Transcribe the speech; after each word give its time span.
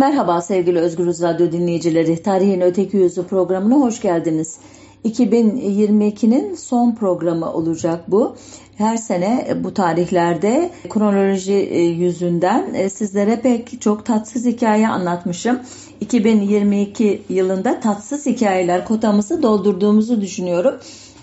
Merhaba 0.00 0.42
sevgili 0.42 0.78
Özgürüz 0.78 1.22
Radyo 1.22 1.52
dinleyicileri. 1.52 2.22
Tarihin 2.22 2.60
Öteki 2.60 2.96
Yüzü 2.96 3.26
programına 3.26 3.74
hoş 3.74 4.00
geldiniz. 4.00 4.58
2022'nin 5.04 6.54
son 6.54 6.94
programı 6.94 7.52
olacak 7.52 8.04
bu. 8.08 8.36
Her 8.76 8.96
sene 8.96 9.56
bu 9.64 9.74
tarihlerde 9.74 10.70
kronoloji 10.88 11.52
e, 11.52 11.82
yüzünden 11.82 12.74
e, 12.74 12.90
sizlere 12.90 13.40
pek 13.40 13.80
çok 13.80 14.06
tatsız 14.06 14.46
hikaye 14.46 14.88
anlatmışım. 14.88 15.60
2022 16.00 17.22
yılında 17.28 17.80
tatsız 17.80 18.26
hikayeler 18.26 18.84
kotamızı 18.84 19.42
doldurduğumuzu 19.42 20.20
düşünüyorum. 20.20 20.74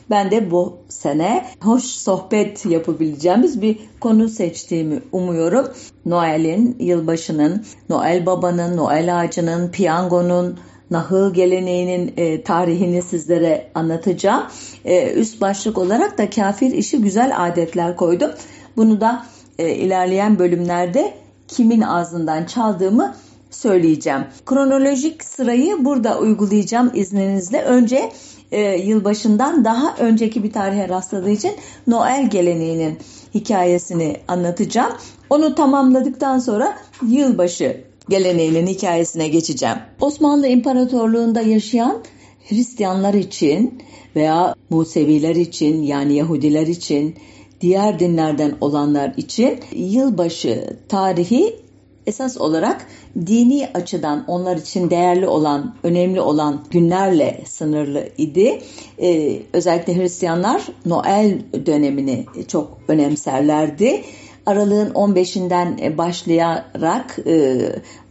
Ben 0.10 0.32
de 0.32 0.52
bu 0.52 0.78
sene 0.90 1.46
hoş 1.62 1.84
sohbet 1.84 2.66
yapabileceğimiz 2.66 3.62
bir 3.62 3.80
konu 4.00 4.30
seçtiğimi 4.30 5.02
umuyorum. 5.12 5.68
Noel'in, 6.06 6.76
yılbaşının, 6.80 7.66
Noel 7.90 8.26
Baba'nın, 8.26 8.78
Noel 8.78 9.20
ağacının, 9.20 9.72
piyangonun, 9.72 10.60
nahıl 10.92 11.34
geleneğinin 11.34 12.14
e, 12.18 12.44
tarihini 12.44 13.02
sizlere 13.02 13.70
anlatacağım. 13.76 14.44
E, 14.86 15.14
üst 15.14 15.42
başlık 15.42 15.78
olarak 15.78 16.18
da 16.18 16.30
kafir 16.30 16.72
işi 16.72 17.02
güzel 17.02 17.34
adetler 17.38 17.96
koydum. 17.96 18.32
Bunu 18.78 19.02
da 19.02 19.26
e, 19.60 19.70
ilerleyen 19.70 20.40
bölümlerde 20.40 21.14
kimin 21.48 21.82
ağzından 21.82 22.46
çaldığımı 22.46 23.16
söyleyeceğim. 23.50 24.26
Kronolojik 24.46 25.24
sırayı 25.24 25.86
burada 25.86 26.20
uygulayacağım 26.20 26.92
izninizle. 26.94 27.62
Önce 27.62 28.12
e, 28.52 28.62
yılbaşından 28.62 29.66
daha 29.66 29.96
önceki 29.98 30.44
bir 30.44 30.52
tarihe 30.52 30.90
rastladığı 30.90 31.30
için 31.30 31.52
Noel 31.88 32.30
geleneğinin 32.30 32.98
hikayesini 33.34 34.18
anlatacağım. 34.28 34.94
Onu 35.30 35.56
tamamladıktan 35.56 36.40
sonra 36.40 36.78
yılbaşı 37.08 37.82
geleneğinin 38.10 38.68
hikayesine 38.68 39.28
geçeceğim. 39.28 39.78
Osmanlı 40.02 40.48
İmparatorluğu'nda 40.48 41.42
yaşayan 41.42 42.04
Hristiyanlar 42.50 43.14
için 43.14 43.84
veya 44.16 44.56
Museviler 44.70 45.36
için 45.36 45.82
yani 45.82 46.16
Yahudiler 46.16 46.68
için 46.68 47.16
diğer 47.62 48.00
dinlerden 48.00 48.56
olanlar 48.62 49.14
için 49.18 49.60
yılbaşı 49.76 50.78
tarihi 50.90 51.67
esas 52.08 52.38
olarak 52.38 52.88
dini 53.26 53.70
açıdan 53.74 54.26
onlar 54.28 54.58
için 54.58 54.90
değerli 54.90 55.28
olan, 55.28 55.76
önemli 55.84 56.22
olan 56.22 56.64
günlerle 56.72 57.42
sınırlı 57.48 58.10
idi. 58.18 58.62
Ee, 59.02 59.40
özellikle 59.54 59.98
Hristiyanlar 59.98 60.62
Noel 60.86 61.40
dönemini 61.66 62.26
çok 62.48 62.78
önemserlerdi. 62.88 64.04
Aralığın 64.46 64.90
15'inden 64.90 65.98
başlayarak 65.98 67.20
e, 67.28 67.60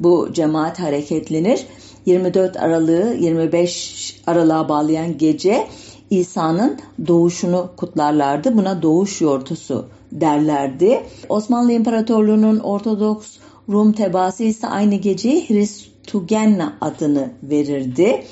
bu 0.01 0.29
cemaat 0.33 0.81
hareketlenir. 0.81 1.67
24 2.07 2.57
Aralık'ı 2.57 3.17
25 3.21 4.21
Aralık'a 4.27 4.69
bağlayan 4.69 5.19
gece 5.19 5.67
İsa'nın 6.11 6.79
doğuşunu 7.07 7.71
kutlarlardı. 7.77 8.57
Buna 8.57 8.83
doğuş 8.83 9.21
yortusu 9.21 9.87
derlerdi. 10.13 11.03
Osmanlı 11.29 11.73
İmparatorluğu'nun 11.73 12.59
Ortodoks 12.59 13.37
Rum 13.69 13.93
tebaası 13.93 14.43
ise 14.43 14.67
aynı 14.67 14.95
geceye 14.95 15.41
Hristugenna 15.49 16.79
adını 16.81 17.31
verirdi. 17.43 18.25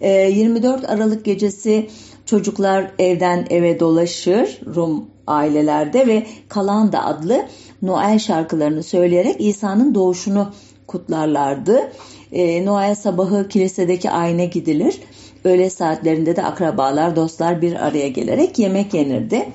24 0.00 0.84
ee, 0.84 0.86
Aralık 0.86 1.24
gecesi 1.24 1.88
çocuklar 2.26 2.90
evden 2.98 3.46
eve 3.50 3.80
dolaşır 3.80 4.60
Rum 4.74 5.04
ailelerde 5.26 6.06
ve 6.06 6.26
Kalanda 6.48 7.04
adlı 7.04 7.46
Noel 7.82 8.18
şarkılarını 8.18 8.82
söyleyerek 8.82 9.36
İsa'nın 9.38 9.94
doğuşunu 9.94 10.50
kutlarlardı. 10.86 11.92
Ee, 12.32 12.64
Noel 12.64 12.94
sabahı 12.94 13.48
kilisedeki 13.48 14.10
ayna 14.10 14.44
gidilir. 14.44 15.00
Öğle 15.44 15.70
saatlerinde 15.70 16.36
de 16.36 16.42
akrabalar, 16.42 17.16
dostlar 17.16 17.62
bir 17.62 17.86
araya 17.86 18.08
gelerek 18.08 18.58
yemek 18.58 18.94
yenirdi. 18.94 19.48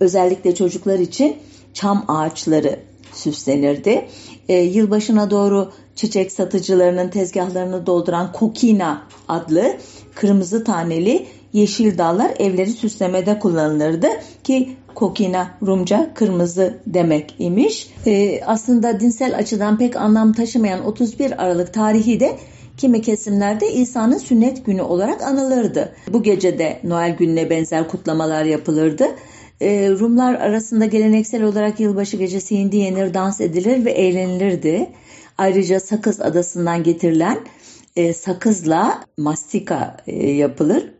Özellikle 0.00 0.54
çocuklar 0.54 0.98
için 0.98 1.36
çam 1.74 2.04
ağaçları 2.08 2.78
süslenirdi. 3.12 4.08
E, 4.48 4.58
yılbaşına 4.58 5.30
doğru 5.30 5.72
çiçek 5.94 6.32
satıcılarının 6.32 7.08
tezgahlarını 7.08 7.86
dolduran 7.86 8.32
kokina 8.32 9.02
adlı 9.28 9.76
kırmızı 10.14 10.64
taneli 10.64 11.26
yeşil 11.52 11.98
dallar 11.98 12.34
evleri 12.38 12.70
süslemede 12.70 13.38
kullanılırdı 13.38 14.08
ki 14.44 14.76
kokina 14.94 15.50
Rumca 15.66 16.14
kırmızı 16.14 16.78
demek 16.86 17.34
imiş. 17.38 17.90
E, 18.06 18.40
aslında 18.46 19.00
dinsel 19.00 19.36
açıdan 19.36 19.78
pek 19.78 19.96
anlam 19.96 20.32
taşımayan 20.32 20.84
31 20.84 21.42
Aralık 21.42 21.74
tarihi 21.74 22.20
de 22.20 22.38
kimi 22.76 23.02
kesimlerde 23.02 23.72
İsa'nın 23.72 24.18
sünnet 24.18 24.66
günü 24.66 24.82
olarak 24.82 25.22
anılırdı. 25.22 25.92
Bu 26.12 26.22
gece 26.22 26.58
de 26.58 26.80
Noel 26.84 27.16
gününe 27.16 27.50
benzer 27.50 27.88
kutlamalar 27.88 28.44
yapılırdı. 28.44 29.04
Ee, 29.62 29.90
Rumlar 29.90 30.34
arasında 30.34 30.86
geleneksel 30.86 31.42
olarak 31.42 31.80
yılbaşı 31.80 32.16
gecesi 32.16 32.58
hindi 32.58 32.76
yenir, 32.76 33.14
dans 33.14 33.40
edilir 33.40 33.84
ve 33.84 33.90
eğlenilirdi. 33.90 34.90
Ayrıca 35.38 35.80
Sakız 35.80 36.20
adasından 36.20 36.82
getirilen 36.82 37.38
e, 37.96 38.12
sakızla 38.12 39.04
mastika 39.18 39.96
e, 40.06 40.30
yapılır. 40.30 40.92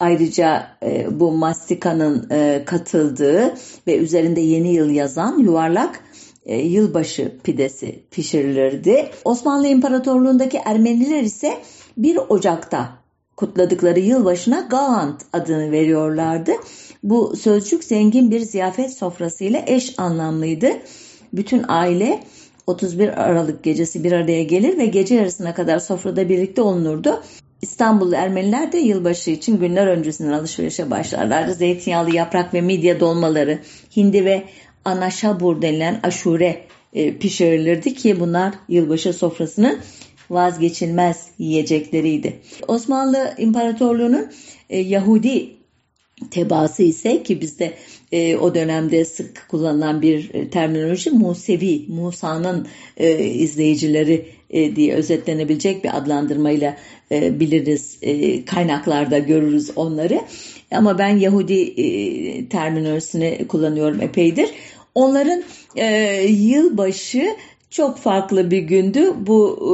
Ayrıca 0.00 0.66
e, 0.82 1.20
bu 1.20 1.32
mastikanın 1.32 2.30
e, 2.30 2.62
katıldığı 2.66 3.54
ve 3.86 3.96
üzerinde 3.96 4.40
yeni 4.40 4.74
yıl 4.74 4.90
yazan 4.90 5.38
yuvarlak 5.38 6.00
e, 6.46 6.56
yılbaşı 6.56 7.38
pidesi 7.44 8.02
pişirilirdi. 8.10 9.10
Osmanlı 9.24 9.66
İmparatorluğundaki 9.66 10.60
Ermeniler 10.64 11.22
ise 11.22 11.58
1 11.96 12.18
Ocak'ta 12.28 12.88
kutladıkları 13.36 14.00
yılbaşına 14.00 14.60
Galant 14.60 15.22
adını 15.32 15.72
veriyorlardı. 15.72 16.52
Bu 17.02 17.36
sözcük 17.36 17.84
zengin 17.84 18.30
bir 18.30 18.40
ziyafet 18.40 18.92
sofrasıyla 18.92 19.62
eş 19.66 19.98
anlamlıydı. 19.98 20.68
Bütün 21.32 21.64
aile 21.68 22.20
31 22.66 23.22
Aralık 23.22 23.62
gecesi 23.62 24.04
bir 24.04 24.12
araya 24.12 24.42
gelir 24.42 24.78
ve 24.78 24.86
gece 24.86 25.14
yarısına 25.14 25.54
kadar 25.54 25.78
sofrada 25.78 26.28
birlikte 26.28 26.62
olunurdu. 26.62 27.22
İstanbullu 27.62 28.14
Ermeniler 28.14 28.72
de 28.72 28.78
yılbaşı 28.78 29.30
için 29.30 29.58
günler 29.58 29.86
öncesinden 29.86 30.32
alışverişe 30.32 30.90
başlarlardı. 30.90 31.54
Zeytinyağlı 31.54 32.16
yaprak 32.16 32.54
ve 32.54 32.60
midye 32.60 33.00
dolmaları, 33.00 33.58
hindi 33.96 34.24
ve 34.24 34.44
anaşabur 34.84 35.62
denilen 35.62 36.00
aşure 36.02 36.60
e, 36.92 37.18
pişirilirdi 37.18 37.94
ki 37.94 38.20
bunlar 38.20 38.54
yılbaşı 38.68 39.12
sofrasının 39.12 39.78
vazgeçilmez 40.30 41.26
yiyecekleriydi. 41.38 42.40
Osmanlı 42.68 43.34
İmparatorluğu'nun 43.38 44.32
e, 44.70 44.78
Yahudi 44.78 45.56
tebaası 46.30 46.82
ise 46.82 47.22
ki 47.22 47.40
bizde 47.40 47.74
e, 48.12 48.36
o 48.36 48.54
dönemde 48.54 49.04
sık 49.04 49.48
kullanılan 49.48 50.02
bir 50.02 50.34
e, 50.34 50.50
terminoloji 50.50 51.10
Musevi, 51.10 51.84
Musa'nın 51.88 52.66
e, 52.96 53.24
izleyicileri 53.24 54.28
e, 54.50 54.76
diye 54.76 54.94
özetlenebilecek 54.94 55.84
bir 55.84 55.96
adlandırmayla 55.96 56.76
e, 57.12 57.40
biliriz. 57.40 57.98
E, 58.02 58.44
kaynaklarda 58.44 59.18
görürüz 59.18 59.70
onları. 59.76 60.20
Ama 60.70 60.98
ben 60.98 61.18
Yahudi 61.18 61.60
e, 61.62 62.48
terminolojisini 62.48 63.46
kullanıyorum 63.48 64.00
epeydir. 64.00 64.50
Onların 64.94 65.42
e, 65.76 65.86
yılbaşı 66.30 67.36
çok 67.70 67.98
farklı 67.98 68.50
bir 68.50 68.58
gündü. 68.58 69.12
Bu 69.26 69.58
e, 69.62 69.72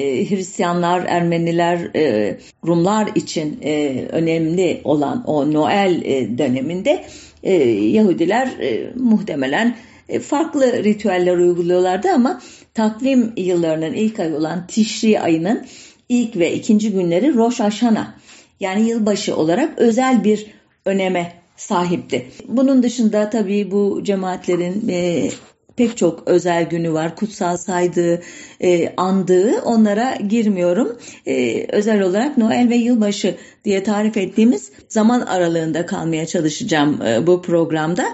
Hristiyanlar, 0.00 1.04
Ermeniler, 1.08 1.90
e, 1.96 2.36
Rumlar 2.66 3.10
için 3.14 3.58
e, 3.62 4.04
önemli 4.12 4.80
olan 4.84 5.24
o 5.26 5.52
Noel 5.52 6.02
e, 6.04 6.38
döneminde 6.38 7.04
e, 7.42 7.52
Yahudiler 7.68 8.46
e, 8.60 8.92
muhtemelen 8.96 9.76
e, 10.08 10.18
farklı 10.18 10.84
ritüeller 10.84 11.36
uyguluyorlardı 11.36 12.08
ama 12.10 12.40
takvim 12.74 13.32
yıllarının 13.36 13.92
ilk 13.92 14.20
ayı 14.20 14.36
olan 14.36 14.66
Tişri 14.66 15.20
ayının 15.20 15.66
ilk 16.08 16.36
ve 16.36 16.54
ikinci 16.54 16.92
günleri 16.92 17.34
Rosh 17.34 17.60
Hashanah 17.60 18.14
yani 18.60 18.88
yılbaşı 18.88 19.36
olarak 19.36 19.78
özel 19.78 20.24
bir 20.24 20.46
öneme 20.84 21.32
sahipti. 21.56 22.26
Bunun 22.48 22.82
dışında 22.82 23.30
tabii 23.30 23.70
bu 23.70 24.00
cemaatlerin 24.04 24.88
e, 24.88 25.30
pek 25.76 25.96
çok 25.96 26.28
özel 26.28 26.68
günü 26.68 26.92
var. 26.92 27.16
Kutsal 27.16 27.56
saydığı, 27.56 28.22
e, 28.60 28.94
andığı 28.96 29.62
onlara 29.62 30.16
girmiyorum. 30.16 30.98
E, 31.26 31.66
özel 31.68 32.02
olarak 32.02 32.38
Noel 32.38 32.68
ve 32.70 32.76
yılbaşı 32.76 33.34
diye 33.64 33.82
tarif 33.82 34.16
ettiğimiz 34.16 34.72
zaman 34.88 35.20
aralığında 35.20 35.86
kalmaya 35.86 36.26
çalışacağım 36.26 37.02
e, 37.02 37.26
bu 37.26 37.42
programda. 37.42 38.04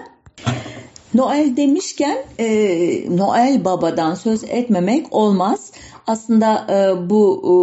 Noel 1.13 1.57
demişken 1.57 2.17
e, 2.39 2.47
Noel 3.17 3.65
Baba'dan 3.65 4.15
söz 4.15 4.43
etmemek 4.43 5.13
olmaz. 5.13 5.71
Aslında 6.07 6.67
e, 6.69 7.09
bu 7.09 7.41
e, 7.43 7.53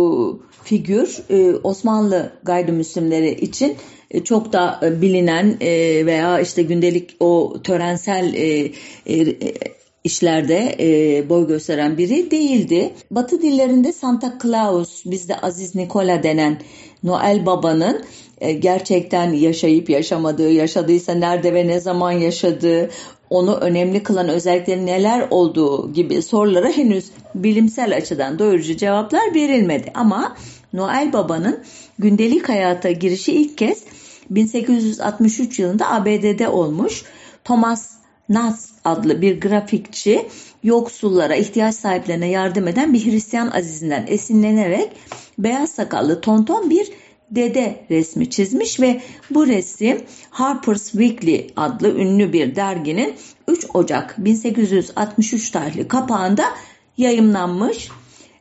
figür 0.64 1.18
e, 1.30 1.54
Osmanlı 1.62 2.32
gayrimüslimleri 2.42 3.30
için 3.30 3.76
e, 4.10 4.24
çok 4.24 4.52
da 4.52 4.80
bilinen 4.82 5.56
e, 5.60 6.06
veya 6.06 6.40
işte 6.40 6.62
gündelik 6.62 7.16
o 7.20 7.56
törensel 7.64 8.34
işlerde 10.08 10.76
e, 10.80 11.28
boy 11.28 11.46
gösteren 11.46 11.98
biri 11.98 12.30
değildi. 12.30 12.94
Batı 13.10 13.42
dillerinde 13.42 13.92
Santa 13.92 14.38
Claus, 14.42 15.04
bizde 15.06 15.36
Aziz 15.40 15.74
Nikola 15.74 16.22
denen 16.22 16.60
Noel 17.02 17.46
Baba'nın 17.46 18.04
e, 18.40 18.52
gerçekten 18.52 19.32
yaşayıp 19.32 19.90
yaşamadığı, 19.90 20.50
yaşadıysa 20.50 21.14
nerede 21.14 21.54
ve 21.54 21.66
ne 21.66 21.80
zaman 21.80 22.12
yaşadığı, 22.12 22.90
onu 23.30 23.54
önemli 23.54 24.02
kılan 24.02 24.28
özellikleri 24.28 24.86
neler 24.86 25.26
olduğu 25.30 25.92
gibi 25.92 26.22
sorulara 26.22 26.68
henüz 26.68 27.10
bilimsel 27.34 27.96
açıdan 27.96 28.38
doyurucu 28.38 28.76
cevaplar 28.76 29.34
verilmedi. 29.34 29.90
Ama 29.94 30.36
Noel 30.72 31.12
Baba'nın 31.12 31.60
gündelik 31.98 32.48
hayata 32.48 32.90
girişi 32.90 33.32
ilk 33.32 33.58
kez 33.58 33.84
1863 34.30 35.58
yılında 35.58 35.92
ABD'de 35.92 36.48
olmuş. 36.48 37.02
Thomas 37.44 37.98
Nas 38.28 38.77
adlı 38.88 39.22
bir 39.22 39.40
grafikçi 39.40 40.26
yoksullara, 40.62 41.34
ihtiyaç 41.36 41.74
sahiplerine 41.74 42.28
yardım 42.28 42.68
eden 42.68 42.94
bir 42.94 43.04
Hristiyan 43.04 43.50
azizinden 43.50 44.04
esinlenerek 44.08 44.90
beyaz 45.38 45.70
sakallı 45.70 46.20
tonton 46.20 46.70
bir 46.70 46.92
dede 47.30 47.84
resmi 47.90 48.30
çizmiş 48.30 48.80
ve 48.80 49.00
bu 49.30 49.46
resim 49.46 50.02
Harper's 50.30 50.90
Weekly 50.90 51.50
adlı 51.56 51.98
ünlü 51.98 52.32
bir 52.32 52.56
derginin 52.56 53.14
3 53.48 53.66
Ocak 53.74 54.14
1863 54.18 55.50
tarihli 55.50 55.88
kapağında 55.88 56.44
yayımlanmış. 56.96 57.88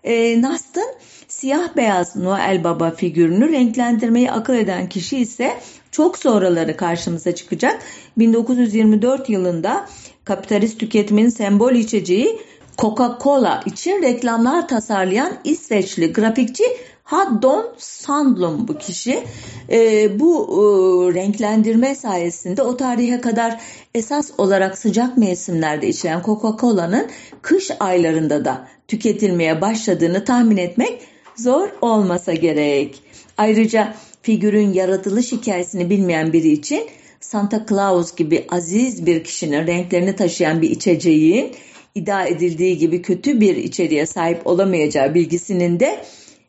E, 0.03 0.41
Nast'ın 0.41 0.95
siyah 1.27 1.75
beyaz 1.75 2.15
Noel 2.15 2.63
Baba 2.63 2.91
figürünü 2.91 3.51
renklendirmeyi 3.51 4.31
akıl 4.31 4.53
eden 4.53 4.89
kişi 4.89 5.17
ise 5.17 5.57
çok 5.91 6.17
sonraları 6.17 6.77
karşımıza 6.77 7.35
çıkacak. 7.35 7.81
1924 8.17 9.29
yılında 9.29 9.87
kapitalist 10.27 10.79
tüketimin 10.79 11.29
sembol 11.29 11.73
içeceği 11.73 12.39
Coca-Cola 12.77 13.61
için 13.65 14.01
reklamlar 14.01 14.67
tasarlayan 14.67 15.33
İsveçli 15.43 16.13
grafikçi 16.13 16.63
Haddon 17.03 17.65
Sandlum 17.77 18.67
bu 18.67 18.77
kişi. 18.77 19.23
E, 19.71 20.19
bu 20.19 20.33
e, 20.43 21.13
renklendirme 21.13 21.95
sayesinde 21.95 22.61
o 22.61 22.77
tarihe 22.77 23.21
kadar 23.21 23.61
esas 23.93 24.31
olarak 24.37 24.77
sıcak 24.77 25.17
mevsimlerde 25.17 25.87
içilen 25.87 26.21
Coca-Cola'nın 26.21 27.07
kış 27.41 27.71
aylarında 27.79 28.45
da 28.45 28.67
tüketilmeye 28.87 29.61
başladığını 29.61 30.25
tahmin 30.25 30.57
etmek 30.57 31.01
zor 31.35 31.69
olmasa 31.81 32.33
gerek. 32.33 33.03
Ayrıca 33.37 33.93
figürün 34.21 34.73
yaratılış 34.73 35.31
hikayesini 35.31 35.89
bilmeyen 35.89 36.33
biri 36.33 36.51
için 36.51 36.83
Santa 37.19 37.65
Claus 37.69 38.15
gibi 38.15 38.45
aziz 38.49 39.05
bir 39.05 39.23
kişinin 39.23 39.67
renklerini 39.67 40.15
taşıyan 40.15 40.61
bir 40.61 40.69
içeceğin 40.69 41.55
iddia 41.95 42.25
edildiği 42.25 42.77
gibi 42.77 43.01
kötü 43.01 43.41
bir 43.41 43.55
içeriğe 43.55 44.05
sahip 44.05 44.47
olamayacağı 44.47 45.13
bilgisinin 45.13 45.79
de 45.79 46.05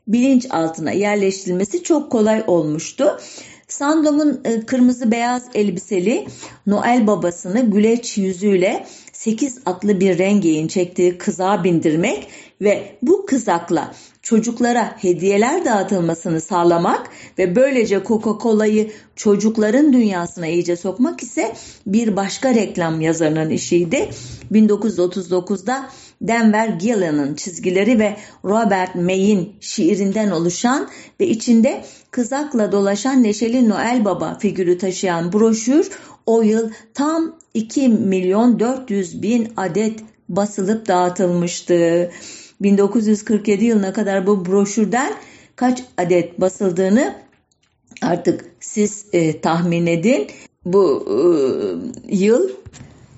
bilinç 0.09 0.47
altına 0.51 0.91
yerleştirilmesi 0.91 1.83
çok 1.83 2.13
kolay 2.13 2.45
olmuştu. 2.47 3.19
Sandlom'un 3.69 4.41
e, 4.45 4.61
kırmızı 4.61 5.11
beyaz 5.11 5.45
elbiseli 5.55 6.27
Noel 6.67 7.07
babasını 7.07 7.71
güleç 7.71 8.19
yüzüyle 8.19 8.87
8 9.13 9.59
atlı 9.67 10.01
bir 10.01 10.19
rengeyin 10.19 10.69
çektiği 10.69 11.19
kızağa 11.19 11.65
bindirmek 11.65 12.29
ve 12.61 12.97
bu 13.03 13.27
kızakla 13.27 13.95
çocuklara 14.29 14.95
hediyeler 14.99 15.65
dağıtılmasını 15.65 16.41
sağlamak 16.41 17.11
ve 17.39 17.57
böylece 17.57 18.03
Coca-Cola'yı 18.07 18.91
çocukların 19.17 19.93
dünyasına 19.93 20.47
iyice 20.47 20.77
sokmak 20.77 21.23
ise 21.23 21.55
bir 21.87 22.17
başka 22.17 22.55
reklam 22.55 23.01
yazarının 23.01 23.51
işiydi. 23.51 24.09
1939'da 24.53 25.89
Denver 26.23 26.69
Gillian'ın 26.69 27.35
çizgileri 27.35 27.99
ve 27.99 28.17
Robert 28.45 28.95
May'in 28.95 29.53
şiirinden 29.61 30.31
oluşan 30.31 30.89
ve 31.21 31.27
içinde 31.27 31.85
kızakla 32.11 32.73
dolaşan 32.73 33.23
Neşeli 33.23 33.69
Noel 33.69 34.05
Baba 34.05 34.39
figürü 34.39 34.79
taşıyan 34.79 35.33
broşür 35.33 35.91
o 36.27 36.43
yıl 36.43 36.71
tam 36.95 37.37
2 37.55 37.89
milyon 37.89 38.61
400 38.61 39.23
bin 39.23 39.53
adet 39.57 40.01
basılıp 40.29 40.89
dağıtılmıştı. 40.89 42.11
1947 42.61 43.65
yılına 43.65 43.93
kadar 43.93 44.27
bu 44.27 44.47
broşürden 44.47 45.13
kaç 45.57 45.83
adet 45.99 46.41
basıldığını 46.41 47.15
artık 48.03 48.45
siz 48.61 49.07
e, 49.13 49.41
tahmin 49.41 49.87
edin. 49.87 50.27
Bu 50.65 51.05
e, 51.07 51.17
yıl 52.17 52.51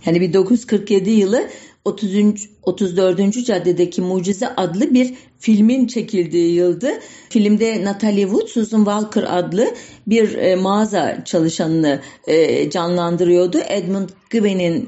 yani 0.06 0.20
1947 0.20 1.10
yılı 1.10 1.48
30. 1.84 2.48
34. 2.62 3.46
caddedeki 3.46 4.02
Mucize 4.02 4.48
adlı 4.48 4.94
bir 4.94 5.14
filmin 5.38 5.86
çekildiği 5.86 6.54
yıldı. 6.54 6.90
Filmde 7.30 7.84
Natalie 7.84 8.22
Wood, 8.22 8.48
Susan 8.48 8.84
Walker 8.84 9.38
adlı 9.38 9.74
bir 10.06 10.34
e, 10.34 10.56
mağaza 10.56 11.24
çalışanını 11.24 12.00
e, 12.26 12.70
canlandırıyordu. 12.70 13.58
Edmund 13.68 14.08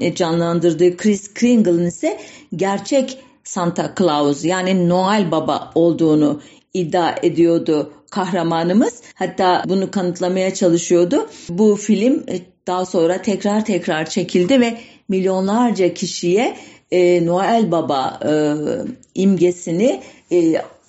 e, 0.01 0.15
canlandırdığı 0.15 0.97
Chris 0.97 1.33
Kringle'ın 1.33 1.85
ise 1.85 2.19
gerçek 2.55 3.17
Santa 3.43 3.93
Claus 3.97 4.45
yani 4.45 4.89
Noel 4.89 5.31
Baba 5.31 5.71
olduğunu 5.75 6.41
iddia 6.73 7.15
ediyordu 7.23 7.91
kahramanımız. 8.11 9.01
Hatta 9.15 9.63
bunu 9.67 9.91
kanıtlamaya 9.91 10.53
çalışıyordu. 10.53 11.29
Bu 11.49 11.75
film 11.75 12.23
e, 12.27 12.39
daha 12.67 12.85
sonra 12.85 13.21
tekrar 13.21 13.65
tekrar 13.65 14.09
çekildi 14.09 14.61
ve 14.61 14.77
milyonlarca 15.09 15.93
kişiye 15.93 16.57
e, 16.91 17.25
Noel 17.25 17.71
Baba 17.71 18.19
e, 18.25 18.33
imgesini 19.15 20.01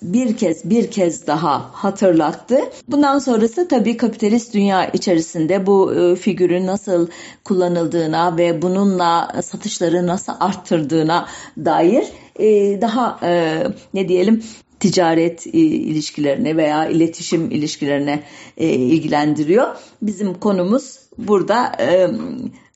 bir 0.01 0.37
kez 0.37 0.69
bir 0.69 0.91
kez 0.91 1.27
daha 1.27 1.69
hatırlattı. 1.73 2.59
Bundan 2.87 3.19
sonrası 3.19 3.67
tabii 3.67 3.97
kapitalist 3.97 4.53
dünya 4.53 4.85
içerisinde 4.85 5.65
bu 5.65 5.93
e, 5.93 6.15
figürün 6.15 6.67
nasıl 6.67 7.07
kullanıldığına 7.43 8.37
ve 8.37 8.61
bununla 8.61 9.41
satışları 9.43 10.07
nasıl 10.07 10.33
arttırdığına 10.39 11.27
dair 11.57 12.05
e, 12.39 12.81
daha 12.81 13.19
e, 13.23 13.63
ne 13.93 14.07
diyelim 14.07 14.43
ticaret 14.79 15.45
ilişkilerine 15.45 16.57
veya 16.57 16.87
iletişim 16.89 17.51
ilişkilerine 17.51 18.23
ilgilendiriyor. 18.57 19.75
Bizim 20.01 20.33
konumuz 20.33 20.99
burada 21.17 21.71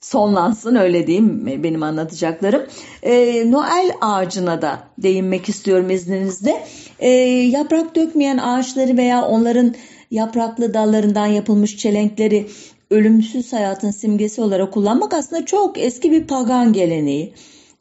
sonlansın 0.02 0.76
öyle 0.76 1.08
diyeyim 1.08 1.46
benim 1.64 1.84
anlatacaklarım. 1.84 2.62
E, 3.04 3.44
Noel 3.52 3.92
ağacına 4.02 4.62
da 4.62 4.80
değinmek 4.98 5.50
istiyorum 5.50 5.90
izninizle. 5.90 6.64
E, 7.00 7.10
yaprak 7.50 7.96
dökmeyen 7.96 8.38
ağaçları 8.38 8.98
veya 8.98 9.26
onların 9.26 9.76
yapraklı 10.12 10.74
dallarından 10.74 11.26
yapılmış 11.26 11.78
çelenkleri 11.78 12.48
ölümsüz 12.90 13.54
hayatın 13.54 13.92
simgesi 13.92 14.42
olarak 14.42 14.74
kullanmak 14.74 15.14
aslında 15.14 15.46
çok 15.46 15.78
eski 15.78 16.12
bir 16.12 16.28
pagan 16.28 16.74
geleneği. 16.74 17.34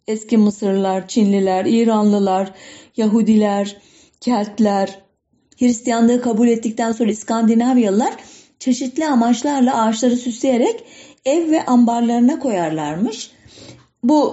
Eski 0.08 0.36
Mısırlılar, 0.36 1.08
Çinliler, 1.08 1.64
İranlılar, 1.64 2.52
Yahudiler, 2.96 3.76
Keltler, 4.20 4.98
Hristiyanlığı 5.58 6.20
kabul 6.20 6.48
ettikten 6.48 6.92
sonra 6.92 7.10
İskandinavyalılar 7.10 8.14
çeşitli 8.58 9.06
amaçlarla 9.06 9.82
ağaçları 9.82 10.16
süsleyerek 10.16 10.84
ev 11.24 11.50
ve 11.50 11.66
ambarlarına 11.66 12.38
koyarlarmış. 12.38 13.30
Bu 14.02 14.32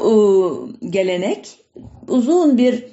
e, 0.81 0.87
gelenek 0.87 1.59
uzun 2.07 2.57
bir 2.57 2.85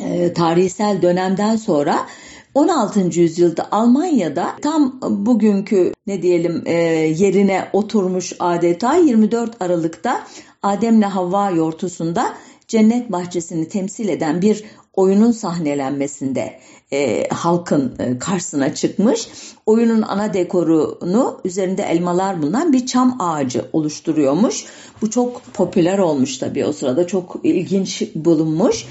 e, 0.00 0.32
tarihsel 0.32 1.02
dönemden 1.02 1.56
sonra 1.56 2.06
16. 2.54 3.20
yüzyılda 3.20 3.68
Almanya'da 3.70 4.56
tam 4.62 5.00
bugünkü 5.02 5.92
ne 6.06 6.22
diyelim 6.22 6.62
e, 6.66 6.72
yerine 7.18 7.68
oturmuş 7.72 8.32
adeta 8.38 8.96
24 8.96 9.62
Aralık'ta 9.62 10.26
Adem'le 10.62 11.02
Havva 11.02 11.50
yortusunda 11.50 12.34
cennet 12.68 13.12
bahçesini 13.12 13.68
temsil 13.68 14.08
eden 14.08 14.42
bir 14.42 14.64
oyunun 14.94 15.32
sahnelenmesinde 15.32 16.60
e, 16.92 17.28
halkın 17.28 17.94
e, 17.98 18.18
karşısına 18.18 18.74
çıkmış. 18.74 19.28
Oyunun 19.66 20.02
ana 20.02 20.34
dekorunu 20.34 21.40
üzerinde 21.44 21.82
elmalar 21.82 22.42
bulunan 22.42 22.72
bir 22.72 22.86
çam 22.86 23.16
ağacı 23.20 23.64
oluşturuyormuş. 23.72 24.64
Bu 25.02 25.10
çok 25.10 25.42
popüler 25.54 25.98
olmuş 25.98 26.38
tabii 26.38 26.64
o 26.64 26.72
sırada 26.72 27.06
çok 27.06 27.40
ilginç 27.42 28.02
bulunmuş. 28.14 28.86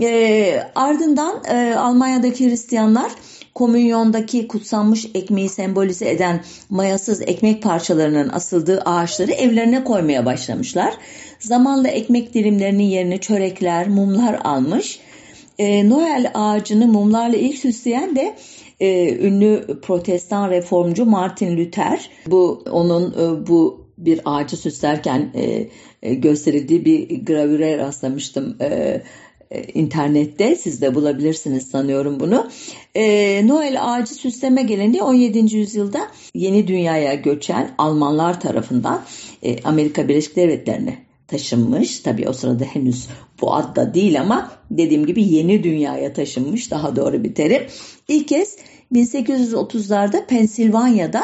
E, 0.00 0.62
ardından 0.74 1.44
e, 1.44 1.74
Almanya'daki 1.74 2.50
Hristiyanlar 2.50 3.12
komünyondaki 3.54 4.48
kutsanmış 4.48 5.06
ekmeği 5.14 5.48
sembolize 5.48 6.10
eden 6.10 6.44
mayasız 6.70 7.20
ekmek 7.20 7.62
parçalarının 7.62 8.28
asıldığı 8.28 8.80
ağaçları 8.80 9.32
evlerine 9.32 9.84
koymaya 9.84 10.26
başlamışlar. 10.26 10.94
Zamanla 11.40 11.88
ekmek 11.88 12.34
dilimlerinin 12.34 12.84
yerini 12.84 13.20
çörekler, 13.20 13.88
mumlar 13.88 14.40
almış 14.44 15.00
e, 15.60 15.88
Noel 15.88 16.30
ağacını 16.34 16.86
mumlarla 16.86 17.36
ilk 17.36 17.58
süsleyen 17.58 18.16
de 18.16 18.36
e, 18.80 19.16
ünlü 19.16 19.80
protestan 19.82 20.50
reformcu 20.50 21.04
Martin 21.04 21.56
Luther. 21.56 22.10
Bu 22.26 22.64
onun 22.70 23.12
e, 23.12 23.46
bu 23.46 23.86
bir 23.98 24.20
ağacı 24.24 24.56
süslerken 24.56 25.32
e, 25.34 26.14
gösterildiği 26.14 26.84
bir 26.84 27.24
gravüre 27.26 27.78
rastlamıştım 27.78 28.56
internette. 29.74 30.56
Siz 30.56 30.82
de 30.82 30.94
bulabilirsiniz 30.94 31.70
sanıyorum 31.70 32.20
bunu. 32.20 32.50
Noel 33.48 33.76
ağacı 33.80 34.14
süsleme 34.14 34.62
geleneği 34.62 35.02
17. 35.02 35.56
yüzyılda 35.56 36.08
yeni 36.34 36.66
dünyaya 36.66 37.14
göçen 37.14 37.70
Almanlar 37.78 38.40
tarafından 38.40 39.02
Amerika 39.64 40.08
Birleşik 40.08 40.36
Devletleri'ne 40.36 41.09
taşınmış. 41.30 42.00
Tabii 42.00 42.28
o 42.28 42.32
sırada 42.32 42.64
henüz 42.64 43.08
bu 43.40 43.54
adda 43.54 43.94
değil 43.94 44.20
ama 44.20 44.50
dediğim 44.70 45.06
gibi 45.06 45.24
yeni 45.24 45.62
dünyaya 45.62 46.12
taşınmış 46.12 46.70
daha 46.70 46.96
doğru 46.96 47.24
bir 47.24 47.34
terim. 47.34 47.62
İlk 48.08 48.28
kez 48.28 48.56
1830'larda 48.92 50.26
Pensilvanya'da 50.26 51.22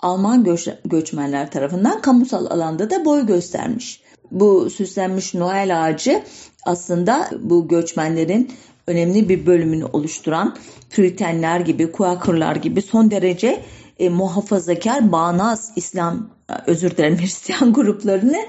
Alman 0.00 0.44
göç, 0.44 0.68
göçmenler 0.84 1.50
tarafından 1.50 2.00
kamusal 2.00 2.46
alanda 2.46 2.90
da 2.90 3.04
boy 3.04 3.26
göstermiş. 3.26 4.02
Bu 4.30 4.70
süslenmiş 4.70 5.34
Noel 5.34 5.84
ağacı 5.84 6.22
aslında 6.64 7.30
bu 7.40 7.68
göçmenlerin 7.68 8.50
önemli 8.86 9.28
bir 9.28 9.46
bölümünü 9.46 9.84
oluşturan 9.84 10.56
Püritenler 10.90 11.60
gibi, 11.60 11.92
Quakerlar 11.92 12.56
gibi 12.56 12.82
son 12.82 13.10
derece 13.10 13.62
e, 13.98 14.08
muhafazakar, 14.08 15.12
bağnaz 15.12 15.72
İslam, 15.76 16.30
özür 16.66 16.90
dilerim 16.90 17.18
Hristiyan 17.20 17.72
gruplarını 17.72 18.46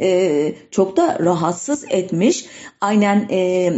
e, 0.00 0.54
çok 0.70 0.96
da 0.96 1.18
rahatsız 1.20 1.84
etmiş. 1.88 2.46
Aynen 2.80 3.28
e, 3.30 3.72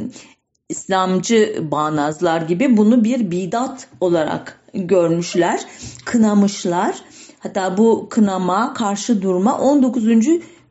İslamcı 0.69 1.59
bağnazlar 1.71 2.43
gibi 2.43 2.77
bunu 2.77 3.05
bir 3.05 3.31
bidat 3.31 3.89
olarak 4.01 4.61
görmüşler, 4.75 5.61
kınamışlar. 6.05 6.97
Hatta 7.39 7.79
bu 7.79 8.07
kınama, 8.11 8.75
karşı 8.75 9.23
durma 9.23 9.59
19. 9.59 10.05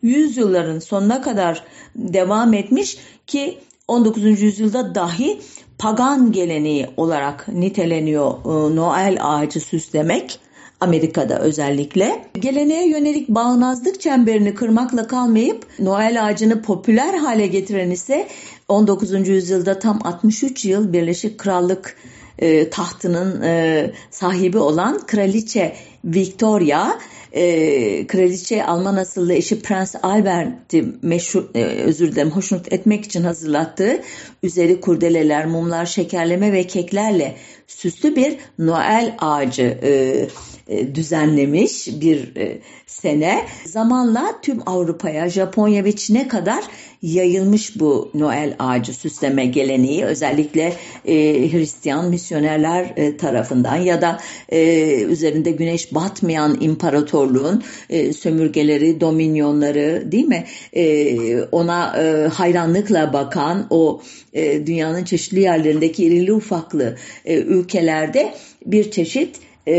yüzyılların 0.02 0.80
sonuna 0.80 1.22
kadar 1.22 1.64
devam 1.96 2.54
etmiş 2.54 2.98
ki 3.28 3.58
19. 3.88 4.42
yüzyılda 4.42 4.96
dahi 4.96 5.42
pagan 5.78 6.32
geleneği 6.32 6.88
olarak 6.98 7.48
niteleniyor 7.48 8.32
e, 8.32 8.76
Noel 8.76 9.18
ağacı 9.22 9.60
süslemek. 9.60 10.40
Amerika'da 10.80 11.40
özellikle. 11.40 12.26
Geleneğe 12.40 12.90
yönelik 12.90 13.30
bağnazlık 13.30 14.02
çemberini 14.02 14.56
kırmakla 14.56 15.08
kalmayıp 15.08 15.66
Noel 15.80 16.26
ağacını 16.26 16.62
popüler 16.62 17.14
hale 17.14 17.48
getiren 17.48 17.90
ise 17.90 18.28
19. 18.68 19.28
yüzyılda 19.28 19.80
tam 19.80 20.00
63 20.04 20.66
yıl 20.66 20.94
Birleşik 20.94 21.38
Krallık 21.38 21.98
e, 22.40 22.70
tahtının 22.70 23.42
e, 23.42 23.92
sahibi 24.12 24.58
olan 24.58 25.06
Kraliçe 25.08 25.76
Victoria 26.06 27.00
e, 27.32 28.08
kraliçe 28.08 28.66
Alman 28.66 28.96
asıllı 28.96 29.34
eşi 29.34 29.62
Prens 29.62 29.96
Albert'i 30.04 30.86
meşhur, 31.02 31.44
e, 31.56 31.64
özür 31.64 32.12
dilerim 32.12 32.32
hoşnut 32.32 32.74
etmek 32.74 33.06
için 33.06 33.24
hazırlattığı 33.24 34.02
üzeri 34.44 34.82
kurdeleler, 34.82 35.46
mumlar, 35.46 35.86
şekerleme 35.86 36.52
ve 36.52 36.64
keklerle 36.64 37.36
süslü 37.68 38.16
bir 38.16 38.38
Noel 38.60 39.16
ağacı 39.20 39.78
e, 39.84 40.28
e, 40.68 40.96
düzenlemiş 40.96 41.88
bir 42.02 42.36
e, 42.36 42.58
sene. 42.88 43.46
Zamanla 43.66 44.34
tüm 44.42 44.60
Avrupa'ya, 44.66 45.30
Japonya 45.30 45.84
ve 45.84 45.92
Çin'e 45.92 46.28
kadar 46.28 46.64
yayılmış 47.02 47.80
bu 47.80 48.12
Noel 48.14 48.56
ağacı 48.60 48.94
süsleme 48.94 49.46
geleneği 49.46 50.06
özellikle 50.06 50.74
e, 51.06 51.14
Hristiyan 51.52 52.10
misyonerler 52.10 52.94
e, 52.96 53.18
tarafından 53.18 53.76
ya 53.76 54.02
da 54.02 54.20
e, 54.50 55.02
üzerinde 55.02 55.52
güneş 55.52 55.94
batmayan 55.94 56.58
imparatorluğun 56.62 57.64
e, 57.90 58.14
sömürgeleri, 58.14 59.02
dominyonları 59.02 60.12
değil 60.12 60.26
mi? 60.26 60.46
E, 60.74 61.42
ona 61.42 62.04
e, 62.04 62.28
hayranlıkla 62.28 63.14
bakan 63.14 63.68
o 63.70 64.02
e, 64.34 64.68
dünyanın 64.68 65.04
çeşitli 65.04 65.40
yerlerindeki 65.40 66.04
irili 66.04 66.34
ufaklı 66.34 66.98
e, 67.26 67.40
ülkelerde 67.60 68.34
bir 68.66 68.92
çeşit 68.92 69.36
e, 69.68 69.76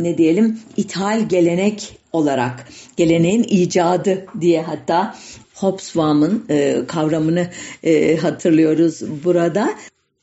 ne 0.00 0.18
diyelim 0.18 0.58
ithal 0.76 1.28
gelenek 1.28 1.98
olarak 2.12 2.68
geleneğin 2.96 3.42
icadı 3.42 4.26
diye 4.40 4.62
hatta 4.62 5.14
Hobsbawm'ın 5.54 6.44
e, 6.50 6.76
kavramını 6.88 7.46
e, 7.84 8.16
hatırlıyoruz 8.16 9.24
burada. 9.24 9.74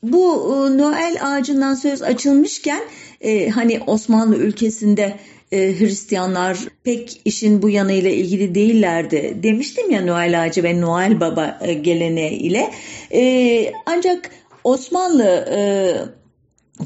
Bu 0.02 0.34
e, 0.34 0.78
Noel 0.78 1.16
ağacından 1.20 1.74
söz 1.74 2.02
açılmışken 2.02 2.80
e, 3.20 3.48
hani 3.48 3.80
Osmanlı 3.86 4.36
ülkesinde 4.36 5.16
e, 5.52 5.78
Hristiyanlar 5.78 6.58
pek 6.84 7.20
işin 7.24 7.62
bu 7.62 7.70
yanıyla 7.70 8.10
ilgili 8.10 8.54
değillerdi 8.54 9.36
demiştim 9.42 9.90
ya 9.90 10.04
Noel 10.04 10.42
ağacı 10.42 10.62
ve 10.62 10.80
Noel 10.80 11.20
Baba 11.20 11.58
e, 11.62 11.74
geleneğiyle. 11.74 12.70
E, 13.12 13.72
ancak 13.86 14.30
Osmanlı 14.64 15.48
e, 15.50 15.58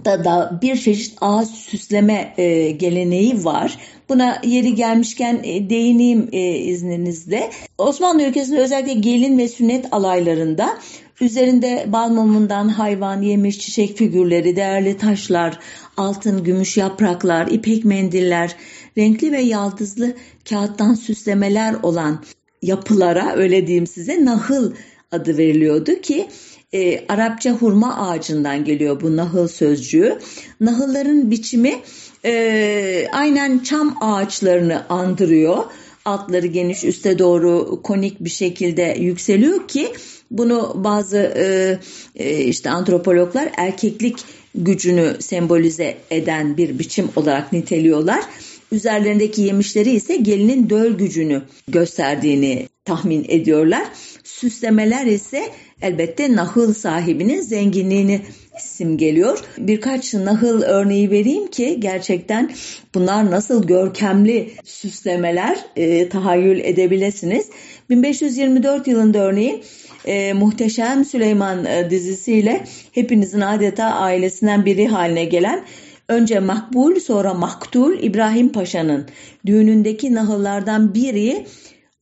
da 0.05 0.25
da 0.25 0.59
bir 0.63 0.77
çeşit 0.77 1.19
ağaç 1.21 1.49
süsleme 1.49 2.35
e, 2.37 2.71
geleneği 2.71 3.45
var. 3.45 3.79
Buna 4.09 4.41
yeri 4.45 4.75
gelmişken 4.75 5.41
e, 5.45 5.71
değineyim 5.71 6.29
e, 6.33 6.57
izninizle. 6.57 7.51
Osmanlı 7.79 8.23
ülkesinde 8.23 8.61
özellikle 8.61 8.93
gelin 8.93 9.39
ve 9.39 9.49
sünnet 9.49 9.93
alaylarında 9.93 10.79
üzerinde 11.21 11.85
bal 11.87 12.09
mumundan 12.09 12.69
hayvan, 12.69 13.23
yemiş, 13.23 13.59
çiçek 13.59 13.97
figürleri, 13.97 14.57
değerli 14.57 14.97
taşlar, 14.97 15.59
altın, 15.97 16.45
gümüş 16.45 16.77
yapraklar, 16.77 17.47
ipek 17.47 17.85
mendiller, 17.85 18.57
renkli 18.99 19.33
ve 19.33 19.41
yaldızlı 19.41 20.15
kağıttan 20.49 20.95
süslemeler 20.95 21.75
olan 21.83 22.25
yapılara 22.63 23.33
öyle 23.37 23.67
diyeyim 23.67 23.87
size 23.87 24.25
nahıl 24.25 24.73
adı 25.13 25.39
veriliyordu 25.39 26.01
ki 26.01 26.29
e, 26.73 27.05
Arapça 27.09 27.51
hurma 27.51 27.97
ağacından 27.97 28.65
geliyor 28.65 29.01
bu 29.01 29.17
nahıl 29.17 29.49
sözcüğü. 29.49 30.19
Nahılların 30.61 31.31
biçimi 31.31 31.81
e, 32.25 33.07
aynen 33.13 33.59
çam 33.59 33.97
ağaçlarını 34.01 34.89
andırıyor. 34.89 35.65
Altları 36.05 36.47
geniş 36.47 36.85
üste 36.85 37.19
doğru 37.19 37.81
konik 37.83 38.21
bir 38.21 38.31
şekilde 38.31 38.97
yükseliyor 39.01 39.69
ki 39.69 39.93
bunu 40.31 40.73
bazı 40.77 41.17
e, 41.17 41.79
e, 42.17 42.45
işte 42.45 42.71
antropologlar 42.71 43.51
erkeklik 43.57 44.17
gücünü 44.55 45.17
sembolize 45.21 45.97
eden 46.11 46.57
bir 46.57 46.79
biçim 46.79 47.09
olarak 47.17 47.53
niteliyorlar. 47.53 48.25
Üzerlerindeki 48.73 49.43
yemişleri 49.43 49.91
ise 49.91 50.17
gelinin 50.17 50.71
döl 50.71 50.93
gücünü 50.93 51.43
gösterdiğini 51.69 52.69
tahmin 52.85 53.27
ediyorlar. 53.29 53.89
Süslemeler 54.25 55.07
ise 55.07 55.53
elbette 55.83 56.37
nahıl 56.37 56.75
sahibinin 56.75 57.41
zenginliğini 57.41 58.21
simgeliyor. 58.59 59.39
Birkaç 59.59 60.15
nahıl 60.15 60.63
örneği 60.63 61.11
vereyim 61.11 61.47
ki 61.47 61.77
gerçekten 61.81 62.51
bunlar 62.95 63.31
nasıl 63.31 63.67
görkemli 63.67 64.51
süslemeler 64.65 65.59
e, 65.77 66.09
tahayyül 66.09 66.61
edebilirsiniz. 66.61 67.47
1524 67.91 68.87
yılında 68.87 69.19
örneğin 69.19 69.63
e, 70.05 70.33
Muhteşem 70.33 71.05
Süleyman 71.05 71.65
e, 71.65 71.91
dizisiyle 71.91 72.65
hepinizin 72.93 73.41
adeta 73.41 73.85
ailesinden 73.85 74.65
biri 74.65 74.87
haline 74.87 75.25
gelen 75.25 75.65
önce 76.09 76.41
Makbul 76.41 77.01
sonra 77.01 77.35
Maktul 77.35 78.03
İbrahim 78.03 78.49
Paşa'nın 78.49 79.07
düğünündeki 79.47 80.15
nahıllardan 80.15 80.95
biri 80.95 81.47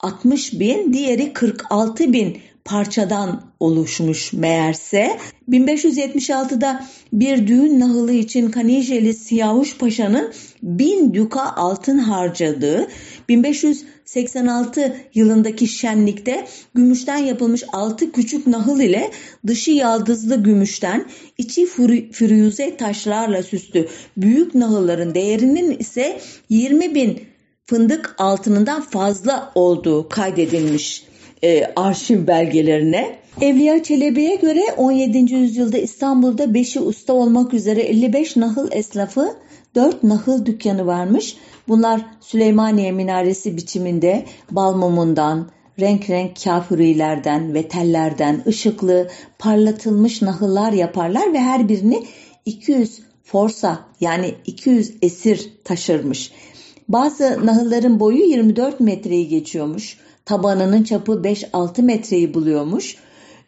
60 0.00 0.60
bin, 0.60 0.92
diğeri 0.92 1.32
46 1.32 2.12
bin 2.12 2.38
parçadan 2.68 3.42
oluşmuş 3.60 4.32
meğerse. 4.32 5.18
1576'da 5.48 6.84
bir 7.12 7.46
düğün 7.46 7.80
nahılı 7.80 8.12
için 8.12 8.50
Kanijeli 8.50 9.14
Siyavuş 9.14 9.78
Paşa'nın 9.78 10.32
bin 10.62 11.14
duka 11.14 11.42
altın 11.56 11.98
harcadığı, 11.98 12.88
1586 13.28 14.96
yılındaki 15.14 15.68
şenlikte 15.68 16.46
gümüşten 16.74 17.16
yapılmış 17.16 17.64
altı 17.72 18.12
küçük 18.12 18.46
nahıl 18.46 18.80
ile 18.80 19.10
dışı 19.46 19.70
yaldızlı 19.70 20.42
gümüşten, 20.42 21.04
içi 21.38 21.66
firuze 22.12 22.76
taşlarla 22.76 23.42
süslü 23.42 23.88
büyük 24.16 24.54
nahılların 24.54 25.14
değerinin 25.14 25.78
ise 25.78 26.20
20 26.48 26.94
bin 26.94 27.20
fındık 27.64 28.14
altınından 28.18 28.80
fazla 28.80 29.52
olduğu 29.54 30.08
kaydedilmiş 30.08 31.07
e, 31.42 31.64
arşiv 31.76 32.26
belgelerine. 32.26 33.18
Evliya 33.40 33.82
Çelebi'ye 33.82 34.34
göre 34.36 34.60
17. 34.76 35.34
yüzyılda 35.34 35.78
İstanbul'da 35.78 36.54
beşi 36.54 36.80
usta 36.80 37.12
olmak 37.12 37.54
üzere 37.54 37.80
55 37.80 38.36
nahıl 38.36 38.68
esnafı 38.72 39.36
4 39.74 40.02
nahıl 40.02 40.46
dükkanı 40.46 40.86
varmış. 40.86 41.36
Bunlar 41.68 42.06
Süleymaniye 42.20 42.92
minaresi 42.92 43.56
biçiminde 43.56 44.24
bal 44.50 44.74
mumundan, 44.76 45.50
renk 45.80 46.10
renk 46.10 46.42
kafirilerden 46.44 47.54
ve 47.54 47.68
tellerden 47.68 48.42
ışıklı, 48.46 49.08
parlatılmış 49.38 50.22
nahıllar 50.22 50.72
yaparlar 50.72 51.32
ve 51.32 51.38
her 51.38 51.68
birini 51.68 52.06
200 52.46 53.00
forsa 53.24 53.78
yani 54.00 54.34
200 54.46 54.92
esir 55.02 55.52
taşırmış. 55.64 56.32
Bazı 56.88 57.46
nahılların 57.46 58.00
boyu 58.00 58.24
24 58.24 58.80
metreyi 58.80 59.28
geçiyormuş. 59.28 59.98
Tabanının 60.28 60.82
çapı 60.82 61.12
5-6 61.12 61.82
metreyi 61.82 62.34
buluyormuş. 62.34 62.96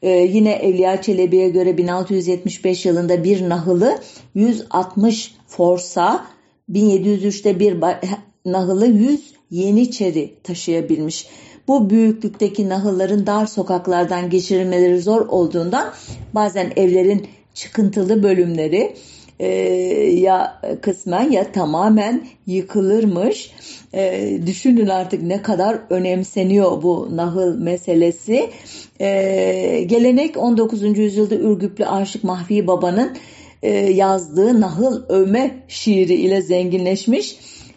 Ee, 0.02 0.10
yine 0.10 0.52
Evliya 0.52 1.02
Çelebi'ye 1.02 1.48
göre 1.48 1.78
1675 1.78 2.86
yılında 2.86 3.24
bir 3.24 3.48
nahılı 3.48 3.98
160 4.34 5.34
forsa, 5.46 6.26
1703'te 6.70 7.60
bir 7.60 7.76
nahılı 8.44 8.86
100 8.86 9.40
Yeniçeri 9.50 10.34
taşıyabilmiş. 10.42 11.26
Bu 11.68 11.90
büyüklükteki 11.90 12.68
nahılların 12.68 13.26
dar 13.26 13.46
sokaklardan 13.46 14.30
geçirilmeleri 14.30 15.00
zor 15.00 15.26
olduğundan 15.28 15.92
bazen 16.34 16.72
evlerin 16.76 17.26
çıkıntılı 17.54 18.22
bölümleri 18.22 18.96
e, 19.40 19.48
ya 20.20 20.60
kısmen 20.82 21.30
ya 21.30 21.52
tamamen 21.52 22.26
yıkılırmış. 22.46 23.52
E, 23.94 24.38
düşünün 24.46 24.88
artık 24.88 25.22
ne 25.22 25.42
kadar 25.42 25.78
önemseniyor 25.90 26.82
bu 26.82 27.08
nahıl 27.12 27.58
meselesi. 27.58 28.50
E, 29.00 29.84
gelenek 29.86 30.36
19. 30.36 30.98
yüzyılda 30.98 31.34
Ürgüplü 31.34 31.86
Aşık 31.86 32.24
Mahfi 32.24 32.66
Baba'nın 32.66 33.16
e, 33.62 33.70
yazdığı 33.76 34.60
nahıl 34.60 35.02
övme 35.08 35.64
şiiri 35.68 36.14
ile 36.14 36.42
zenginleşmiş. 36.42 37.36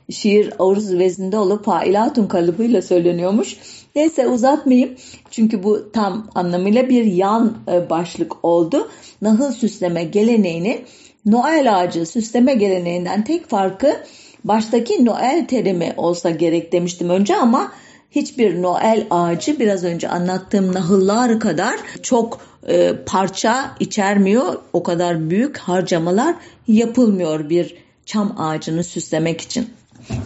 Şiir 0.09 0.53
aruz 0.59 0.97
vezinde 0.97 1.37
olup 1.37 1.65
failatun 1.65 2.27
kalıbıyla 2.27 2.81
söyleniyormuş. 2.81 3.57
Neyse 3.95 4.27
uzatmayayım 4.27 4.89
çünkü 5.31 5.63
bu 5.63 5.91
tam 5.91 6.27
anlamıyla 6.35 6.89
bir 6.89 7.03
yan 7.05 7.57
e, 7.71 7.89
başlık 7.89 8.45
oldu. 8.45 8.87
Nahıl 9.21 9.51
süsleme 9.51 10.03
geleneğini 10.03 10.81
Noel 11.25 11.77
ağacı 11.77 12.05
süsleme 12.05 12.53
geleneğinden 12.53 13.23
tek 13.23 13.49
farkı 13.49 14.03
baştaki 14.43 15.05
Noel 15.05 15.47
terimi 15.47 15.93
olsa 15.97 16.29
gerek 16.29 16.71
demiştim 16.71 17.09
önce 17.09 17.35
ama 17.35 17.71
hiçbir 18.11 18.61
Noel 18.61 19.07
ağacı 19.09 19.59
biraz 19.59 19.83
önce 19.83 20.09
anlattığım 20.09 20.73
nahıllar 20.73 21.39
kadar 21.39 21.75
çok 22.01 22.39
e, 22.67 22.91
parça 23.05 23.75
içermiyor. 23.79 24.55
O 24.73 24.83
kadar 24.83 25.29
büyük 25.29 25.57
harcamalar 25.57 26.35
yapılmıyor 26.67 27.49
bir 27.49 27.75
çam 28.05 28.35
ağacını 28.37 28.83
süslemek 28.83 29.41
için. 29.41 29.69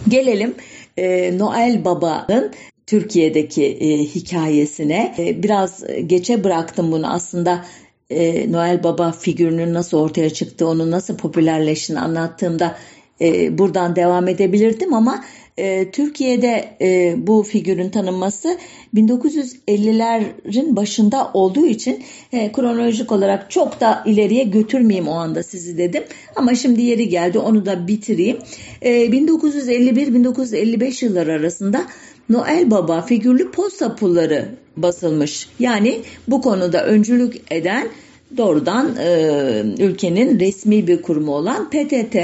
Gelelim 0.07 0.55
e, 0.97 1.37
Noel 1.37 1.85
Baba'nın 1.85 2.51
Türkiye'deki 2.87 3.65
e, 3.65 3.97
hikayesine. 3.97 5.15
E, 5.17 5.43
biraz 5.43 5.83
geçe 6.05 6.43
bıraktım 6.43 6.91
bunu 6.91 7.13
aslında 7.13 7.65
e, 8.09 8.51
Noel 8.51 8.83
Baba 8.83 9.11
figürünün 9.11 9.73
nasıl 9.73 9.97
ortaya 9.97 10.29
çıktığı, 10.29 10.67
onun 10.67 10.91
nasıl 10.91 11.17
popülerleştiğini 11.17 11.99
anlattığımda 11.99 12.75
e, 13.21 13.57
buradan 13.57 13.95
devam 13.95 14.27
edebilirdim 14.27 14.93
ama 14.93 15.23
e, 15.57 15.91
Türkiye'de 15.91 16.77
e, 16.81 17.15
bu 17.27 17.43
figürün 17.43 17.89
tanınması 17.89 18.57
1950'lerin 18.95 20.75
başında 20.75 21.31
olduğu 21.33 21.65
için 21.65 22.03
e, 22.31 22.51
kronolojik 22.51 23.11
olarak 23.11 23.51
çok 23.51 23.81
da 23.81 24.03
ileriye 24.05 24.43
götürmeyeyim 24.43 25.07
o 25.07 25.13
anda 25.13 25.43
sizi 25.43 25.77
dedim. 25.77 26.03
Ama 26.35 26.55
şimdi 26.55 26.81
yeri 26.81 27.09
geldi 27.09 27.39
onu 27.39 27.65
da 27.65 27.87
bitireyim. 27.87 28.37
E, 28.81 29.05
1951-1955 29.05 31.05
yılları 31.05 31.31
arasında 31.31 31.85
Noel 32.29 32.71
Baba 32.71 33.01
figürlü 33.01 33.51
posta 33.51 33.95
pulları 33.95 34.66
basılmış. 34.77 35.49
Yani 35.59 36.01
bu 36.27 36.41
konuda 36.41 36.85
öncülük 36.85 37.35
eden 37.51 37.89
doğrudan 38.37 38.95
e, 38.95 39.63
ülkenin 39.79 40.39
resmi 40.39 40.87
bir 40.87 41.01
kurumu 41.01 41.35
olan 41.35 41.69
PTT 41.69 42.15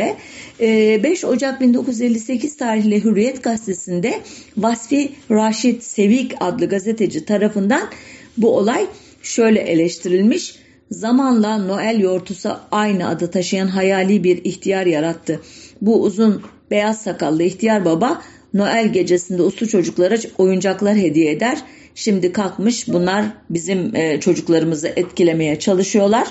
e, 0.62 1.03
5 1.03 1.25
Ocak 1.25 1.62
1958 1.62 2.57
tarihli 2.57 3.03
Hürriyet 3.03 3.43
gazetesinde 3.43 4.13
Vasfi 4.57 5.12
Raşit 5.31 5.83
Sevik 5.83 6.31
adlı 6.39 6.69
gazeteci 6.69 7.25
tarafından 7.25 7.89
bu 8.38 8.57
olay 8.57 8.88
şöyle 9.22 9.60
eleştirilmiş. 9.60 10.55
Zamanla 10.91 11.57
Noel 11.57 12.00
yortusu 12.00 12.50
aynı 12.72 13.07
adı 13.07 13.31
taşıyan 13.31 13.67
hayali 13.67 14.24
bir 14.24 14.45
ihtiyar 14.45 14.86
yarattı. 14.86 15.41
Bu 15.81 16.01
uzun 16.01 16.41
beyaz 16.72 17.01
sakallı 17.01 17.43
ihtiyar 17.43 17.86
baba 17.86 18.21
Noel 18.54 18.94
gecesinde 18.94 19.42
uslu 19.42 19.68
çocuklara 19.68 20.16
oyuncaklar 20.38 20.96
hediye 20.96 21.32
eder. 21.32 21.58
Şimdi 21.96 22.32
kalkmış 22.32 22.88
bunlar 22.88 23.26
bizim 23.50 23.96
e, 23.96 24.20
çocuklarımızı 24.20 24.88
etkilemeye 24.88 25.60
çalışıyorlar 25.60 26.28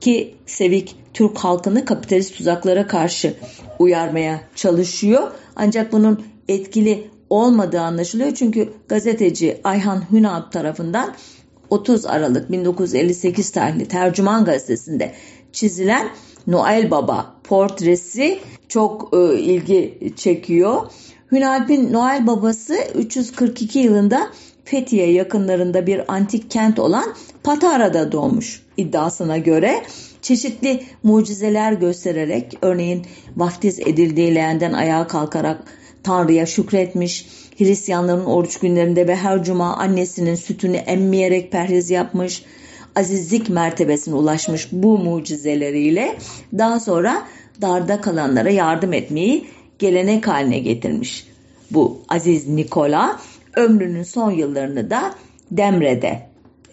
ki 0.00 0.34
Sevik 0.46 0.96
Türk 1.14 1.38
halkını 1.38 1.84
kapitalist 1.84 2.36
tuzaklara 2.36 2.86
karşı 2.86 3.34
uyarmaya 3.78 4.40
çalışıyor. 4.54 5.30
Ancak 5.56 5.92
bunun 5.92 6.24
etkili 6.48 7.04
olmadığı 7.30 7.80
anlaşılıyor. 7.80 8.34
Çünkü 8.34 8.72
gazeteci 8.88 9.60
Ayhan 9.64 10.12
Hünab 10.12 10.52
tarafından 10.52 11.14
30 11.70 12.06
Aralık 12.06 12.50
1958 12.50 13.50
tarihli 13.50 13.88
Tercüman 13.88 14.44
gazetesinde 14.44 15.12
çizilen 15.52 16.08
Noel 16.46 16.90
Baba 16.90 17.34
portresi 17.44 18.40
çok 18.68 19.14
e, 19.14 19.38
ilgi 19.38 20.12
çekiyor. 20.16 20.82
Hünalp'in 21.32 21.92
Noel 21.92 22.26
babası 22.26 22.76
342 22.94 23.78
yılında 23.78 24.30
Fethiye 24.64 25.12
yakınlarında 25.12 25.86
bir 25.86 26.14
antik 26.14 26.50
kent 26.50 26.78
olan 26.78 27.14
Patara'da 27.42 28.12
doğmuş. 28.12 28.62
İddiasına 28.76 29.38
göre 29.38 29.82
çeşitli 30.22 30.82
mucizeler 31.02 31.72
göstererek 31.72 32.58
örneğin 32.62 33.06
vaftiz 33.36 33.80
edildiği 33.80 34.34
leğenden 34.34 34.72
ayağa 34.72 35.06
kalkarak 35.06 35.64
Tanrı'ya 36.02 36.46
şükretmiş, 36.46 37.28
Hristiyanların 37.58 38.24
oruç 38.24 38.58
günlerinde 38.58 39.08
ve 39.08 39.16
her 39.16 39.44
cuma 39.44 39.76
annesinin 39.76 40.34
sütünü 40.34 40.76
emmeyerek 40.76 41.52
perhiz 41.52 41.90
yapmış, 41.90 42.44
azizlik 42.96 43.48
mertebesine 43.48 44.14
ulaşmış 44.14 44.68
bu 44.72 44.98
mucizeleriyle 44.98 46.16
daha 46.58 46.80
sonra 46.80 47.22
darda 47.60 48.00
kalanlara 48.00 48.50
yardım 48.50 48.92
etmeyi 48.92 49.46
gelenek 49.82 50.28
haline 50.28 50.58
getirmiş. 50.58 51.26
Bu 51.70 52.02
Aziz 52.08 52.48
Nikola 52.48 53.20
ömrünün 53.56 54.02
son 54.02 54.30
yıllarını 54.30 54.90
da 54.90 55.14
Demre'de 55.50 56.26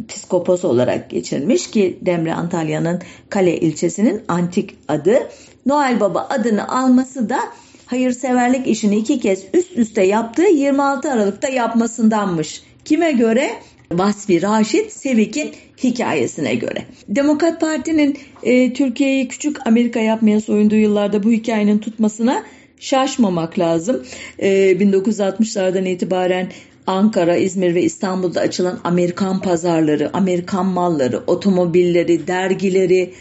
psikopos 0.08 0.66
olarak 0.66 1.10
geçirmiş 1.10 1.72
ki 1.72 2.00
Demre 2.02 2.34
Antalya'nın 2.34 3.02
Kale 3.30 3.60
ilçesinin 3.60 4.22
antik 4.28 4.76
adı. 4.88 5.30
Noel 5.66 6.00
Baba 6.00 6.28
adını 6.30 6.68
alması 6.68 7.30
da 7.30 7.40
hayırseverlik 7.86 8.68
işini 8.68 8.96
iki 8.96 9.20
kez 9.20 9.44
üst 9.54 9.78
üste 9.78 10.04
yaptığı 10.04 10.50
26 10.52 11.12
Aralık'ta 11.12 11.50
yapmasındanmış. 11.50 12.64
Kime 12.86 13.12
göre? 13.12 13.50
Vasfi 13.92 14.42
Raşit 14.42 14.92
Sevik'in 14.92 15.52
hikayesine 15.84 16.56
göre. 16.56 16.86
Demokrat 17.08 17.62
Parti'nin 17.62 18.18
e, 18.44 18.74
Türkiye'yi 18.74 19.28
küçük 19.28 19.68
Amerika 19.68 20.00
yapmaya 20.00 20.42
soyunduğu 20.42 20.76
yıllarda 20.76 21.24
bu 21.24 21.32
hikayenin 21.32 21.78
tutmasına 21.78 22.44
şaşmamak 22.80 23.60
lazım. 23.60 24.04
E, 24.40 24.50
1960'lardan 24.72 25.90
itibaren 25.90 26.52
Ankara, 26.88 27.36
İzmir 27.36 27.76
ve 27.76 27.82
İstanbul'da 27.82 28.42
açılan 28.42 28.80
Amerikan 28.84 29.42
pazarları, 29.42 30.10
Amerikan 30.14 30.66
malları, 30.66 31.24
otomobilleri, 31.28 32.28
dergileri, 32.28 33.14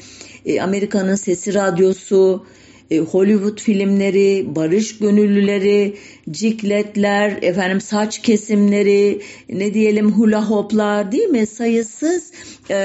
e, 0.47 0.61
Amerika'nın 0.61 1.15
sesi 1.15 1.55
radyosu, 1.55 2.47
e, 2.91 2.99
Hollywood 2.99 3.61
filmleri, 3.61 4.47
barış 4.57 4.99
gönüllüleri, 4.99 5.97
cikletler, 6.31 7.39
efendim 7.43 7.81
saç 7.81 8.23
kesimleri, 8.23 9.21
ne 9.49 9.75
diyelim 9.75 10.13
hula 10.13 10.51
hoplar 10.51 11.13
değil 11.13 11.29
mi? 11.29 11.47
Sayısız 11.47 12.33
e, 12.71 12.77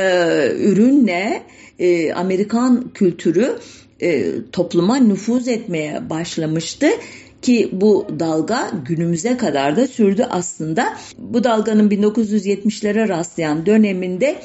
ürünle 0.59 1.43
e, 1.79 2.13
Amerikan 2.13 2.89
kültürü 2.93 3.55
e, 4.03 4.33
topluma 4.51 4.97
nüfuz 4.97 5.47
etmeye 5.47 6.09
başlamıştı 6.09 6.87
ki 7.41 7.69
bu 7.71 8.07
dalga 8.19 8.71
günümüze 8.85 9.37
kadar 9.37 9.75
da 9.75 9.87
sürdü 9.87 10.27
aslında. 10.29 10.97
Bu 11.17 11.43
dalganın 11.43 11.89
1970'lere 11.89 13.09
rastlayan 13.09 13.65
döneminde 13.65 14.35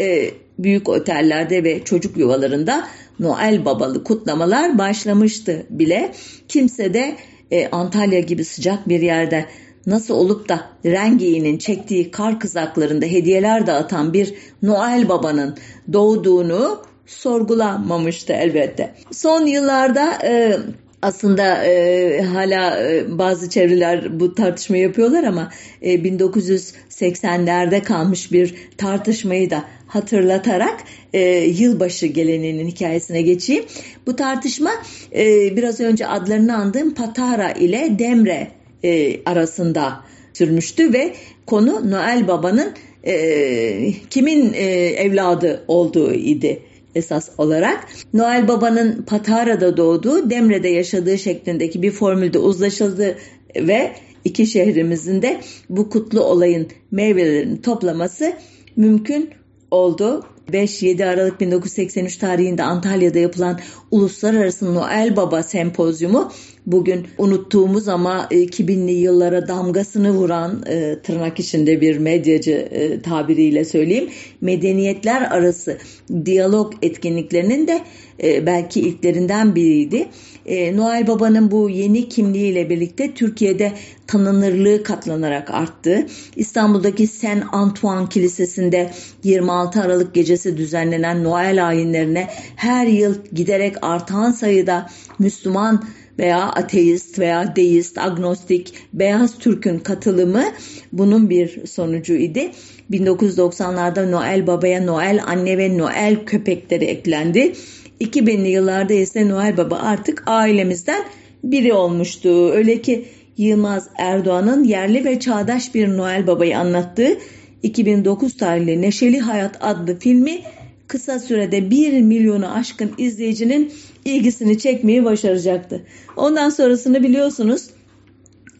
e, 0.00 0.30
büyük 0.58 0.88
otellerde 0.88 1.64
ve 1.64 1.84
çocuk 1.84 2.16
yuvalarında 2.16 2.88
Noel 3.20 3.64
babalı 3.64 4.04
kutlamalar 4.04 4.78
başlamıştı 4.78 5.66
bile. 5.70 6.12
Kimse 6.48 6.94
de 6.94 7.16
e, 7.50 7.68
Antalya 7.68 8.20
gibi 8.20 8.44
sıcak 8.44 8.88
bir 8.88 9.00
yerde 9.00 9.46
nasıl 9.86 10.14
olup 10.14 10.48
da 10.48 10.70
Rengi'nin 10.86 11.58
çektiği 11.58 12.10
kar 12.10 12.40
kızaklarında 12.40 13.06
hediyeler 13.06 13.66
dağıtan 13.66 14.12
bir 14.12 14.34
Noel 14.62 15.08
babanın 15.08 15.56
doğduğunu 15.92 16.87
sorgulamamıştı 17.08 18.32
elbette. 18.32 18.94
Son 19.10 19.46
yıllarda 19.46 20.18
e, 20.24 20.58
aslında 21.02 21.64
e, 21.64 22.22
hala 22.22 22.90
e, 22.90 23.18
bazı 23.18 23.50
çevreler 23.50 24.20
bu 24.20 24.34
tartışma 24.34 24.76
yapıyorlar 24.76 25.24
ama 25.24 25.52
e, 25.82 25.94
1980'lerde 25.94 27.82
kalmış 27.82 28.32
bir 28.32 28.54
tartışmayı 28.76 29.50
da 29.50 29.64
hatırlatarak 29.86 30.80
e, 31.12 31.20
yılbaşı 31.38 32.06
geleneğinin 32.06 32.66
hikayesine 32.66 33.22
geçeyim. 33.22 33.64
Bu 34.06 34.16
tartışma 34.16 34.70
e, 35.14 35.56
biraz 35.56 35.80
önce 35.80 36.06
adlarını 36.06 36.56
andığım 36.56 36.94
Patara 36.94 37.52
ile 37.52 37.98
Demre 37.98 38.48
e, 38.84 39.20
arasında 39.24 40.00
sürmüştü 40.32 40.92
ve 40.92 41.14
konu 41.46 41.90
Noel 41.90 42.28
Baba'nın 42.28 42.72
e, 43.04 43.92
kimin 44.10 44.52
e, 44.52 44.64
evladı 44.76 45.64
olduğu 45.68 46.12
idi 46.12 46.62
esas 46.98 47.28
olarak. 47.38 47.88
Noel 48.14 48.48
Baba'nın 48.48 49.02
Patara'da 49.02 49.76
doğduğu, 49.76 50.30
Demre'de 50.30 50.68
yaşadığı 50.68 51.18
şeklindeki 51.18 51.82
bir 51.82 51.90
formülde 51.90 52.38
uzlaşıldı 52.38 53.18
ve 53.56 53.92
iki 54.24 54.46
şehrimizin 54.46 55.22
de 55.22 55.40
bu 55.70 55.90
kutlu 55.90 56.20
olayın 56.20 56.68
meyvelerini 56.90 57.62
toplaması 57.62 58.32
mümkün 58.76 59.30
oldu. 59.70 60.24
5-7 60.52 61.04
Aralık 61.04 61.40
1983 61.40 62.16
tarihinde 62.16 62.62
Antalya'da 62.62 63.18
yapılan 63.18 63.60
Uluslararası 63.90 64.74
Noel 64.74 65.16
Baba 65.16 65.42
Sempozyumu 65.42 66.32
bugün 66.66 67.06
unuttuğumuz 67.18 67.88
ama 67.88 68.26
2000'li 68.30 68.92
yıllara 68.92 69.48
damgasını 69.48 70.10
vuran 70.10 70.62
e, 70.66 70.98
tırnak 71.02 71.40
içinde 71.40 71.80
bir 71.80 71.98
medyacı 71.98 72.52
e, 72.52 73.02
tabiriyle 73.02 73.64
söyleyeyim 73.64 74.10
medeniyetler 74.40 75.22
arası 75.22 75.78
diyalog 76.24 76.74
etkinliklerinin 76.82 77.66
de 77.66 77.80
e, 78.22 78.46
belki 78.46 78.80
ilklerinden 78.80 79.54
biriydi. 79.54 80.08
E, 80.46 80.76
Noel 80.76 81.06
Baba'nın 81.06 81.50
bu 81.50 81.70
yeni 81.70 82.08
kimliğiyle 82.08 82.70
birlikte 82.70 83.14
Türkiye'de 83.14 83.72
tanınırlığı 84.06 84.82
katlanarak 84.82 85.50
arttı. 85.50 86.06
İstanbul'daki 86.36 87.06
Saint 87.06 87.44
Antoine 87.52 88.08
Kilisesi'nde 88.08 88.90
26 89.24 89.82
Aralık 89.82 90.14
gecesi 90.14 90.37
düzenlenen 90.44 91.24
Noel 91.24 91.68
ayinlerine 91.68 92.28
her 92.56 92.86
yıl 92.86 93.14
giderek 93.32 93.74
artan 93.82 94.32
sayıda 94.32 94.90
Müslüman 95.18 95.84
veya 96.18 96.42
ateist 96.42 97.18
veya 97.18 97.56
deist, 97.56 97.98
agnostik, 97.98 98.74
beyaz 98.92 99.38
Türk'ün 99.38 99.78
katılımı 99.78 100.44
bunun 100.92 101.30
bir 101.30 101.66
sonucu 101.66 102.14
idi. 102.14 102.50
1990'larda 102.90 104.10
Noel 104.10 104.46
Baba'ya 104.46 104.82
Noel 104.82 105.20
Anne 105.26 105.58
ve 105.58 105.78
Noel 105.78 106.24
köpekleri 106.26 106.84
eklendi. 106.84 107.52
2000'li 108.00 108.48
yıllarda 108.48 108.94
ise 108.94 109.28
Noel 109.28 109.56
Baba 109.56 109.76
artık 109.76 110.22
ailemizden 110.26 111.04
biri 111.44 111.72
olmuştu. 111.72 112.50
Öyle 112.52 112.82
ki 112.82 113.04
Yılmaz 113.36 113.88
Erdoğan'ın 113.98 114.64
yerli 114.64 115.04
ve 115.04 115.20
çağdaş 115.20 115.74
bir 115.74 115.88
Noel 115.88 116.26
Baba'yı 116.26 116.58
anlattığı 116.58 117.18
2009 117.62 118.36
tarihli 118.36 118.82
Neşeli 118.82 119.20
Hayat 119.20 119.56
adlı 119.60 119.98
filmi 119.98 120.38
kısa 120.86 121.18
sürede 121.18 121.70
1 121.70 122.00
milyonu 122.00 122.52
aşkın 122.52 122.92
izleyicinin 122.98 123.72
ilgisini 124.04 124.58
çekmeyi 124.58 125.04
başaracaktı. 125.04 125.86
Ondan 126.16 126.50
sonrasını 126.50 127.02
biliyorsunuz 127.02 127.70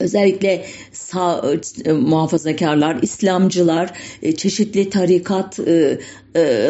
özellikle 0.00 0.64
sağ 0.92 1.52
e, 1.84 1.92
muhafazakarlar, 1.92 2.98
İslamcılar, 3.02 3.90
e, 4.22 4.36
çeşitli 4.36 4.90
tarikat 4.90 5.58
e, 5.58 5.98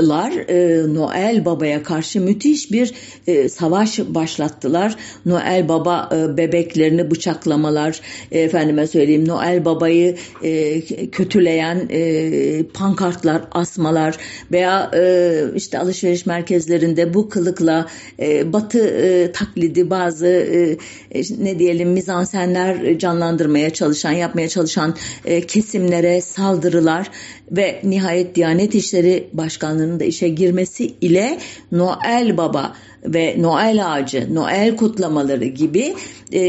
lar 0.08 0.32
Noel 0.94 1.44
Baba'ya 1.44 1.82
karşı 1.82 2.20
müthiş 2.20 2.72
bir 2.72 2.94
savaş 3.48 3.98
başlattılar. 3.98 4.96
Noel 5.26 5.68
Baba 5.68 6.10
bebeklerini 6.36 7.10
bıçaklamalar, 7.10 8.00
efendime 8.32 8.86
söyleyeyim 8.86 9.28
Noel 9.28 9.64
Baba'yı 9.64 10.16
kötüleyen 11.12 11.88
pankartlar 12.74 13.42
asmalar 13.52 14.16
veya 14.52 14.90
işte 15.54 15.78
alışveriş 15.78 16.26
merkezlerinde 16.26 17.14
bu 17.14 17.28
kılıkla 17.28 17.86
Batı 18.44 19.32
taklidi 19.34 19.90
bazı 19.90 20.46
ne 21.38 21.58
diyelim 21.58 21.90
mizansenler 21.90 22.98
canlandırmaya 22.98 23.70
çalışan, 23.70 24.12
yapmaya 24.12 24.48
çalışan 24.48 24.94
kesimlere 25.48 26.20
saldırılar 26.20 27.10
ve 27.52 27.80
nihayet 27.84 28.34
Diyanet 28.34 28.74
İşleri 28.74 29.28
Başkanlığı'nın 29.32 30.00
da 30.00 30.04
işe 30.04 30.28
girmesi 30.28 30.94
ile 31.00 31.38
Noel 31.72 32.36
Baba 32.36 32.76
ve 33.04 33.34
Noel 33.38 33.92
ağacı, 33.92 34.34
Noel 34.34 34.76
kutlamaları 34.76 35.44
gibi 35.44 35.94
e, 36.32 36.42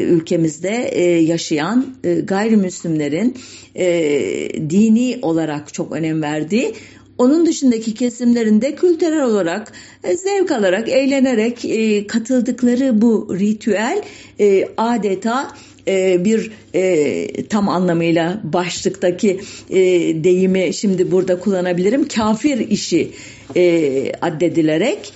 ülkemizde 0.00 0.88
e, 0.92 1.02
yaşayan 1.02 1.86
e, 2.04 2.14
gayrimüslimlerin 2.14 3.36
e, 3.74 4.70
dini 4.70 5.18
olarak 5.22 5.74
çok 5.74 5.92
önem 5.92 6.22
verdiği 6.22 6.74
onun 7.18 7.46
dışındaki 7.46 7.94
kesimlerinde 7.94 8.74
kültürel 8.74 9.22
olarak 9.22 9.72
e, 10.04 10.16
zevk 10.16 10.50
alarak, 10.50 10.88
eğlenerek 10.88 11.64
e, 11.64 12.06
katıldıkları 12.06 13.00
bu 13.02 13.36
ritüel 13.38 14.02
e, 14.40 14.68
adeta 14.76 15.50
e, 15.88 16.24
bir 16.24 16.50
e, 16.74 17.46
tam 17.46 17.68
anlamıyla 17.68 18.40
başlıktaki 18.44 19.40
e, 19.70 19.80
deyimi 20.24 20.74
şimdi 20.74 21.10
burada 21.10 21.40
kullanabilirim. 21.40 22.08
Kafir 22.08 22.58
işi 22.58 23.10
e, 23.56 24.12
addedilerek 24.22 25.12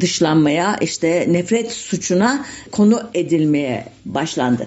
dışlanmaya 0.00 0.76
işte 0.80 1.26
nefret 1.30 1.72
suçuna 1.72 2.46
konu 2.70 3.02
edilmeye 3.14 3.84
başlandı. 4.04 4.66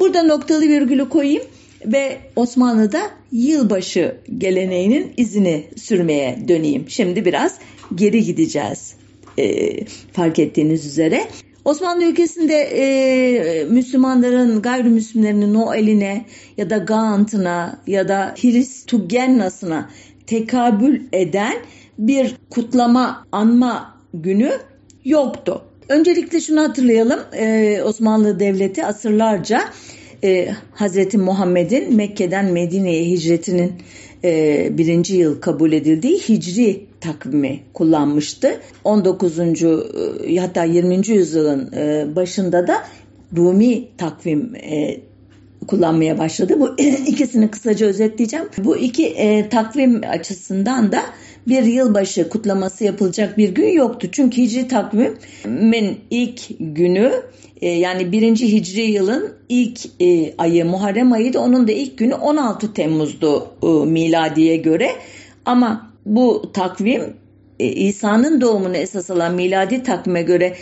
Burada 0.00 0.22
noktalı 0.22 0.62
virgülü 0.62 1.08
koyayım 1.08 1.42
ve 1.86 2.18
Osmanlı'da 2.36 3.10
yılbaşı 3.32 4.16
geleneğinin 4.38 5.12
izini 5.16 5.64
sürmeye 5.76 6.38
döneyim. 6.48 6.84
Şimdi 6.88 7.24
biraz 7.24 7.58
geri 7.94 8.24
gideceğiz 8.24 8.94
e, 9.38 9.76
fark 10.12 10.38
ettiğiniz 10.38 10.86
üzere. 10.86 11.28
Osmanlı 11.66 12.04
ülkesinde 12.04 12.54
e, 12.54 13.64
Müslümanların 13.64 14.62
gayrimüslimlerinin 14.62 15.54
Noel'ine 15.54 16.24
ya 16.56 16.70
da 16.70 16.78
Gant'ına 16.78 17.78
ya 17.86 18.08
da 18.08 18.34
Hristugennas'ına 18.42 19.90
tekabül 20.26 21.00
eden 21.12 21.54
bir 21.98 22.36
kutlama, 22.50 23.26
anma 23.32 23.94
günü 24.14 24.52
yoktu. 25.04 25.62
Öncelikle 25.88 26.40
şunu 26.40 26.60
hatırlayalım. 26.60 27.20
E, 27.32 27.82
Osmanlı 27.82 28.40
Devleti 28.40 28.86
asırlarca 28.86 29.60
e, 30.24 30.48
Hazreti 30.74 31.18
Muhammed'in 31.18 31.96
Mekke'den 31.96 32.52
Medine'ye 32.52 33.04
hicretinin 33.04 33.72
e, 34.24 34.68
birinci 34.78 35.16
yıl 35.16 35.40
kabul 35.40 35.72
edildiği 35.72 36.18
Hicri 36.18 36.86
takvimi 37.00 37.60
kullanmıştı. 37.72 38.60
19. 38.84 39.38
E, 39.38 40.36
hatta 40.36 40.64
20. 40.64 41.08
yüzyılın 41.08 41.72
e, 41.72 42.16
başında 42.16 42.66
da 42.66 42.76
Rumi 43.36 43.88
takvim 43.98 44.52
kullanmaya 45.66 46.18
başladı. 46.18 46.54
Bu 46.60 46.74
ikisini 47.06 47.50
kısaca 47.50 47.86
özetleyeceğim. 47.86 48.46
Bu 48.58 48.76
iki 48.76 49.16
takvim 49.50 50.00
açısından 50.10 50.92
da 50.92 51.02
bir 51.48 51.62
yılbaşı 51.62 52.28
kutlaması 52.28 52.84
yapılacak 52.84 53.38
bir 53.38 53.48
gün 53.48 53.68
yoktu. 53.68 54.08
Çünkü 54.12 54.42
Hicri 54.42 54.68
takvimin 54.68 56.00
ilk 56.10 56.40
günü 56.60 57.12
e, 57.60 57.68
yani 57.68 58.12
birinci 58.12 58.52
Hicri 58.52 58.82
yılın 58.82 59.34
ilk 59.48 59.80
e, 60.00 60.34
ayı 60.38 60.64
Muharrem 60.64 61.12
ayıydı. 61.12 61.38
Onun 61.38 61.68
da 61.68 61.72
ilk 61.72 61.98
günü 61.98 62.14
16 62.14 62.74
Temmuz'du 62.74 63.46
e, 63.62 63.66
miladiye 63.66 64.56
göre. 64.56 64.90
Ama 65.44 65.90
bu 66.06 66.50
takvim 66.52 67.02
İsa'nın 67.58 68.40
doğumunu 68.40 68.76
esas 68.76 69.10
alan 69.10 69.34
miladi 69.34 69.82
takvime 69.82 70.22
göre 70.22 70.56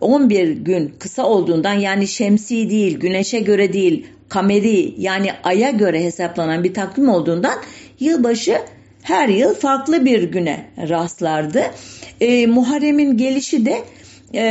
11 0.00 0.48
gün 0.48 0.94
kısa 0.98 1.26
olduğundan 1.26 1.74
yani 1.74 2.08
şemsi 2.08 2.70
değil, 2.70 2.98
güneşe 2.98 3.40
göre 3.40 3.72
değil, 3.72 4.06
kameri 4.28 4.94
yani 4.98 5.30
aya 5.44 5.70
göre 5.70 6.04
hesaplanan 6.04 6.64
bir 6.64 6.74
takvim 6.74 7.08
olduğundan 7.08 7.54
yılbaşı 8.00 8.58
her 9.02 9.28
yıl 9.28 9.54
farklı 9.54 10.04
bir 10.04 10.22
güne 10.22 10.66
rastlardı. 10.88 11.62
E, 12.20 12.46
Muharrem'in 12.46 13.16
gelişi 13.16 13.66
de 13.66 13.82
e, 14.34 14.44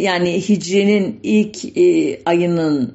yani 0.00 0.48
Hicri'nin 0.48 1.20
ilk 1.22 1.78
e, 1.78 2.18
ayının 2.24 2.94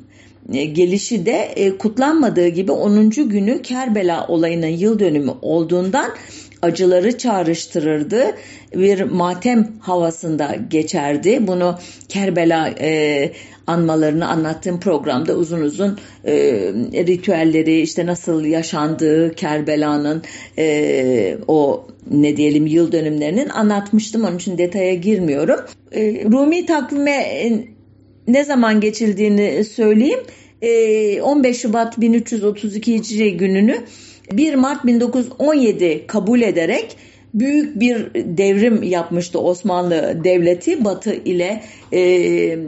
e, 0.54 0.66
gelişi 0.66 1.26
de 1.26 1.52
e, 1.56 1.78
kutlanmadığı 1.78 2.48
gibi 2.48 2.72
10. 2.72 3.10
günü 3.10 3.62
Kerbela 3.62 4.28
olayının 4.28 4.68
yıl 4.68 5.00
dönümü 5.00 5.32
olduğundan 5.42 6.12
acıları 6.62 7.18
çağrıştırırdı. 7.18 8.26
Bir 8.76 9.02
matem 9.02 9.68
havasında 9.80 10.56
geçerdi. 10.70 11.48
Bunu 11.48 11.80
Kerbela 12.10 12.70
e, 12.70 13.32
anmalarını 13.68 14.28
anlattığım 14.28 14.80
programda 14.80 15.34
uzun 15.34 15.62
uzun 15.62 16.00
e, 16.26 16.34
ritüelleri 16.94 17.82
işte 17.82 18.06
nasıl 18.06 18.46
yaşandığı 18.46 19.36
Kerbela'nın 19.36 20.24
e, 20.58 21.38
o 21.48 21.88
ne 22.12 22.38
diyelim 22.38 22.68
yıl 22.68 22.92
dönümlerinin 22.92 23.50
anlatmıştım. 23.50 24.24
Onun 24.24 24.38
için 24.38 24.58
detaya 24.58 24.94
girmiyorum. 24.94 25.60
E, 25.92 26.24
Rumi 26.26 26.66
takvime 26.66 27.12
e, 27.12 27.66
ne 28.28 28.44
zaman 28.44 28.82
geçildiğini 28.82 29.64
söyleyeyim. 29.64 30.20
E, 30.62 31.22
15 31.22 31.58
Şubat 31.58 32.02
1332 32.02 32.94
Hicri 32.94 33.38
gününü 33.38 33.78
1 34.32 34.56
Mart 34.56 34.86
1917 34.86 36.08
kabul 36.08 36.42
ederek 36.42 36.98
büyük 37.34 37.80
bir 37.80 38.14
devrim 38.16 38.84
yapmıştı 38.84 39.40
Osmanlı 39.40 40.22
Devleti 40.24 40.86
Batı 40.86 41.14
ile 41.14 41.64
e, 41.92 42.02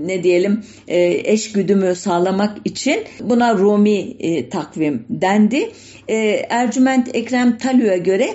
ne 0.05 0.23
diyelim 0.23 0.63
e, 0.87 1.21
eş 1.31 1.51
güdümü 1.51 1.95
sağlamak 1.95 2.57
için 2.65 3.03
buna 3.21 3.57
Rumi 3.57 3.99
e, 4.19 4.49
takvim 4.49 5.05
dendi. 5.09 5.71
E, 6.07 6.15
Ercüment 6.49 7.15
Ekrem 7.15 7.57
Talü'ye 7.57 7.97
göre 7.97 8.29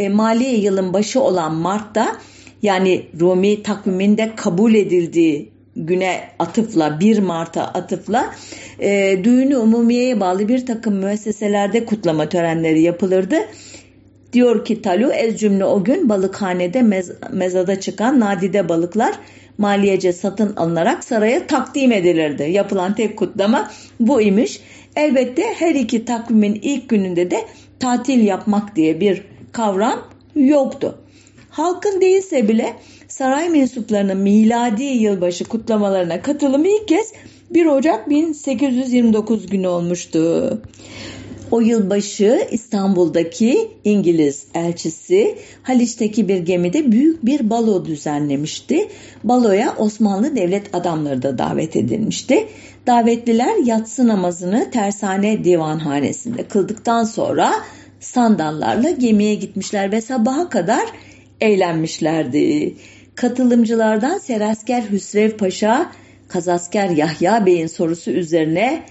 e, 0.00 0.08
mali 0.08 0.44
yılın 0.44 0.92
başı 0.92 1.22
olan 1.22 1.54
Mart'ta 1.54 2.16
yani 2.62 3.06
Rumi 3.20 3.62
takviminde 3.62 4.32
kabul 4.36 4.74
edildiği 4.74 5.50
güne 5.76 6.20
atıfla 6.38 7.00
1 7.00 7.18
Mart'a 7.18 7.64
atıfla 7.64 8.34
e, 8.78 9.20
düğünü 9.24 9.56
umumiyeye 9.56 10.20
bağlı 10.20 10.48
bir 10.48 10.66
takım 10.66 10.94
müesseselerde 10.94 11.84
kutlama 11.84 12.28
törenleri 12.28 12.82
yapılırdı. 12.82 13.36
Diyor 14.32 14.64
ki 14.64 14.82
Talu 14.82 15.12
ez 15.12 15.40
cümle 15.40 15.64
o 15.64 15.84
gün 15.84 16.08
balıkhanede 16.08 16.82
mez, 16.82 17.10
mezada 17.32 17.80
çıkan 17.80 18.20
nadide 18.20 18.68
balıklar 18.68 19.14
maliyece 19.58 20.12
satın 20.12 20.56
alınarak 20.56 21.04
saraya 21.04 21.46
takdim 21.46 21.92
edilirdi. 21.92 22.42
Yapılan 22.42 22.94
tek 22.94 23.18
kutlama 23.18 23.70
bu 24.00 24.22
imiş. 24.22 24.60
Elbette 24.96 25.42
her 25.58 25.74
iki 25.74 26.04
takvimin 26.04 26.58
ilk 26.62 26.88
gününde 26.88 27.30
de 27.30 27.44
tatil 27.80 28.24
yapmak 28.24 28.76
diye 28.76 29.00
bir 29.00 29.22
kavram 29.52 30.04
yoktu. 30.34 30.98
Halkın 31.50 32.00
değilse 32.00 32.48
bile 32.48 32.74
saray 33.08 33.48
mensuplarının 33.48 34.16
miladi 34.16 34.82
yılbaşı 34.82 35.44
kutlamalarına 35.44 36.22
katılımı 36.22 36.68
ilk 36.68 36.88
kez 36.88 37.12
1 37.50 37.66
Ocak 37.66 38.10
1829 38.10 39.46
günü 39.46 39.68
olmuştu. 39.68 40.62
O 41.50 41.60
yılbaşı 41.60 42.48
İstanbul'daki 42.50 43.70
İngiliz 43.84 44.46
elçisi 44.54 45.38
Haliç'teki 45.62 46.28
bir 46.28 46.38
gemide 46.38 46.92
büyük 46.92 47.26
bir 47.26 47.50
balo 47.50 47.84
düzenlemişti. 47.84 48.88
Baloya 49.24 49.74
Osmanlı 49.78 50.36
devlet 50.36 50.74
adamları 50.74 51.22
da 51.22 51.38
davet 51.38 51.76
edilmişti. 51.76 52.48
Davetliler 52.86 53.56
yatsı 53.64 54.08
namazını 54.08 54.70
tersane 54.70 55.44
divanhanesinde 55.44 56.42
kıldıktan 56.42 57.04
sonra 57.04 57.52
sandallarla 58.00 58.90
gemiye 58.90 59.34
gitmişler 59.34 59.92
ve 59.92 60.00
sabaha 60.00 60.48
kadar 60.48 60.84
eğlenmişlerdi. 61.40 62.74
Katılımcılardan 63.14 64.18
Serasker 64.18 64.82
Hüsrev 64.90 65.30
Paşa, 65.36 65.92
Kazasker 66.28 66.90
Yahya 66.90 67.46
Bey'in 67.46 67.66
sorusu 67.66 68.10
üzerine 68.10 68.82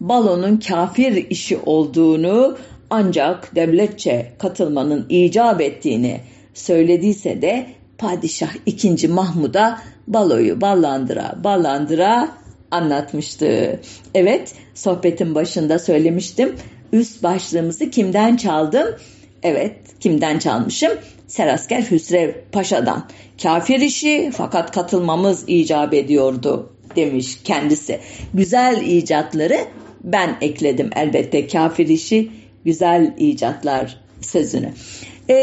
balonun 0.00 0.56
kafir 0.56 1.30
işi 1.30 1.58
olduğunu 1.66 2.58
ancak 2.90 3.54
devletçe 3.54 4.32
katılmanın 4.38 5.06
icap 5.08 5.60
ettiğini 5.60 6.20
söylediyse 6.54 7.42
de 7.42 7.66
Padişah 7.98 8.54
II. 8.66 9.08
Mahmud'a 9.08 9.78
baloyu 10.06 10.60
ballandıra 10.60 11.38
ballandıra 11.44 12.28
anlatmıştı. 12.70 13.80
Evet 14.14 14.54
sohbetin 14.74 15.34
başında 15.34 15.78
söylemiştim. 15.78 16.56
Üst 16.92 17.22
başlığımızı 17.22 17.90
kimden 17.90 18.36
çaldım? 18.36 18.86
Evet 19.42 19.76
kimden 20.00 20.38
çalmışım? 20.38 20.92
Serasker 21.26 21.82
Hüsrev 21.82 22.32
Paşa'dan. 22.52 23.04
Kafir 23.42 23.80
işi 23.80 24.30
fakat 24.34 24.70
katılmamız 24.70 25.44
icap 25.46 25.94
ediyordu 25.94 26.72
demiş 26.96 27.38
kendisi. 27.44 28.00
Güzel 28.34 28.82
icatları 28.86 29.58
ben 30.04 30.36
ekledim 30.40 30.90
elbette 30.96 31.46
kafir 31.46 31.88
işi 31.88 32.30
güzel 32.64 33.14
icatlar 33.18 34.00
sözünü. 34.20 34.72
Ee, 35.28 35.34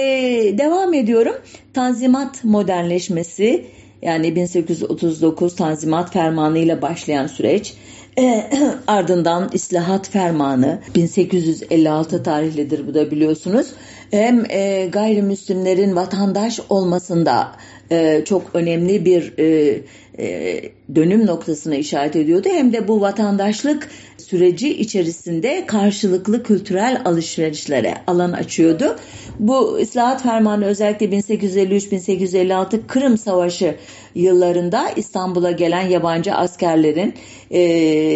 devam 0.57 0.93
ediyorum. 0.93 1.35
Tanzimat 1.73 2.43
modernleşmesi 2.43 3.65
yani 4.01 4.35
1839 4.35 5.55
Tanzimat 5.55 6.13
Fermanı 6.13 6.57
ile 6.57 6.81
başlayan 6.81 7.27
süreç 7.27 7.73
e, 8.17 8.49
ardından 8.87 9.49
İslahat 9.53 10.09
Fermanı 10.09 10.79
1856 10.95 12.23
tarihlidir 12.23 12.87
bu 12.87 12.93
da 12.93 13.11
biliyorsunuz. 13.11 13.67
Hem 14.11 14.45
e, 14.49 14.87
gayrimüslimlerin 14.91 15.95
vatandaş 15.95 16.59
olmasında 16.69 17.51
e, 17.91 18.21
çok 18.25 18.49
önemli 18.53 19.05
bir 19.05 19.33
e, 19.39 19.81
e, 20.19 20.61
dönüm 20.95 21.25
noktasına 21.25 21.75
işaret 21.75 22.15
ediyordu. 22.15 22.49
Hem 22.51 22.73
de 22.73 22.87
bu 22.87 23.01
vatandaşlık 23.01 23.89
süreci 24.17 24.77
içerisinde 24.77 25.65
karşılıklı 25.65 26.43
kültürel 26.43 27.01
alışverişlere 27.05 27.93
alan 28.07 28.31
açıyordu. 28.31 28.95
Bu 29.39 29.75
ıslahat 29.75 30.23
fermanı 30.23 30.65
özellikle 30.65 31.05
1853-1856 31.05 32.87
Kırım 32.87 33.17
Savaşı 33.17 33.75
yıllarında 34.15 34.89
İstanbul'a 34.95 35.51
gelen 35.51 35.87
yabancı 35.87 36.35
askerlerin 36.35 37.13
e, 37.51 37.61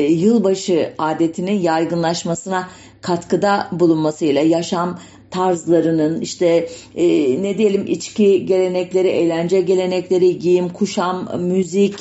yılbaşı 0.09 0.93
adetinin 0.97 1.59
yaygınlaşmasına 1.59 2.69
katkıda 3.01 3.67
bulunmasıyla 3.71 4.41
yaşam 4.41 4.99
tarzlarının 5.33 6.21
işte 6.21 6.69
e, 6.95 7.07
ne 7.43 7.57
diyelim 7.57 7.85
içki 7.87 8.45
gelenekleri, 8.45 9.07
eğlence 9.07 9.61
gelenekleri, 9.61 10.39
giyim, 10.39 10.69
kuşam, 10.69 11.29
müzik 11.39 11.95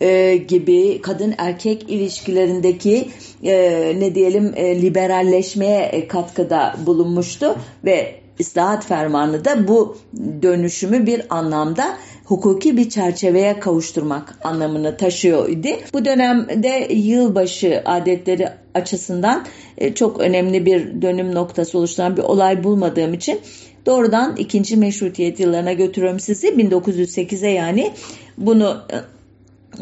e, 0.00 0.36
gibi 0.36 1.00
kadın 1.02 1.34
erkek 1.38 1.90
ilişkilerindeki 1.90 3.08
e, 3.44 3.92
ne 3.98 4.14
diyelim 4.14 4.52
e, 4.56 4.82
liberalleşmeye 4.82 6.08
katkıda 6.08 6.76
bulunmuştu 6.86 7.56
ve 7.84 8.14
İslahat 8.38 8.86
Fermanı 8.86 9.44
da 9.44 9.68
bu 9.68 9.96
dönüşümü 10.42 11.06
bir 11.06 11.22
anlamda 11.30 11.96
hukuki 12.24 12.76
bir 12.76 12.88
çerçeveye 12.88 13.60
kavuşturmak 13.60 14.38
anlamını 14.44 14.96
taşıyor 14.96 15.48
idi. 15.48 15.80
Bu 15.92 16.04
dönemde 16.04 16.88
yılbaşı 16.90 17.82
adetleri 17.84 18.48
açısından 18.78 19.46
e, 19.78 19.94
çok 19.94 20.20
önemli 20.20 20.66
bir 20.66 21.02
dönüm 21.02 21.34
noktası 21.34 21.78
oluşturan 21.78 22.16
bir 22.16 22.22
olay 22.22 22.64
bulmadığım 22.64 23.14
için 23.14 23.40
doğrudan 23.86 24.36
ikinci 24.36 24.76
meşrutiyet 24.76 25.40
yıllarına 25.40 25.72
götürüyorum 25.72 26.20
sizi. 26.20 26.48
1908'e 26.48 27.50
yani 27.50 27.92
bunu 28.38 28.82
e, 28.92 28.96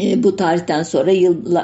e, 0.01 0.23
bu 0.23 0.37
tarihten 0.37 0.83
sonra 0.83 1.11
yıl, 1.11 1.57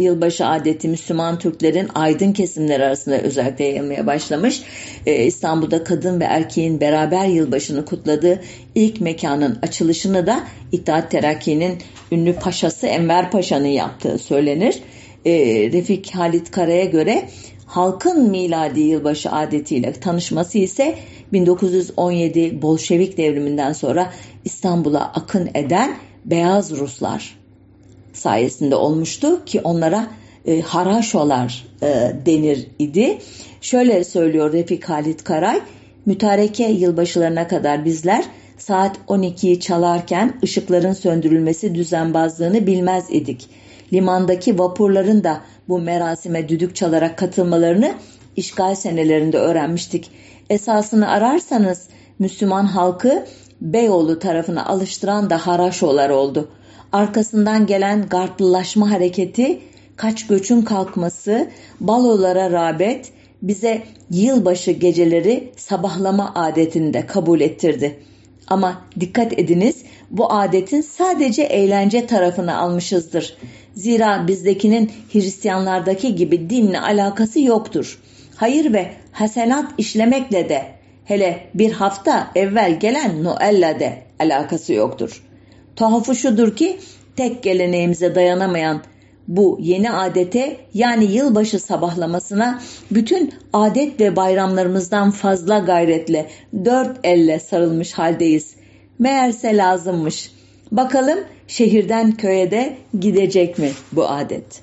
yılbaşı 0.00 0.46
adeti 0.46 0.88
Müslüman 0.88 1.38
Türklerin 1.38 1.88
aydın 1.94 2.32
kesimler 2.32 2.80
arasında 2.80 3.18
özellikle 3.18 3.64
yayılmaya 3.64 4.06
başlamış. 4.06 4.62
İstanbul'da 5.06 5.84
kadın 5.84 6.20
ve 6.20 6.24
erkeğin 6.24 6.80
beraber 6.80 7.26
yılbaşını 7.26 7.84
kutladığı 7.84 8.40
ilk 8.74 9.00
mekanın 9.00 9.58
açılışını 9.62 10.26
da 10.26 10.44
İttihat 10.72 11.10
Terakki'nin 11.10 11.78
ünlü 12.12 12.32
paşası 12.32 12.86
Enver 12.86 13.30
Paşa'nın 13.30 13.66
yaptığı 13.66 14.18
söylenir. 14.18 14.82
E, 15.26 15.32
Refik 15.72 16.10
Halit 16.14 16.50
Kara'ya 16.50 16.84
göre 16.84 17.28
halkın 17.66 18.30
miladi 18.30 18.80
yılbaşı 18.80 19.30
adetiyle 19.30 19.92
tanışması 19.92 20.58
ise 20.58 20.98
1917 21.32 22.62
Bolşevik 22.62 23.18
devriminden 23.18 23.72
sonra 23.72 24.12
İstanbul'a 24.44 25.00
akın 25.00 25.50
eden 25.54 25.96
beyaz 26.24 26.70
Ruslar 26.70 27.36
sayesinde 28.12 28.76
olmuştu 28.76 29.44
ki 29.44 29.60
onlara 29.60 30.06
e, 30.46 30.60
haraşolar 30.60 31.66
e, 31.82 31.86
denir 32.26 32.66
idi. 32.78 33.18
Şöyle 33.60 34.04
söylüyor 34.04 34.52
Refik 34.52 34.84
Halit 34.88 35.24
Karay, 35.24 35.60
mütareke 36.06 36.68
yılbaşılarına 36.68 37.48
kadar 37.48 37.84
bizler 37.84 38.24
saat 38.58 38.96
12'yi 39.08 39.60
çalarken 39.60 40.32
ışıkların 40.42 40.92
söndürülmesi 40.92 41.74
düzenbazlığını 41.74 42.66
bilmez 42.66 43.06
idik. 43.10 43.48
Limandaki 43.92 44.58
vapurların 44.58 45.24
da 45.24 45.40
bu 45.68 45.78
merasime 45.78 46.48
düdük 46.48 46.76
çalarak 46.76 47.18
katılmalarını 47.18 47.94
işgal 48.36 48.74
senelerinde 48.74 49.38
öğrenmiştik. 49.38 50.10
Esasını 50.50 51.08
ararsanız 51.08 51.88
Müslüman 52.18 52.64
halkı 52.64 53.26
Beyoğlu 53.60 54.18
tarafına 54.18 54.66
alıştıran 54.66 55.30
da 55.30 55.46
haraşolar 55.46 56.10
oldu 56.10 56.48
arkasından 56.92 57.66
gelen 57.66 58.08
garplılaşma 58.08 58.90
hareketi, 58.90 59.58
kaç 59.96 60.26
göçün 60.26 60.62
kalkması, 60.62 61.50
balolara 61.80 62.50
rağbet 62.50 63.12
bize 63.42 63.82
yılbaşı 64.10 64.70
geceleri 64.70 65.52
sabahlama 65.56 66.32
adetini 66.34 66.94
de 66.94 67.06
kabul 67.06 67.40
ettirdi. 67.40 67.98
Ama 68.48 68.82
dikkat 69.00 69.38
ediniz 69.38 69.82
bu 70.10 70.32
adetin 70.32 70.80
sadece 70.80 71.42
eğlence 71.42 72.06
tarafını 72.06 72.58
almışızdır. 72.58 73.36
Zira 73.74 74.28
bizdekinin 74.28 74.92
Hristiyanlardaki 75.12 76.14
gibi 76.14 76.50
dinle 76.50 76.80
alakası 76.80 77.40
yoktur. 77.40 77.98
Hayır 78.36 78.72
ve 78.72 78.90
hasenat 79.12 79.72
işlemekle 79.78 80.48
de 80.48 80.62
hele 81.04 81.40
bir 81.54 81.72
hafta 81.72 82.30
evvel 82.34 82.80
gelen 82.80 83.24
Noel'le 83.24 83.80
de 83.80 83.98
alakası 84.20 84.72
yoktur. 84.72 85.22
Tuhafı 85.76 86.14
şudur 86.14 86.56
ki 86.56 86.78
tek 87.16 87.42
geleneğimize 87.42 88.14
dayanamayan 88.14 88.82
bu 89.28 89.58
yeni 89.60 89.90
adete 89.90 90.56
yani 90.74 91.04
yılbaşı 91.04 91.58
sabahlamasına 91.58 92.60
bütün 92.90 93.34
adet 93.52 94.00
ve 94.00 94.16
bayramlarımızdan 94.16 95.10
fazla 95.10 95.58
gayretle 95.58 96.26
dört 96.64 96.98
elle 97.04 97.38
sarılmış 97.38 97.92
haldeyiz. 97.92 98.54
Meğerse 98.98 99.56
lazımmış. 99.56 100.30
Bakalım 100.72 101.18
şehirden 101.48 102.12
köye 102.12 102.50
de 102.50 102.76
gidecek 103.00 103.58
mi 103.58 103.70
bu 103.92 104.08
adet? 104.08 104.62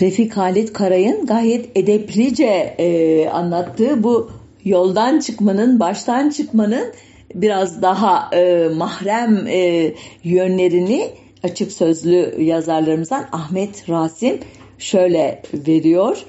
Refik 0.00 0.36
Halit 0.36 0.72
Karay'ın 0.72 1.26
gayet 1.26 1.76
edeplice 1.76 2.74
e, 2.78 3.28
anlattığı 3.28 4.02
bu 4.02 4.30
yoldan 4.64 5.20
çıkmanın, 5.20 5.80
baştan 5.80 6.30
çıkmanın 6.30 6.92
biraz 7.34 7.82
daha 7.82 8.30
e, 8.36 8.68
mahrem 8.68 9.46
e, 9.46 9.92
yönlerini 10.24 11.10
açık 11.42 11.72
sözlü 11.72 12.42
yazarlarımızdan 12.42 13.26
Ahmet 13.32 13.88
Rasim 13.88 14.38
şöyle 14.78 15.42
veriyor. 15.54 16.24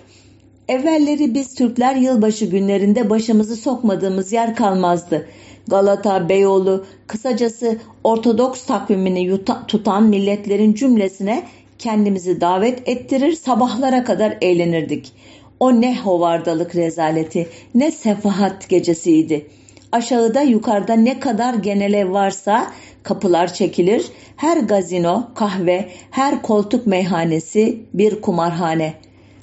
Evvelleri 0.67 1.33
biz 1.33 1.55
Türkler 1.55 1.95
yılbaşı 1.95 2.45
günlerinde 2.45 3.09
başımızı 3.09 3.55
sokmadığımız 3.55 4.33
yer 4.33 4.55
kalmazdı. 4.55 5.27
Galata, 5.69 6.29
Beyoğlu, 6.29 6.85
kısacası 7.07 7.77
Ortodoks 8.03 8.65
takvimini 8.65 9.43
tutan 9.67 10.03
milletlerin 10.03 10.73
cümlesine 10.73 11.43
kendimizi 11.79 12.41
davet 12.41 12.89
ettirir, 12.89 13.33
sabahlara 13.33 14.03
kadar 14.03 14.37
eğlenirdik. 14.41 15.11
O 15.59 15.81
ne 15.81 15.99
hovardalık 15.99 16.75
rezaleti, 16.75 17.49
ne 17.75 17.91
sefahat 17.91 18.69
gecesiydi. 18.69 19.47
Aşağıda 19.91 20.41
yukarıda 20.41 20.93
ne 20.93 21.19
kadar 21.19 21.53
genel 21.53 21.93
ev 21.93 22.11
varsa 22.11 22.71
kapılar 23.03 23.53
çekilir, 23.53 24.05
her 24.35 24.57
gazino, 24.57 25.29
kahve, 25.35 25.89
her 26.11 26.41
koltuk 26.41 26.87
meyhanesi 26.87 27.79
bir 27.93 28.21
kumarhane. 28.21 28.93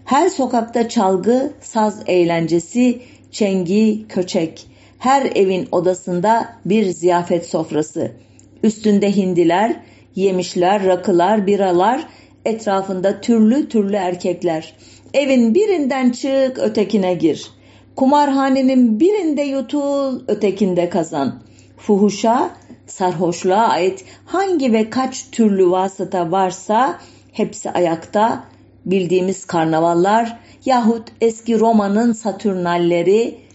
Her 0.04 0.28
sokakta 0.28 0.88
çalgı, 0.88 1.52
saz 1.60 2.02
eğlencesi, 2.06 3.00
çengi, 3.30 4.08
köçek. 4.08 4.75
Her 4.98 5.22
evin 5.35 5.68
odasında 5.72 6.48
bir 6.64 6.85
ziyafet 6.85 7.46
sofrası. 7.46 8.12
Üstünde 8.62 9.16
hindiler, 9.16 9.76
yemişler, 10.14 10.85
rakılar, 10.85 11.46
biralar, 11.46 12.06
etrafında 12.44 13.20
türlü 13.20 13.68
türlü 13.68 13.96
erkekler. 13.96 14.74
Evin 15.14 15.54
birinden 15.54 16.11
çık, 16.11 16.59
ötekine 16.59 17.14
gir. 17.14 17.50
Kumarhanenin 17.96 19.00
birinde 19.00 19.42
yutul, 19.42 20.20
ötekinde 20.28 20.88
kazan. 20.88 21.42
Fuhuşa, 21.76 22.50
sarhoşluğa 22.87 23.68
ait 23.68 24.04
hangi 24.24 24.72
ve 24.72 24.90
kaç 24.90 25.30
türlü 25.30 25.70
vasıta 25.70 26.30
varsa 26.30 26.98
hepsi 27.32 27.70
ayakta. 27.70 28.44
Bildiğimiz 28.87 29.44
karnavallar 29.44 30.38
yahut 30.64 31.09
eski 31.20 31.61
Roma'nın 31.61 32.12
satürnalleri 32.12 33.45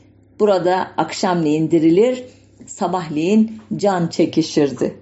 burada 0.41 0.87
akşamleyin 0.97 1.71
dirilir, 1.71 2.23
sabahleyin 2.65 3.51
can 3.75 4.07
çekişirdi. 4.07 4.93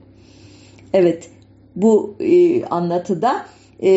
Evet 0.94 1.30
bu 1.76 2.16
e, 2.20 2.64
anlatıda 2.66 3.46
e, 3.84 3.92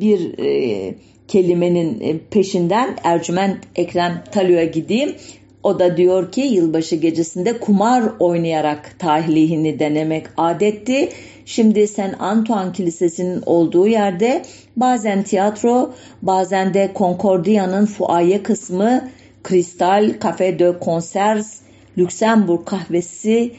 bir 0.00 0.38
e, 0.38 0.94
kelimenin 1.28 2.00
e, 2.00 2.18
peşinden 2.18 2.96
Ercüment 3.04 3.58
Ekrem 3.76 4.24
Talio'ya 4.32 4.64
gideyim. 4.64 5.14
O 5.62 5.78
da 5.78 5.96
diyor 5.96 6.32
ki 6.32 6.40
yılbaşı 6.40 6.96
gecesinde 6.96 7.58
kumar 7.58 8.04
oynayarak 8.18 8.96
tahlihini 8.98 9.78
denemek 9.78 10.26
adetti. 10.36 11.08
Şimdi 11.46 11.88
Sen 11.88 12.14
Antoine 12.18 12.72
Kilisesi'nin 12.72 13.42
olduğu 13.46 13.86
yerde 13.86 14.42
bazen 14.76 15.22
tiyatro, 15.22 15.94
bazen 16.22 16.74
de 16.74 16.90
Concordia'nın 16.96 17.86
fuaye 17.86 18.42
kısmı, 18.42 19.08
Kristal, 19.42 20.14
Cafe 20.22 20.58
de 20.58 20.74
Concerts, 20.84 21.60
Lüksemburg 21.98 22.64
kahvesi 22.64 23.52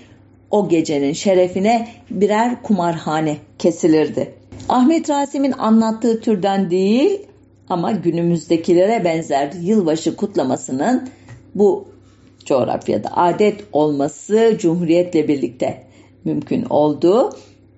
o 0.52 0.70
gecenin 0.70 1.14
şerefine 1.14 1.88
birer 2.10 2.62
kumarhane 2.64 3.38
kesilirdi. 3.60 4.34
Ahmet 4.70 5.10
Rasim'in 5.10 5.52
anlattığı 5.52 6.22
türden 6.22 6.72
değil 6.72 7.20
ama 7.70 7.92
günümüzdekilere 7.92 9.04
benzer 9.04 9.52
yılbaşı 9.62 10.16
kutlamasının 10.16 11.10
bu 11.56 11.88
coğrafyada 12.46 13.18
adet 13.18 13.64
olması 13.74 14.58
Cumhuriyet'le 14.60 15.28
birlikte 15.28 15.84
mümkün 16.26 16.64
oldu. 16.64 17.30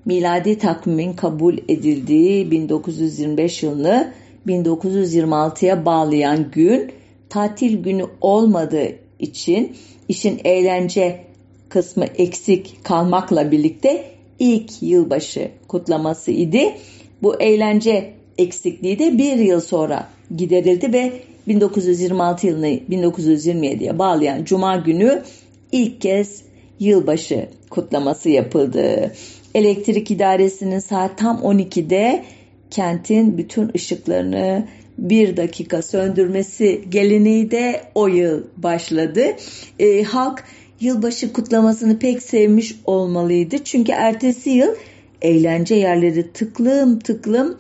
Miladi 0.05 0.57
takvimin 0.57 1.13
kabul 1.13 1.57
edildiği 1.57 2.51
1925 2.51 3.63
yılını 3.63 4.13
1926'ya 4.47 5.85
bağlayan 5.85 6.51
gün 6.51 6.91
tatil 7.31 7.83
günü 7.83 8.05
olmadığı 8.21 8.87
için 9.19 9.75
işin 10.09 10.41
eğlence 10.43 11.23
kısmı 11.69 12.05
eksik 12.05 12.83
kalmakla 12.83 13.51
birlikte 13.51 14.05
ilk 14.39 14.83
yılbaşı 14.83 15.51
kutlaması 15.67 16.31
idi. 16.31 16.73
Bu 17.23 17.41
eğlence 17.41 18.13
eksikliği 18.37 18.99
de 18.99 19.17
bir 19.17 19.37
yıl 19.37 19.61
sonra 19.61 20.07
giderildi 20.37 20.93
ve 20.93 21.11
1926 21.47 22.47
yılını 22.47 22.67
1927'ye 22.67 23.99
bağlayan 23.99 24.43
Cuma 24.43 24.75
günü 24.75 25.23
ilk 25.71 26.01
kez 26.01 26.41
yılbaşı 26.79 27.47
kutlaması 27.69 28.29
yapıldı. 28.29 29.11
Elektrik 29.55 30.11
idaresinin 30.11 30.79
saat 30.79 31.17
tam 31.17 31.37
12'de 31.37 32.23
kentin 32.71 33.37
bütün 33.37 33.71
ışıklarını 33.75 34.67
bir 35.01 35.37
dakika 35.37 35.81
söndürmesi 35.81 36.81
geleneği 36.89 37.51
de 37.51 37.81
o 37.95 38.07
yıl 38.07 38.43
başladı. 38.57 39.23
E, 39.79 40.03
halk 40.03 40.43
yılbaşı 40.79 41.33
kutlamasını 41.33 41.99
pek 41.99 42.23
sevmiş 42.23 42.75
olmalıydı. 42.85 43.63
Çünkü 43.63 43.91
ertesi 43.91 44.49
yıl 44.49 44.75
eğlence 45.21 45.75
yerleri 45.75 46.31
tıklım 46.31 46.99
tıklım 46.99 47.57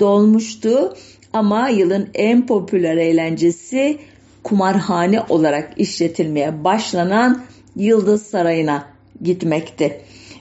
dolmuştu. 0.00 0.94
Ama 1.32 1.68
yılın 1.68 2.08
en 2.14 2.46
popüler 2.46 2.96
eğlencesi 2.96 3.98
kumarhane 4.42 5.20
olarak 5.28 5.72
işletilmeye 5.76 6.64
başlanan 6.64 7.42
Yıldız 7.76 8.22
Sarayı'na 8.22 8.86
gitmekti. 9.22 10.00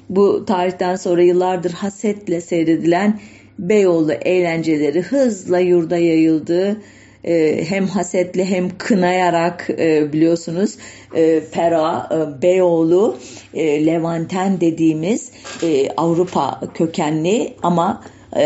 Bu 0.09 0.45
tarihten 0.45 0.95
sonra 0.95 1.21
yıllardır 1.21 1.71
hasetle 1.71 2.41
seyredilen 2.41 3.19
Beyoğlu 3.59 4.13
eğlenceleri 4.13 5.01
hızla 5.01 5.59
yurda 5.59 5.97
yayıldı. 5.97 6.77
Ee, 7.23 7.65
hem 7.69 7.87
hasetle 7.87 8.45
hem 8.45 8.77
kınayarak 8.77 9.69
e, 9.69 10.13
biliyorsunuz 10.13 10.77
e, 11.15 11.41
Pera, 11.51 12.09
e, 12.11 12.41
Beyoğlu, 12.41 13.17
e, 13.53 13.85
Levanten 13.85 14.61
dediğimiz 14.61 15.31
e, 15.63 15.89
Avrupa 15.97 16.61
kökenli 16.73 17.53
ama 17.63 18.03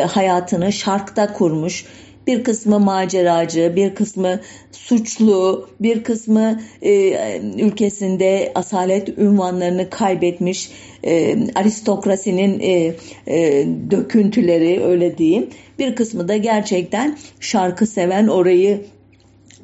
hayatını 0.07 0.71
şarkta 0.71 1.33
kurmuş 1.33 1.85
bir 2.27 2.43
kısmı 2.43 2.79
maceracı, 2.79 3.73
bir 3.75 3.95
kısmı 3.95 4.39
suçlu, 4.71 5.69
bir 5.79 6.03
kısmı 6.03 6.61
e, 6.81 7.41
ülkesinde 7.57 8.51
asalet 8.55 9.09
ünvanlarını 9.17 9.89
kaybetmiş 9.89 10.71
e, 11.05 11.37
aristokrasinin 11.55 12.59
e, 12.59 12.95
e, 13.27 13.67
döküntüleri 13.91 14.83
öyle 14.83 15.17
diyeyim. 15.17 15.49
Bir 15.79 15.95
kısmı 15.95 16.27
da 16.27 16.37
gerçekten 16.37 17.17
şarkı 17.39 17.85
seven 17.85 18.27
orayı 18.27 18.81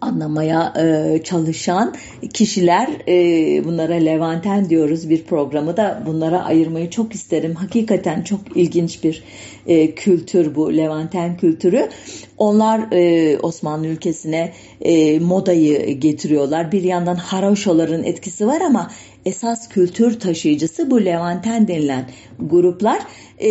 anlamaya 0.01 0.73
e, 0.77 1.23
çalışan 1.23 1.95
kişiler 2.33 2.89
e, 3.07 3.65
bunlara 3.65 3.93
Levanten 3.93 4.69
diyoruz 4.69 5.09
bir 5.09 5.23
programı 5.23 5.77
da 5.77 6.03
bunlara 6.05 6.45
ayırmayı 6.45 6.89
çok 6.89 7.15
isterim. 7.15 7.55
Hakikaten 7.55 8.21
çok 8.21 8.39
ilginç 8.55 9.03
bir 9.03 9.23
e, 9.67 9.95
kültür 9.95 10.55
bu 10.55 10.77
Levanten 10.77 11.38
kültürü. 11.38 11.89
Onlar 12.38 12.91
e, 12.91 13.38
Osmanlı 13.39 13.88
ülkesine 13.88 14.53
e, 14.81 15.19
modayı 15.19 15.99
getiriyorlar. 15.99 16.71
Bir 16.71 16.83
yandan 16.83 17.15
haroşoların 17.15 18.03
etkisi 18.03 18.47
var 18.47 18.62
ama 18.62 18.91
esas 19.25 19.69
kültür 19.69 20.19
taşıyıcısı 20.19 20.91
bu 20.91 21.05
Levanten 21.05 21.67
denilen 21.67 22.09
gruplar. 22.39 22.99
E, 23.39 23.49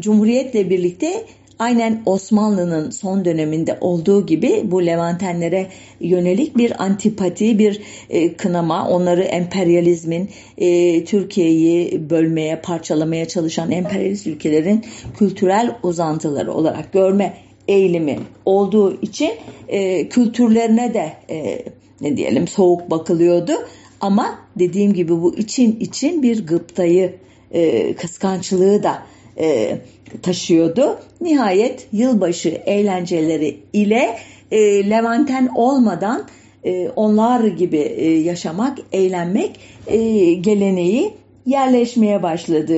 Cumhuriyetle 0.00 0.70
birlikte 0.70 1.24
Aynen 1.58 2.02
Osmanlı'nın 2.06 2.90
son 2.90 3.24
döneminde 3.24 3.78
olduğu 3.80 4.26
gibi 4.26 4.62
bu 4.64 4.86
Levantenlere 4.86 5.66
yönelik 6.00 6.56
bir 6.56 6.82
antipati, 6.82 7.58
bir 7.58 7.80
e, 8.10 8.32
kınama, 8.32 8.88
onları 8.88 9.22
emperyalizmin, 9.22 10.30
e, 10.58 11.04
Türkiye'yi 11.04 12.10
bölmeye, 12.10 12.60
parçalamaya 12.60 13.28
çalışan 13.28 13.70
emperyalist 13.70 14.26
ülkelerin 14.26 14.84
kültürel 15.18 15.76
uzantıları 15.82 16.52
olarak 16.52 16.92
görme 16.92 17.34
eğilimi 17.68 18.18
olduğu 18.44 19.00
için 19.02 19.30
e, 19.68 20.08
kültürlerine 20.08 20.94
de 20.94 21.12
e, 21.30 21.64
ne 22.00 22.16
diyelim 22.16 22.48
soğuk 22.48 22.90
bakılıyordu. 22.90 23.52
Ama 24.00 24.38
dediğim 24.58 24.94
gibi 24.94 25.12
bu 25.22 25.36
için 25.36 25.80
için 25.80 26.22
bir 26.22 26.46
gıptayı, 26.46 27.14
e, 27.50 27.94
kıskançlığı 27.94 28.82
da 28.82 29.02
e, 29.38 29.78
taşıyordu. 30.22 30.98
Nihayet 31.20 31.88
yılbaşı 31.92 32.48
eğlenceleri 32.48 33.56
ile 33.72 34.16
e, 34.50 34.90
Levanten 34.90 35.50
olmadan 35.54 36.26
e, 36.64 36.88
onlar 36.88 37.44
gibi 37.44 37.78
e, 37.78 38.18
yaşamak, 38.18 38.78
eğlenmek 38.92 39.60
e, 39.86 40.32
geleneği 40.32 41.12
yerleşmeye 41.46 42.22
başladı. 42.22 42.76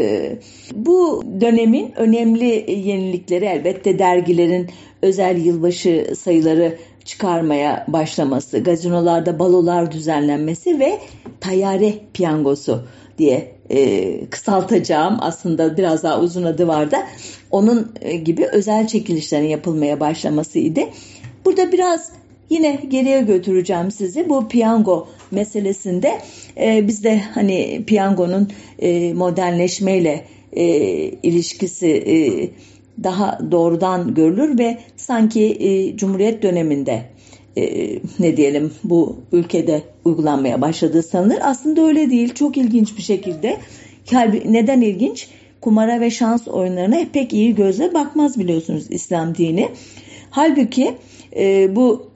Bu 0.75 1.25
dönemin 1.41 1.93
önemli 1.97 2.65
yenilikleri 2.71 3.45
elbette 3.45 3.99
dergilerin 3.99 4.71
özel 5.03 5.45
yılbaşı 5.45 6.13
sayıları 6.19 6.79
çıkarmaya 7.05 7.85
başlaması, 7.89 8.59
gazinolarda 8.59 9.39
balolar 9.39 9.93
düzenlenmesi 9.93 10.81
ve 10.81 10.99
tayyare 11.41 11.95
piyangosu 12.15 12.83
diye 13.19 13.58
e, 13.71 14.27
kısaltacağım. 14.27 15.17
Aslında 15.21 15.77
biraz 15.77 16.03
daha 16.03 16.21
uzun 16.21 16.45
adı 16.45 16.69
var 16.69 16.91
da 16.91 17.07
onun 17.51 17.93
e, 18.01 18.17
gibi 18.17 18.47
özel 18.47 18.87
çekilişlerin 18.87 19.49
yapılmaya 19.49 20.01
başlamasıydı. 20.01 20.81
Burada 21.45 21.73
biraz 21.73 22.13
yine 22.51 22.81
geriye 22.89 23.21
götüreceğim 23.21 23.91
sizi. 23.91 24.29
Bu 24.29 24.49
piyango 24.49 25.09
meselesinde 25.31 26.19
e, 26.61 26.89
bizde 26.89 27.19
hani 27.19 27.85
piyangonun 27.87 28.49
e, 28.79 29.13
modernleşmeyle 29.13 30.25
e, 30.53 30.65
ilişkisi 31.23 31.89
e, 31.89 32.17
daha 33.03 33.39
doğrudan 33.51 34.15
görülür 34.15 34.59
ve 34.59 34.79
sanki 34.97 35.45
e, 35.45 35.97
Cumhuriyet 35.97 36.43
döneminde 36.43 37.03
e, 37.59 38.01
ne 38.19 38.37
diyelim 38.37 38.73
bu 38.85 39.17
ülkede 39.33 39.83
uygulanmaya 40.05 40.61
başladığı 40.61 41.03
sanılır. 41.03 41.39
Aslında 41.43 41.83
öyle 41.83 42.11
değil. 42.11 42.35
Çok 42.35 42.57
ilginç 42.57 42.97
bir 42.97 43.03
şekilde. 43.03 43.57
Neden 44.45 44.81
ilginç? 44.81 45.29
Kumara 45.61 46.01
ve 46.01 46.11
şans 46.11 46.49
oyunlarına 46.49 47.01
pek 47.13 47.33
iyi 47.33 47.55
gözle 47.55 47.95
bakmaz 47.95 48.39
biliyorsunuz 48.39 48.87
İslam 48.91 49.35
dini. 49.35 49.69
Halbuki 50.31 50.95
e, 51.37 51.77
bu 51.77 52.11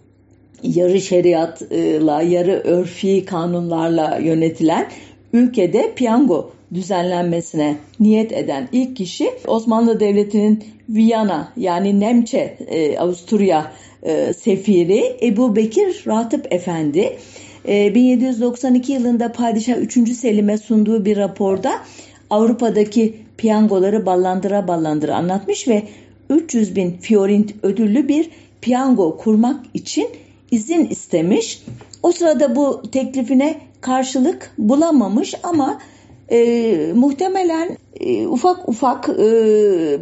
yarı 0.63 1.01
şeriatla, 1.01 2.23
yarı 2.23 2.53
örfi 2.53 3.25
kanunlarla 3.25 4.19
yönetilen 4.19 4.87
ülkede 5.33 5.93
piyango 5.97 6.51
düzenlenmesine 6.75 7.77
niyet 8.01 8.33
eden 8.33 8.69
ilk 8.73 8.97
kişi 8.97 9.31
Osmanlı 9.47 10.01
Devleti'nin 10.01 10.65
Viyana 10.89 11.53
yani 11.57 12.01
Nemçe 12.01 12.57
e, 12.67 12.99
Avusturya 12.99 13.73
e, 14.03 14.33
sefiri 14.33 15.17
Ebu 15.23 15.57
Bekir 15.57 16.05
Ratıp 16.07 16.53
Efendi. 16.53 17.17
E, 17.69 17.95
1792 17.95 18.93
yılında 18.93 19.33
Padişah 19.33 19.77
3. 19.77 20.13
Selim'e 20.13 20.59
sunduğu 20.59 21.05
bir 21.05 21.17
raporda 21.17 21.73
Avrupa'daki 22.31 23.17
piyangoları 23.37 24.07
ballandıra 24.07 24.69
ballandıra 24.69 25.15
anlatmış 25.15 25.69
ve 25.69 25.83
300 26.31 26.77
bin 26.77 26.91
fiorint 26.91 27.55
ödüllü 27.63 28.09
bir 28.09 28.31
piyango 28.61 29.17
kurmak 29.17 29.67
için 29.75 30.09
izin 30.51 30.87
istemiş. 30.87 31.63
O 32.03 32.13
sırada 32.13 32.57
bu 32.57 32.83
teklifine 32.93 33.61
karşılık 33.81 34.51
bulamamış 34.59 35.35
ama 35.43 35.79
e, 36.33 36.93
muhtemelen 36.95 37.77
e, 38.01 38.27
ufak 38.27 38.69
ufak 38.69 39.09
e, 39.09 39.25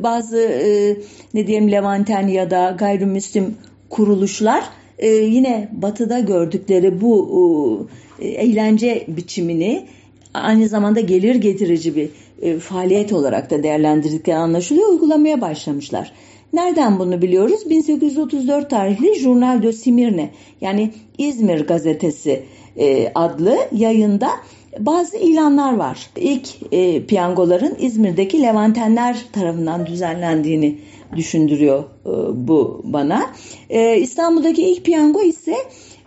bazı 0.03 0.39
e, 0.39 0.97
ne 1.35 1.47
diyeyim 1.47 1.73
Levanten 1.73 2.29
ya 2.29 2.51
da 2.51 2.77
gayrimüslim 2.79 3.57
kuruluşlar 3.91 4.65
e, 4.99 5.09
yine 5.09 5.69
batıda 5.73 6.21
gördükleri 6.21 7.01
bu 7.01 7.89
e, 8.21 8.29
eğlence 8.29 9.05
biçimini 9.09 9.87
aynı 10.35 10.69
zamanda 10.69 11.01
gelir 11.01 11.35
getirici 11.35 11.97
bir 11.97 12.09
e, 12.43 12.59
faaliyet 12.59 13.13
olarak 13.13 13.51
da 13.51 13.63
değerlendirdikleri 13.63 14.37
anlaşılıyor 14.37 14.89
uygulamaya 14.89 15.41
başlamışlar. 15.41 16.13
Nereden 16.53 16.99
bunu 16.99 17.23
biliyoruz? 17.23 17.71
1834 17.71 18.71
tarihli 18.71 19.19
Journal 19.19 19.63
de 19.63 19.73
Simirne 19.73 20.31
yani 20.61 20.91
İzmir 21.19 21.67
gazetesi 21.67 22.43
e, 22.77 23.13
adlı 23.15 23.59
yayında 23.73 24.31
bazı 24.79 25.17
ilanlar 25.17 25.77
var. 25.77 26.11
İlk 26.17 26.49
e, 26.73 27.07
piyangoların 27.07 27.77
İzmir'deki 27.81 28.43
Levantenler 28.43 29.17
tarafından 29.33 29.87
düzenlendiğini 29.87 30.79
düşündürüyor 31.17 31.85
e, 32.07 32.11
bu 32.49 32.81
bana. 32.85 33.31
E, 33.71 33.99
İstanbul'daki 33.99 34.63
ilk 34.63 34.85
piyango 34.85 35.23
ise 35.23 35.55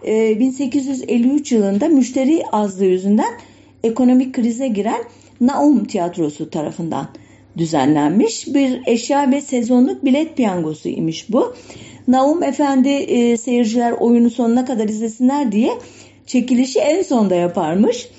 e, 0.08 0.40
1853 0.40 1.52
yılında 1.52 1.88
müşteri 1.88 2.44
azlığı 2.52 2.86
yüzünden 2.86 3.34
ekonomik 3.84 4.36
krize 4.36 4.68
giren 4.68 5.04
Naum 5.42 5.86
Tiyatrosu 5.86 6.50
tarafından 6.50 7.08
düzenlenmiş 7.58 8.48
bir 8.48 8.82
eşya 8.86 9.32
ve 9.32 9.42
sezonluk 9.42 10.06
bilet 10.06 10.38
piyangosu 10.38 10.90
imiş 10.90 11.32
bu. 11.32 11.56
Naum 12.08 12.44
Efendi 12.44 12.90
e, 12.90 13.38
seyirciler 13.38 13.92
oyunu 13.92 14.30
sonuna 14.30 14.66
kadar 14.66 14.90
izlesinler 14.90 15.52
diye 15.52 15.72
çekilişi 16.28 16.80
en 16.80 17.02
sonda 17.02 17.36
yaparmış. 17.36 18.10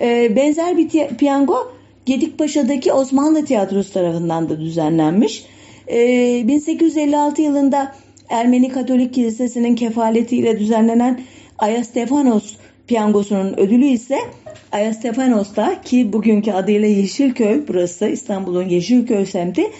E, 0.00 0.36
benzer 0.36 0.76
bir 0.76 0.88
piyango 1.08 1.72
Gedikpaşa'daki 2.06 2.92
Osmanlı 2.92 3.44
Tiyatrosu 3.44 3.92
tarafından 3.92 4.48
da 4.48 4.60
düzenlenmiş. 4.60 5.44
E, 5.88 5.98
1856 6.48 7.42
yılında 7.42 7.94
Ermeni 8.28 8.68
Katolik 8.68 9.14
Kilisesi'nin 9.14 9.74
kefaletiyle 9.74 10.58
düzenlenen 10.58 11.20
Ayastefanos 11.58 12.56
piyangosunun 12.86 13.54
ödülü 13.56 13.86
ise 13.86 14.18
Ayastefanos'ta 14.72 15.82
ki 15.82 16.12
bugünkü 16.12 16.52
adıyla 16.52 16.88
Yeşilköy 16.88 17.62
burası 17.68 18.08
İstanbul'un 18.08 18.68
Yeşilköy 18.68 19.26
semti 19.26 19.70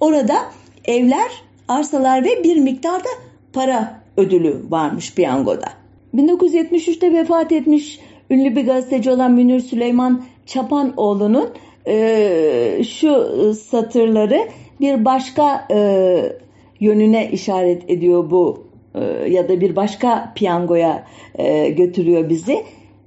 orada 0.00 0.36
evler, 0.84 1.30
arsalar 1.68 2.24
ve 2.24 2.44
bir 2.44 2.56
miktarda 2.56 3.08
para 3.52 4.00
ödülü 4.16 4.62
varmış 4.70 5.14
piyangoda. 5.14 5.66
1973'te 6.14 7.12
vefat 7.12 7.52
etmiş 7.52 8.00
ünlü 8.30 8.56
bir 8.56 8.66
gazeteci 8.66 9.10
olan 9.10 9.32
Münir 9.32 9.60
Süleyman 9.60 10.22
Çapanoğlu'nun 10.46 11.48
e, 11.86 12.82
şu 12.84 13.54
satırları 13.54 14.48
bir 14.80 15.04
başka 15.04 15.66
e, 15.70 16.32
yönüne 16.80 17.30
işaret 17.30 17.90
ediyor 17.90 18.30
bu 18.30 18.66
e, 18.94 19.30
ya 19.30 19.48
da 19.48 19.60
bir 19.60 19.76
başka 19.76 20.32
piyangoya 20.34 21.06
e, 21.38 21.68
götürüyor 21.68 22.28
bizi. 22.28 22.64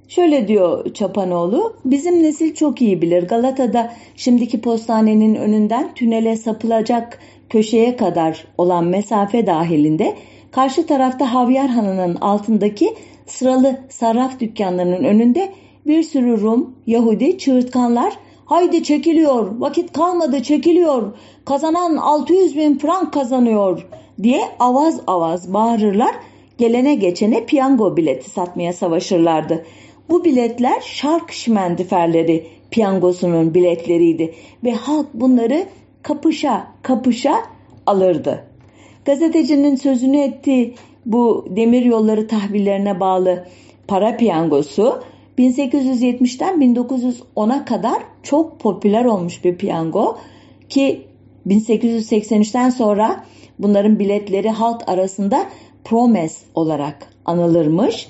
Şöyle 0.08 0.48
diyor 0.48 0.94
Çapanoğlu, 0.94 1.76
bizim 1.84 2.22
nesil 2.22 2.54
çok 2.54 2.82
iyi 2.82 3.02
bilir. 3.02 3.28
Galata'da 3.28 3.92
şimdiki 4.16 4.60
postanenin 4.60 5.34
önünden 5.34 5.94
tünele 5.94 6.36
sapılacak 6.36 7.18
köşeye 7.50 7.96
kadar 7.96 8.44
olan 8.58 8.84
mesafe 8.84 9.46
dahilinde 9.46 10.14
karşı 10.50 10.86
tarafta 10.86 11.34
Havyar 11.34 11.68
Hanı'nın 11.68 12.14
altındaki 12.14 12.94
sıralı 13.32 13.80
sarraf 13.88 14.40
dükkanlarının 14.40 15.04
önünde 15.04 15.52
bir 15.86 16.02
sürü 16.02 16.40
Rum, 16.40 16.74
Yahudi, 16.86 17.38
çığırtkanlar 17.38 18.18
haydi 18.44 18.82
çekiliyor, 18.82 19.58
vakit 19.58 19.92
kalmadı 19.92 20.42
çekiliyor, 20.42 21.12
kazanan 21.44 21.96
600 21.96 22.56
bin 22.56 22.78
frank 22.78 23.12
kazanıyor 23.12 23.86
diye 24.22 24.40
avaz 24.58 25.00
avaz 25.06 25.52
bağırırlar, 25.52 26.14
gelene 26.58 26.94
geçene 26.94 27.44
piyango 27.44 27.96
bileti 27.96 28.30
satmaya 28.30 28.72
savaşırlardı. 28.72 29.64
Bu 30.08 30.24
biletler 30.24 30.80
şark 30.80 31.32
şimendiferleri 31.32 32.46
piyangosunun 32.70 33.54
biletleriydi 33.54 34.34
ve 34.64 34.72
halk 34.72 35.06
bunları 35.14 35.64
kapışa 36.02 36.66
kapışa 36.82 37.34
alırdı. 37.86 38.44
Gazetecinin 39.04 39.76
sözünü 39.76 40.18
ettiği 40.20 40.74
bu 41.06 41.46
demir 41.50 41.84
yolları 41.84 42.26
tahvillerine 42.26 43.00
bağlı 43.00 43.44
para 43.88 44.16
piyangosu 44.16 45.02
1870'ten 45.38 46.60
1910'a 46.60 47.64
kadar 47.64 48.02
çok 48.22 48.60
popüler 48.60 49.04
olmuş 49.04 49.44
bir 49.44 49.56
piyango 49.56 50.18
ki 50.68 51.06
1883'ten 51.46 52.70
sonra 52.70 53.24
bunların 53.58 53.98
biletleri 53.98 54.50
halk 54.50 54.88
arasında 54.88 55.46
promes 55.84 56.42
olarak 56.54 57.08
anılırmış. 57.24 58.08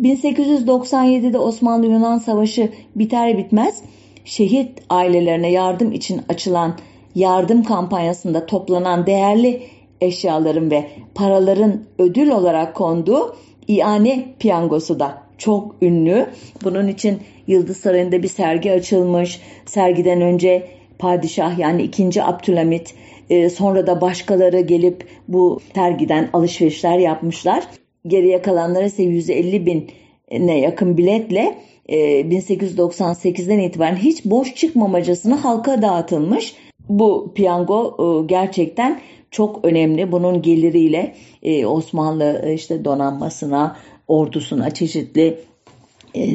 1897'de 0.00 1.38
Osmanlı-Yunan 1.38 2.18
Savaşı 2.18 2.72
biter 2.96 3.38
bitmez 3.38 3.82
şehit 4.24 4.82
ailelerine 4.90 5.50
yardım 5.50 5.92
için 5.92 6.20
açılan 6.28 6.74
yardım 7.14 7.64
kampanyasında 7.64 8.46
toplanan 8.46 9.06
değerli 9.06 9.62
eşyaların 10.02 10.70
ve 10.70 10.86
paraların 11.14 11.84
ödül 11.98 12.30
olarak 12.30 12.74
konduğu 12.74 13.36
iane 13.68 14.24
piyangosu 14.38 15.00
da 15.00 15.22
çok 15.38 15.74
ünlü. 15.82 16.26
Bunun 16.64 16.88
için 16.88 17.18
Yıldız 17.46 17.76
Sarayı'nda 17.76 18.22
bir 18.22 18.28
sergi 18.28 18.72
açılmış. 18.72 19.40
Sergiden 19.66 20.20
önce 20.20 20.68
padişah 20.98 21.58
yani 21.58 21.82
2. 21.82 22.22
Abdülhamit 22.22 22.94
e, 23.30 23.50
sonra 23.50 23.86
da 23.86 24.00
başkaları 24.00 24.60
gelip 24.60 25.06
bu 25.28 25.60
sergiden 25.74 26.28
alışverişler 26.32 26.98
yapmışlar. 26.98 27.64
Geriye 28.06 28.42
kalanlara 28.42 28.84
ise 28.84 29.02
150 29.02 29.66
bine 30.30 30.58
yakın 30.58 30.96
biletle 30.96 31.58
1898'den 31.88 33.58
e, 33.58 33.64
itibaren 33.64 33.96
hiç 33.96 34.24
boş 34.24 34.54
çıkmamacasına 34.54 35.44
halka 35.44 35.82
dağıtılmış. 35.82 36.54
bu 36.88 37.32
piyango 37.34 37.96
e, 37.98 38.26
gerçekten 38.26 39.00
çok 39.32 39.64
önemli. 39.64 40.12
Bunun 40.12 40.42
geliriyle 40.42 41.14
e, 41.42 41.66
Osmanlı 41.66 42.42
e, 42.44 42.54
işte 42.54 42.84
donanmasına, 42.84 43.76
ordusuna 44.08 44.70
çeşitli 44.70 45.38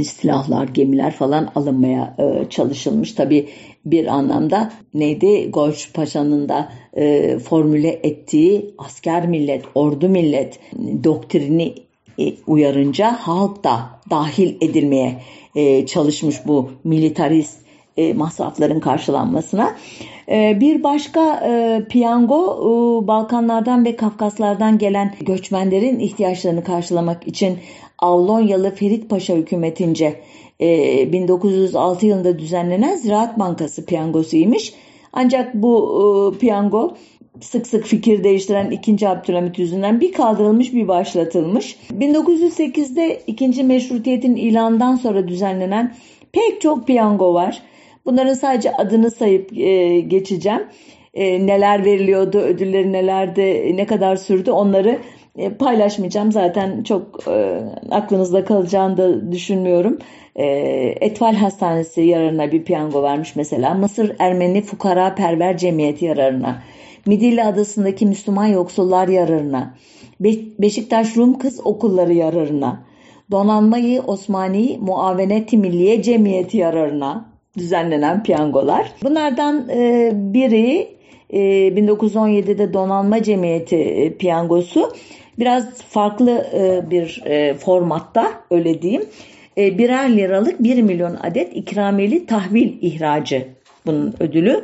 silahlar, 0.03 0.67
gemiler 0.67 1.11
falan 1.13 1.51
alınmaya 1.55 2.15
çalışılmış. 2.49 3.13
Tabi 3.13 3.49
bir 3.85 4.07
anlamda 4.07 4.71
neydi? 4.93 5.51
Golç 5.51 5.93
Paşa'nın 5.93 6.49
da 6.49 6.71
formüle 7.43 7.99
ettiği 8.03 8.73
asker 8.77 9.27
millet, 9.27 9.63
ordu 9.75 10.09
millet 10.09 10.59
doktrini 11.03 11.75
uyarınca 12.47 13.11
halk 13.11 13.63
da 13.63 13.79
dahil 14.09 14.55
edilmeye 14.61 15.21
çalışmış 15.85 16.35
bu 16.45 16.71
militarist 16.83 17.57
masrafların 18.15 18.79
karşılanmasına. 18.79 19.75
Ee, 20.29 20.57
bir 20.59 20.83
başka 20.83 21.35
e, 21.45 21.81
piyango 21.89 22.37
Balkanlardan 23.07 23.85
ve 23.85 23.95
Kafkaslardan 23.95 24.77
gelen 24.77 25.13
göçmenlerin 25.19 25.99
ihtiyaçlarını 25.99 26.63
karşılamak 26.63 27.27
için 27.27 27.57
Avlonyalı 27.99 28.75
Ferit 28.75 29.09
Paşa 29.09 29.35
hükümetince 29.35 30.21
1906 30.59 32.05
e, 32.05 32.09
yılında 32.09 32.39
düzenlenen 32.39 32.95
Ziraat 32.95 33.39
Bankası 33.39 33.85
piyangosuymuş. 33.85 34.73
Ancak 35.13 35.53
bu 35.53 36.35
piyango 36.39 36.93
sık 37.41 37.67
sık 37.67 37.85
fikir 37.85 38.23
değiştiren 38.23 38.71
2. 38.71 39.09
Abdülhamit 39.09 39.59
yüzünden 39.59 40.01
bir 40.01 40.13
kaldırılmış 40.13 40.73
bir 40.73 40.87
başlatılmış. 40.87 41.75
1908'de 41.99 43.21
2. 43.27 43.63
Meşrutiyet'in 43.63 44.35
ilanından 44.35 44.95
sonra 44.95 45.27
düzenlenen 45.27 45.95
pek 46.31 46.61
çok 46.61 46.87
piyango 46.87 47.33
var. 47.33 47.61
Bunların 48.07 48.33
sadece 48.33 48.71
adını 48.71 49.11
sayıp 49.11 49.57
e, 49.57 49.99
geçeceğim. 49.99 50.61
E, 51.13 51.47
neler 51.47 51.85
veriliyordu, 51.85 52.37
ödülleri 52.37 52.93
nelerdi, 52.93 53.73
ne 53.77 53.85
kadar 53.85 54.15
sürdü 54.15 54.51
onları 54.51 54.99
e, 55.37 55.49
paylaşmayacağım. 55.49 56.31
Zaten 56.31 56.83
çok 56.83 57.27
e, 57.27 57.63
aklınızda 57.91 58.45
kalacağını 58.45 58.97
da 58.97 59.31
düşünmüyorum. 59.31 59.97
E, 60.35 60.45
Etval 61.01 61.35
Hastanesi 61.35 62.01
yararına 62.01 62.51
bir 62.51 62.63
piyango 62.63 63.03
vermiş 63.03 63.35
mesela. 63.35 63.73
Mısır 63.73 64.15
Ermeni 64.19 64.61
Fukara 64.61 65.15
Perver 65.15 65.57
Cemiyeti 65.57 66.05
yararına. 66.05 66.63
Midilli 67.05 67.43
Adası'ndaki 67.43 68.05
Müslüman 68.05 68.45
yoksullar 68.45 69.07
yararına. 69.07 69.75
Be 70.19 70.29
Beşiktaş 70.59 71.17
Rum 71.17 71.37
Kız 71.37 71.59
Okulları 71.65 72.13
yararına. 72.13 72.83
Donanmayı 73.31 74.01
Osmani 74.01 74.77
Muavenet 74.81 75.53
Milliye 75.53 76.01
Cemiyeti 76.01 76.57
yararına 76.57 77.36
düzenlenen 77.57 78.23
piyangolar. 78.23 78.91
Bunlardan 79.03 79.69
e, 79.69 80.11
biri 80.13 80.87
e, 81.29 81.39
1917'de 81.67 82.73
Donanma 82.73 83.23
Cemiyeti 83.23 83.75
e, 83.75 84.13
piyangosu. 84.13 84.91
Biraz 85.39 85.81
farklı 85.81 86.47
e, 86.53 86.91
bir 86.91 87.23
e, 87.25 87.53
formatta 87.53 88.31
öyle 88.51 88.81
diyeyim. 88.81 89.05
E, 89.57 89.77
birer 89.77 90.17
liralık 90.17 90.63
1 90.63 90.81
milyon 90.81 91.17
adet 91.23 91.55
ikramiyeli 91.55 92.25
tahvil 92.25 92.73
ihracı 92.81 93.47
bunun 93.85 94.13
ödülü. 94.19 94.63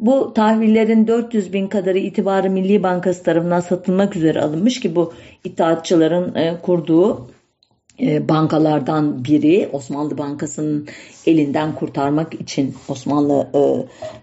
Bu 0.00 0.32
tahvillerin 0.34 1.06
400 1.06 1.52
bin 1.52 1.66
kadarı 1.66 1.98
itibarı 1.98 2.50
Milli 2.50 2.82
Bankası 2.82 3.22
tarafından 3.22 3.60
satılmak 3.60 4.16
üzere 4.16 4.40
alınmış 4.40 4.80
ki 4.80 4.96
bu 4.96 5.12
itaatçıların 5.44 6.34
e, 6.34 6.60
kurduğu 6.62 7.28
bankalardan 8.00 9.24
biri 9.24 9.68
Osmanlı 9.72 10.18
Bankası'nın 10.18 10.86
elinden 11.26 11.74
kurtarmak 11.74 12.34
için 12.34 12.74
Osmanlı 12.88 13.48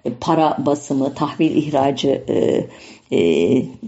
e, 0.06 0.12
para 0.22 0.58
basımı, 0.66 1.14
tahvil 1.14 1.56
ihracı 1.56 2.24
e, 2.28 2.68
e, 3.12 3.20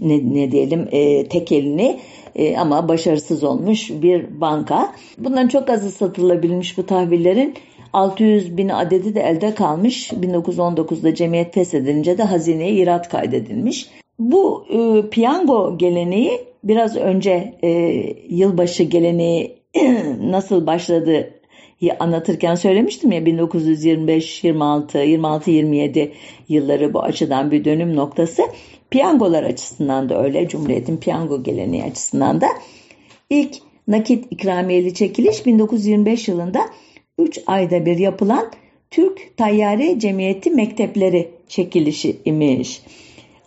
ne, 0.02 0.34
ne 0.34 0.52
diyelim 0.52 0.88
e, 0.92 1.28
tek 1.28 1.52
elini 1.52 2.00
e, 2.34 2.56
ama 2.56 2.88
başarısız 2.88 3.44
olmuş 3.44 3.90
bir 3.90 4.40
banka. 4.40 4.92
Bundan 5.18 5.48
çok 5.48 5.70
azı 5.70 5.90
satılabilmiş 5.90 6.78
bu 6.78 6.86
tahvillerin 6.86 7.54
600 7.92 8.56
bin 8.56 8.68
adedi 8.68 9.14
de 9.14 9.20
elde 9.20 9.54
kalmış. 9.54 10.10
1919'da 10.12 11.14
cemiyet 11.14 11.54
feshedilince 11.54 12.18
de 12.18 12.22
hazineye 12.22 12.72
irat 12.72 13.08
kaydedilmiş. 13.08 13.88
Bu 14.18 14.64
e, 14.70 15.08
piyango 15.08 15.78
geleneği 15.78 16.40
biraz 16.64 16.96
önce 16.96 17.54
e, 17.62 17.68
yılbaşı 18.28 18.82
geleneği 18.82 19.63
nasıl 20.20 20.66
başladı 20.66 21.30
anlatırken 21.98 22.54
söylemiştim 22.54 23.12
ya 23.12 23.26
1925, 23.26 24.44
26, 24.44 24.98
26, 24.98 25.50
27 25.50 26.12
yılları 26.48 26.94
bu 26.94 27.02
açıdan 27.02 27.50
bir 27.50 27.64
dönüm 27.64 27.96
noktası. 27.96 28.42
Piyangolar 28.90 29.42
açısından 29.42 30.08
da 30.08 30.22
öyle. 30.22 30.48
Cumhuriyet'in 30.48 30.96
piyango 30.96 31.42
geleneği 31.42 31.84
açısından 31.84 32.40
da 32.40 32.46
ilk 33.30 33.54
nakit 33.88 34.26
ikramiyeli 34.30 34.94
çekiliş 34.94 35.46
1925 35.46 36.28
yılında 36.28 36.60
3 37.18 37.40
ayda 37.46 37.86
bir 37.86 37.98
yapılan 37.98 38.50
Türk 38.90 39.36
Tayyare 39.36 39.98
Cemiyeti 39.98 40.50
Mektepleri 40.50 41.30
çekilişi 41.48 42.16
imiş. 42.24 42.82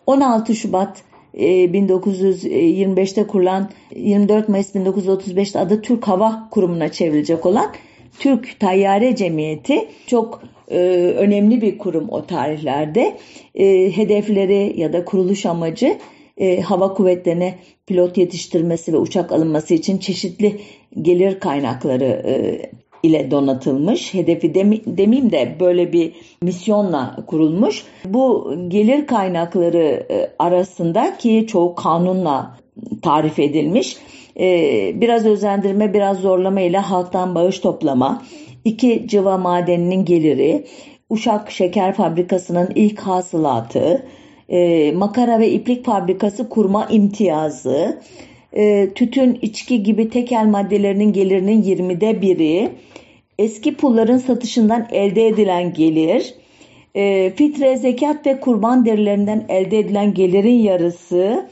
16 0.06 0.56
Şubat 0.56 1.04
1925'te 1.36 3.22
e, 3.22 3.28
kurulan 3.28 3.70
24 3.96 4.50
Mayıs 4.50 4.76
1935'te 4.76 5.60
adı 5.60 5.82
Türk 5.82 6.08
Hava 6.08 6.48
Kurumu'na 6.52 6.92
çevrilecek 6.92 7.46
olan 7.46 7.74
Türk 8.20 8.60
Tayyare 8.60 9.16
Cemiyeti 9.16 9.88
çok 10.08 10.42
e, 10.72 10.78
önemli 11.18 11.62
bir 11.62 11.78
kurum 11.78 12.10
o 12.10 12.26
tarihlerde. 12.26 13.18
E, 13.56 13.98
hedefleri 13.98 14.74
ya 14.78 14.94
da 14.94 15.06
kuruluş 15.06 15.46
amacı 15.46 15.98
e, 16.38 16.62
hava 16.62 16.94
kuvvetlerine 16.94 17.56
pilot 17.88 18.18
yetiştirmesi 18.18 18.94
ve 18.94 18.98
uçak 18.98 19.32
alınması 19.32 19.74
için 19.74 19.98
çeşitli 19.98 20.62
gelir 21.02 21.40
kaynakları 21.40 22.24
e, 22.26 22.62
ile 23.04 23.32
donatılmış. 23.32 24.14
Hedefi 24.14 24.54
demi, 24.54 24.82
demeyeyim 24.86 25.32
de 25.32 25.56
böyle 25.60 25.94
bir 25.94 26.14
misyonla 26.42 27.16
kurulmuş. 27.28 27.84
Bu 28.06 28.54
gelir 28.68 29.08
kaynakları 29.08 30.06
e, 30.12 30.30
arasında 30.40 31.18
ki 31.18 31.46
çoğu 31.48 31.76
kanunla 31.76 32.58
tarif 33.02 33.40
edilmiş. 33.40 33.98
E, 34.40 34.48
biraz 35.02 35.26
özendirme, 35.26 35.94
biraz 35.94 36.20
zorlama 36.20 36.62
ile 36.62 36.78
halktan 36.78 37.36
bağış 37.36 37.60
toplama, 37.60 38.24
iki 38.66 39.08
cıva 39.08 39.38
madeninin 39.38 40.06
geliri, 40.06 40.66
Uşak 41.10 41.52
Şeker 41.52 41.94
Fabrikası'nın 41.94 42.70
ilk 42.76 43.00
hasılatı, 43.00 44.06
e, 44.50 44.92
makara 44.92 45.40
ve 45.40 45.52
iplik 45.52 45.86
fabrikası 45.86 46.50
kurma 46.50 46.88
imtiyazı, 46.90 48.02
e, 48.58 48.90
tütün, 48.96 49.40
içki 49.42 49.84
gibi 49.84 50.10
tekel 50.10 50.46
maddelerinin 50.46 51.14
gelirinin 51.14 51.64
20'de 51.64 52.22
biri, 52.22 52.70
eski 53.40 53.76
pulların 53.76 54.18
satışından 54.18 54.88
elde 54.92 55.28
edilen 55.28 55.74
gelir, 55.74 56.34
e, 56.96 57.34
fitre, 57.36 57.78
zekat 57.78 58.26
ve 58.26 58.40
kurban 58.40 58.86
derilerinden 58.86 59.46
elde 59.50 59.80
edilen 59.80 60.14
gelirin 60.14 60.60
yarısı. 60.60 61.50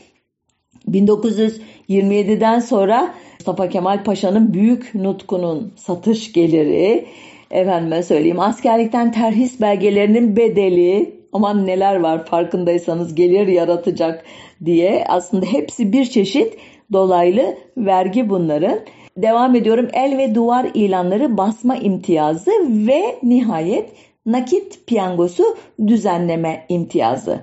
1927'den 0.91 2.59
sonra 2.59 3.13
Mustafa 3.39 3.69
Kemal 3.69 4.03
Paşa'nın 4.03 4.53
büyük 4.53 4.95
nutkunun 4.95 5.73
satış 5.75 6.33
geliri, 6.33 7.05
efendime 7.51 8.03
söyleyeyim 8.03 8.39
askerlikten 8.39 9.11
terhis 9.11 9.61
belgelerinin 9.61 10.35
bedeli, 10.35 11.15
aman 11.33 11.67
neler 11.67 11.95
var 11.95 12.25
farkındaysanız 12.25 13.15
gelir 13.15 13.47
yaratacak 13.47 14.25
diye. 14.65 15.05
Aslında 15.07 15.45
hepsi 15.45 15.93
bir 15.93 16.05
çeşit 16.05 16.57
dolaylı 16.93 17.57
vergi 17.77 18.29
bunların. 18.29 18.79
Devam 19.17 19.55
ediyorum. 19.55 19.87
El 19.93 20.17
ve 20.17 20.35
duvar 20.35 20.67
ilanları 20.73 21.37
basma 21.37 21.75
imtiyazı 21.75 22.51
ve 22.69 23.19
nihayet 23.23 23.89
nakit 24.25 24.87
piyangosu 24.87 25.43
düzenleme 25.87 26.65
imtiyazı. 26.69 27.39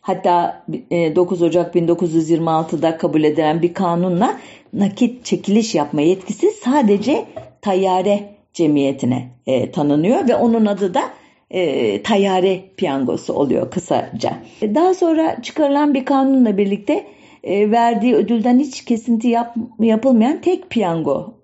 Hatta 0.00 0.64
9 1.16 1.42
e, 1.42 1.44
Ocak 1.44 1.74
1926'da 1.74 2.96
kabul 2.96 3.24
edilen 3.24 3.62
bir 3.62 3.74
kanunla 3.74 4.38
nakit 4.72 5.24
çekiliş 5.24 5.74
yapma 5.74 6.00
yetkisi 6.00 6.50
sadece 6.50 7.24
tayyare 7.62 8.34
cemiyetine 8.54 9.28
e, 9.46 9.70
tanınıyor 9.70 10.28
ve 10.28 10.36
onun 10.36 10.66
adı 10.66 10.94
da 10.94 11.02
e, 11.50 12.02
tayyare 12.02 12.60
piyangosu 12.76 13.32
oluyor 13.32 13.70
kısaca. 13.70 14.38
Daha 14.62 14.94
sonra 14.94 15.42
çıkarılan 15.42 15.94
bir 15.94 16.04
kanunla 16.04 16.58
birlikte 16.58 17.06
e, 17.44 17.70
verdiği 17.70 18.14
ödülden 18.14 18.58
hiç 18.58 18.84
kesinti 18.84 19.28
yap, 19.28 19.54
yapılmayan 19.80 20.40
tek 20.40 20.70
piyango 20.70 21.34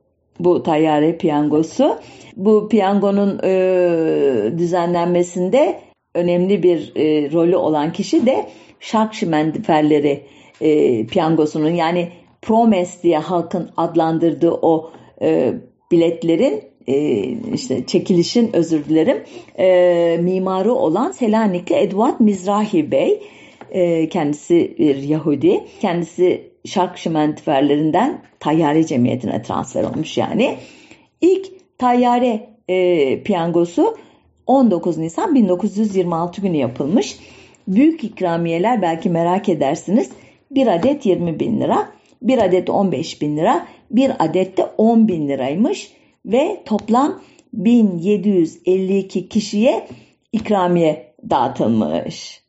bu 0.40 0.62
tayyare 0.62 1.16
piyangosu. 1.16 1.98
Bu 2.36 2.68
piyangonun 2.68 3.40
e, 3.44 4.58
düzenlenmesinde 4.58 5.80
önemli 6.14 6.62
bir 6.62 6.92
e, 6.96 7.32
rolü 7.32 7.56
olan 7.56 7.92
kişi 7.92 8.26
de 8.26 8.46
Şark 8.80 9.14
Şimendiferleri 9.14 10.24
e, 10.60 11.06
piyangosunun 11.06 11.70
yani 11.70 12.08
Promes 12.42 13.02
diye 13.02 13.18
halkın 13.18 13.70
adlandırdığı 13.76 14.52
o 14.52 14.90
e, 15.22 15.54
biletlerin 15.92 16.62
e, 16.86 17.22
işte 17.54 17.86
çekilişin 17.86 18.50
özür 18.52 18.84
dilerim 18.84 19.22
e, 19.58 20.18
mimarı 20.22 20.72
olan 20.72 21.10
Selanikli 21.10 21.74
Edward 21.74 22.20
Mizrahi 22.20 22.90
Bey 22.90 23.22
e, 23.70 24.08
kendisi 24.08 24.74
bir 24.78 24.96
Yahudi. 24.96 25.64
Kendisi 25.80 26.50
şark 26.64 26.98
şimentiferlerinden 26.98 28.22
tayyare 28.40 28.86
cemiyetine 28.86 29.42
transfer 29.42 29.84
olmuş 29.84 30.18
yani. 30.18 30.56
İlk 31.20 31.78
tayyare 31.78 32.48
e, 32.68 33.22
piyangosu 33.22 33.96
19 34.46 34.98
Nisan 34.98 35.34
1926 35.34 36.40
günü 36.40 36.56
yapılmış. 36.56 37.18
Büyük 37.68 38.04
ikramiyeler 38.04 38.82
belki 38.82 39.10
merak 39.10 39.48
edersiniz. 39.48 40.10
Bir 40.50 40.66
adet 40.66 41.06
20 41.06 41.40
bin 41.40 41.60
lira 41.60 41.92
bir 42.22 42.38
adet 42.38 42.70
15 42.70 43.22
bin 43.22 43.36
lira 43.36 43.66
bir 43.90 44.12
adet 44.18 44.56
de 44.56 44.64
10 44.78 45.08
bin 45.08 45.28
liraymış. 45.28 45.92
Ve 46.26 46.62
toplam 46.64 47.20
1752 47.52 49.28
kişiye 49.28 49.86
ikramiye 50.32 51.14
dağıtılmış. 51.30 52.42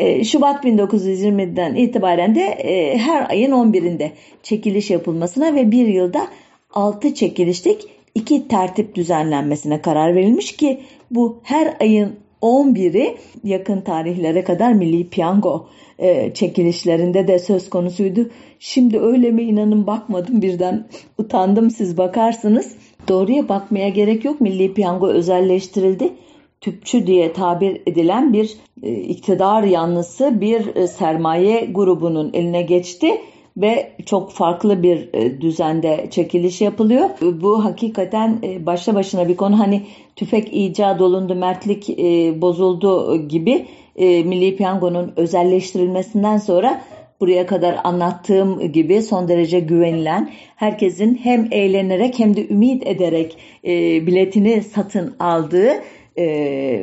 E, 0.00 0.24
Şubat 0.24 0.64
1920'den 0.64 1.74
itibaren 1.74 2.34
de 2.34 2.42
e, 2.42 2.98
her 2.98 3.30
ayın 3.30 3.52
11'inde 3.52 4.10
çekiliş 4.42 4.90
yapılmasına 4.90 5.54
ve 5.54 5.70
bir 5.70 5.86
yılda 5.86 6.26
6 6.74 7.14
çekilişlik 7.14 7.86
iki 8.14 8.48
tertip 8.48 8.94
düzenlenmesine 8.94 9.82
karar 9.82 10.14
verilmiş 10.14 10.56
ki 10.56 10.80
bu 11.10 11.40
her 11.42 11.76
ayın 11.80 12.12
11'i 12.42 13.16
yakın 13.44 13.80
tarihlere 13.80 14.44
kadar 14.44 14.72
Milli 14.72 15.08
Piyango 15.08 15.68
e, 15.98 16.34
çekilişlerinde 16.34 17.28
de 17.28 17.38
söz 17.38 17.70
konusuydu. 17.70 18.30
Şimdi 18.58 19.00
öyle 19.00 19.30
mi 19.30 19.42
inanın 19.42 19.86
bakmadım 19.86 20.42
birden 20.42 20.86
utandım 21.18 21.70
siz 21.70 21.98
bakarsınız. 21.98 22.74
Doğruya 23.08 23.48
bakmaya 23.48 23.88
gerek 23.88 24.24
yok. 24.24 24.40
Milli 24.40 24.74
Piyango 24.74 25.08
özelleştirildi. 25.08 26.12
Tüpçü 26.60 27.06
diye 27.06 27.32
tabir 27.32 27.80
edilen 27.86 28.32
bir 28.32 28.56
e, 28.82 28.92
iktidar 28.94 29.62
yanlısı 29.62 30.40
bir 30.40 30.76
e, 30.76 30.86
sermaye 30.86 31.64
grubunun 31.64 32.30
eline 32.32 32.62
geçti 32.62 33.20
ve 33.56 33.92
çok 34.06 34.32
farklı 34.32 34.82
bir 34.82 35.10
e, 35.12 35.40
düzende 35.40 36.06
çekiliş 36.10 36.60
yapılıyor. 36.60 37.10
Bu 37.42 37.64
hakikaten 37.64 38.38
e, 38.42 38.66
başlı 38.66 38.94
başına 38.94 39.28
bir 39.28 39.36
konu. 39.36 39.58
Hani 39.58 39.82
tüfek 40.16 40.48
icat 40.52 41.00
olundu, 41.00 41.34
mertlik 41.34 41.88
bozuldu 42.42 43.16
gibi 43.28 43.66
Milli 43.98 44.56
Piyango'nun 44.56 45.12
özelleştirilmesinden 45.16 46.36
sonra 46.36 46.80
buraya 47.20 47.46
kadar 47.46 47.76
anlattığım 47.84 48.72
gibi 48.72 49.02
son 49.02 49.28
derece 49.28 49.60
güvenilen, 49.60 50.30
herkesin 50.56 51.20
hem 51.22 51.48
eğlenerek 51.50 52.18
hem 52.18 52.36
de 52.36 52.48
ümit 52.48 52.86
ederek 52.86 53.36
biletini 54.06 54.62
satın 54.62 55.14
aldığı 55.18 55.72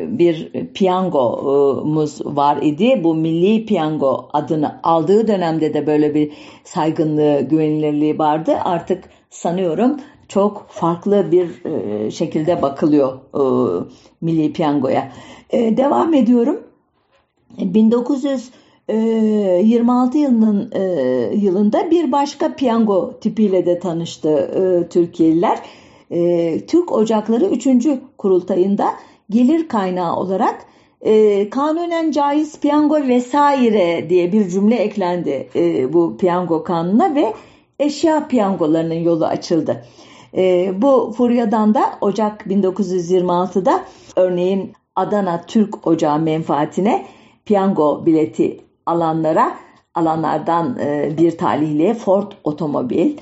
bir 0.07 0.51
piyangomuz 0.73 2.25
var 2.25 2.57
idi. 2.61 3.01
Bu 3.03 3.15
milli 3.15 3.65
piyango 3.65 4.29
adını 4.33 4.79
aldığı 4.83 5.27
dönemde 5.27 5.73
de 5.73 5.88
böyle 5.88 6.15
bir 6.15 6.31
saygınlığı, 6.63 7.41
güvenilirliği 7.41 8.19
vardı. 8.19 8.57
Artık 8.63 9.03
sanıyorum 9.29 9.99
çok 10.27 10.65
farklı 10.69 11.31
bir 11.31 11.47
şekilde 12.11 12.61
bakılıyor 12.61 13.17
milli 14.21 14.53
piyangoya. 14.53 15.11
Devam 15.53 16.13
ediyorum. 16.13 16.59
1926 17.59 20.17
yılının 20.17 20.71
yılında 21.35 21.91
bir 21.91 22.11
başka 22.11 22.55
piyango 22.55 23.13
tipiyle 23.21 23.65
de 23.65 23.79
tanıştı 23.79 24.51
Türkiye'liler. 24.89 25.59
Türk 26.67 26.91
Ocakları 26.91 27.45
3. 27.45 27.67
kurultayında 28.17 28.85
gelir 29.30 29.67
kaynağı 29.67 30.15
olarak 30.15 30.65
e, 31.01 31.49
kanunen 31.49 32.11
caiz 32.11 32.59
piyango 32.59 32.95
vesaire 33.07 34.09
diye 34.09 34.32
bir 34.32 34.49
cümle 34.49 34.75
eklendi 34.75 35.49
e, 35.55 35.93
bu 35.93 36.17
piyango 36.17 36.63
kanuna 36.63 37.15
ve 37.15 37.34
eşya 37.80 38.28
piyangolarının 38.28 38.93
yolu 38.99 39.25
açıldı. 39.25 39.86
E, 40.38 40.73
bu 40.82 41.13
furyadan 41.17 41.73
da 41.73 41.82
Ocak 42.01 42.41
1926'da 42.41 43.84
örneğin 44.15 44.73
Adana 44.95 45.41
Türk 45.47 45.88
Ocağı 45.88 46.19
menfaatine 46.19 47.05
piyango 47.45 48.05
bileti 48.05 48.61
alanlara 48.86 49.57
alanlardan 49.95 50.78
e, 50.80 51.11
bir 51.17 51.38
talihliye 51.38 51.93
Ford 51.93 52.32
otomobil, 52.43 53.17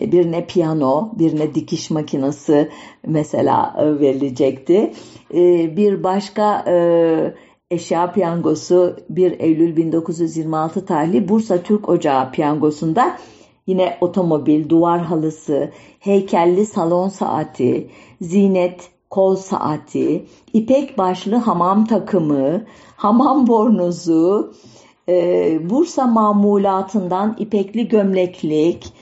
birine 0.00 0.46
piyano, 0.46 1.12
birine 1.18 1.54
dikiş 1.54 1.90
makinesi 1.90 2.68
mesela 3.06 3.74
e, 3.78 4.00
verilecekti. 4.00 4.92
Bir 5.76 6.04
başka 6.04 6.64
eşya 7.70 8.12
piyangosu 8.12 8.96
1 9.08 9.40
Eylül 9.40 9.76
1926 9.76 10.86
tarihli 10.86 11.28
Bursa 11.28 11.62
Türk 11.62 11.88
Ocağı 11.88 12.32
piyangosunda 12.32 13.16
yine 13.66 13.98
otomobil, 14.00 14.68
duvar 14.68 15.00
halısı, 15.00 15.70
heykelli 16.00 16.66
salon 16.66 17.08
saati, 17.08 17.90
zinet 18.20 18.90
kol 19.10 19.36
saati, 19.36 20.26
ipek 20.52 20.98
başlı 20.98 21.36
hamam 21.36 21.86
takımı, 21.86 22.64
hamam 22.96 23.46
bornozu, 23.46 24.54
e, 25.08 25.70
Bursa 25.70 26.06
mamulatından 26.06 27.36
ipekli 27.38 27.88
gömleklik, 27.88 28.92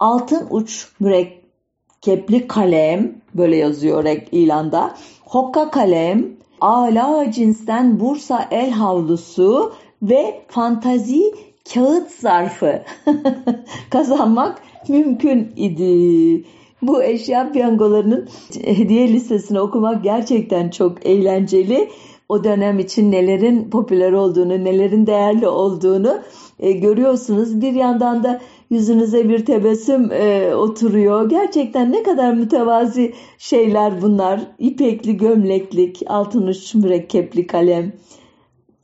altın 0.00 0.46
uç 0.50 0.88
mürekkepli 1.00 2.48
kalem, 2.48 3.20
böyle 3.34 3.56
yazıyor 3.56 4.04
ilanda, 4.32 4.94
hokka 5.24 5.70
kalem, 5.70 6.26
ala 6.60 7.30
cinsten 7.32 8.00
Bursa 8.00 8.48
el 8.50 8.70
havlusu 8.70 9.72
ve 10.02 10.42
fantazi 10.48 11.34
kağıt 11.74 12.10
zarfı. 12.10 12.82
Kazanmak 13.90 14.62
mümkün 14.88 15.52
idi. 15.56 16.44
Bu 16.82 17.02
eşya 17.02 17.52
piyangolarının 17.52 18.28
hediye 18.64 19.08
listesini 19.08 19.60
okumak 19.60 20.04
gerçekten 20.04 20.70
çok 20.70 21.06
eğlenceli. 21.06 21.90
O 22.28 22.44
dönem 22.44 22.78
için 22.78 23.12
nelerin 23.12 23.70
popüler 23.70 24.12
olduğunu, 24.12 24.64
nelerin 24.64 25.06
değerli 25.06 25.48
olduğunu 25.48 26.18
e, 26.60 26.72
görüyorsunuz. 26.72 27.60
Bir 27.60 27.72
yandan 27.72 28.22
da 28.22 28.40
yüzünüze 28.70 29.28
bir 29.28 29.44
tebessüm 29.44 30.12
e, 30.12 30.54
oturuyor. 30.54 31.30
Gerçekten 31.30 31.92
ne 31.92 32.02
kadar 32.02 32.34
mütevazi 32.34 33.14
şeyler 33.38 34.02
bunlar. 34.02 34.40
İpekli 34.58 35.16
gömleklik, 35.16 36.02
altın 36.06 36.46
uç 36.46 36.74
mürekkepli 36.74 37.46
kalem. 37.46 37.92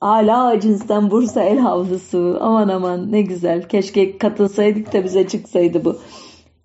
Hala 0.01 0.61
cinsten 0.61 1.11
Bursa 1.11 1.43
el 1.43 1.59
havlusu. 1.59 2.39
Aman 2.41 2.69
aman 2.69 3.13
ne 3.13 3.23
güzel. 3.23 3.69
Keşke 3.69 4.19
katılsaydık 4.19 4.93
da 4.93 5.05
bize 5.05 5.29
çıksaydı 5.29 5.85
bu. 5.85 5.97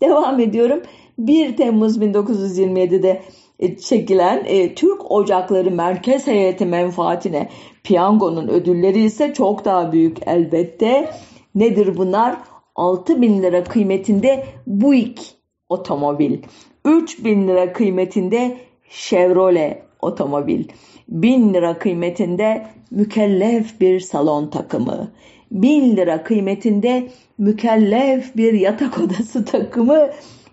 Devam 0.02 0.40
ediyorum. 0.40 0.80
1 1.18 1.58
Temmuz 1.58 1.98
1927'de 1.98 3.22
e, 3.60 3.78
çekilen 3.78 4.44
e, 4.46 4.76
Türk 4.76 5.12
Ocakları 5.12 5.72
Merkez 5.72 6.28
Heyeti 6.28 6.66
menfaatine 6.66 7.50
piyangonun 7.84 8.48
ödülleri 8.48 9.04
ise 9.04 9.34
çok 9.34 9.66
daha 9.66 9.92
büyük 9.92 10.18
elbette. 10.28 11.12
Nedir 11.56 11.98
bunlar? 11.98 12.38
6 12.76 13.22
bin 13.22 13.44
lira 13.44 13.64
kıymetinde 13.64 14.46
Buick 14.68 15.22
otomobil, 15.70 16.38
3 16.86 17.24
bin 17.26 17.48
lira 17.48 17.74
kıymetinde 17.74 18.58
Chevrolet 18.90 19.84
otomobil, 20.02 20.64
1000 21.08 21.54
lira 21.54 21.80
kıymetinde 21.80 22.66
mükellef 22.92 23.82
bir 23.82 24.00
salon 24.00 24.48
takımı, 24.48 25.12
1000 25.52 25.98
lira 25.98 26.24
kıymetinde 26.24 27.08
mükellef 27.38 28.36
bir 28.36 28.54
yatak 28.54 29.00
odası 29.04 29.46
takımı, 29.46 30.10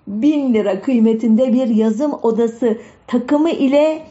1000 0.07 0.55
lira 0.55 0.81
kıymetinde 0.81 1.53
bir 1.53 1.68
yazım 1.68 2.12
odası 2.22 2.79
takımı 3.07 3.51
ile 3.51 4.03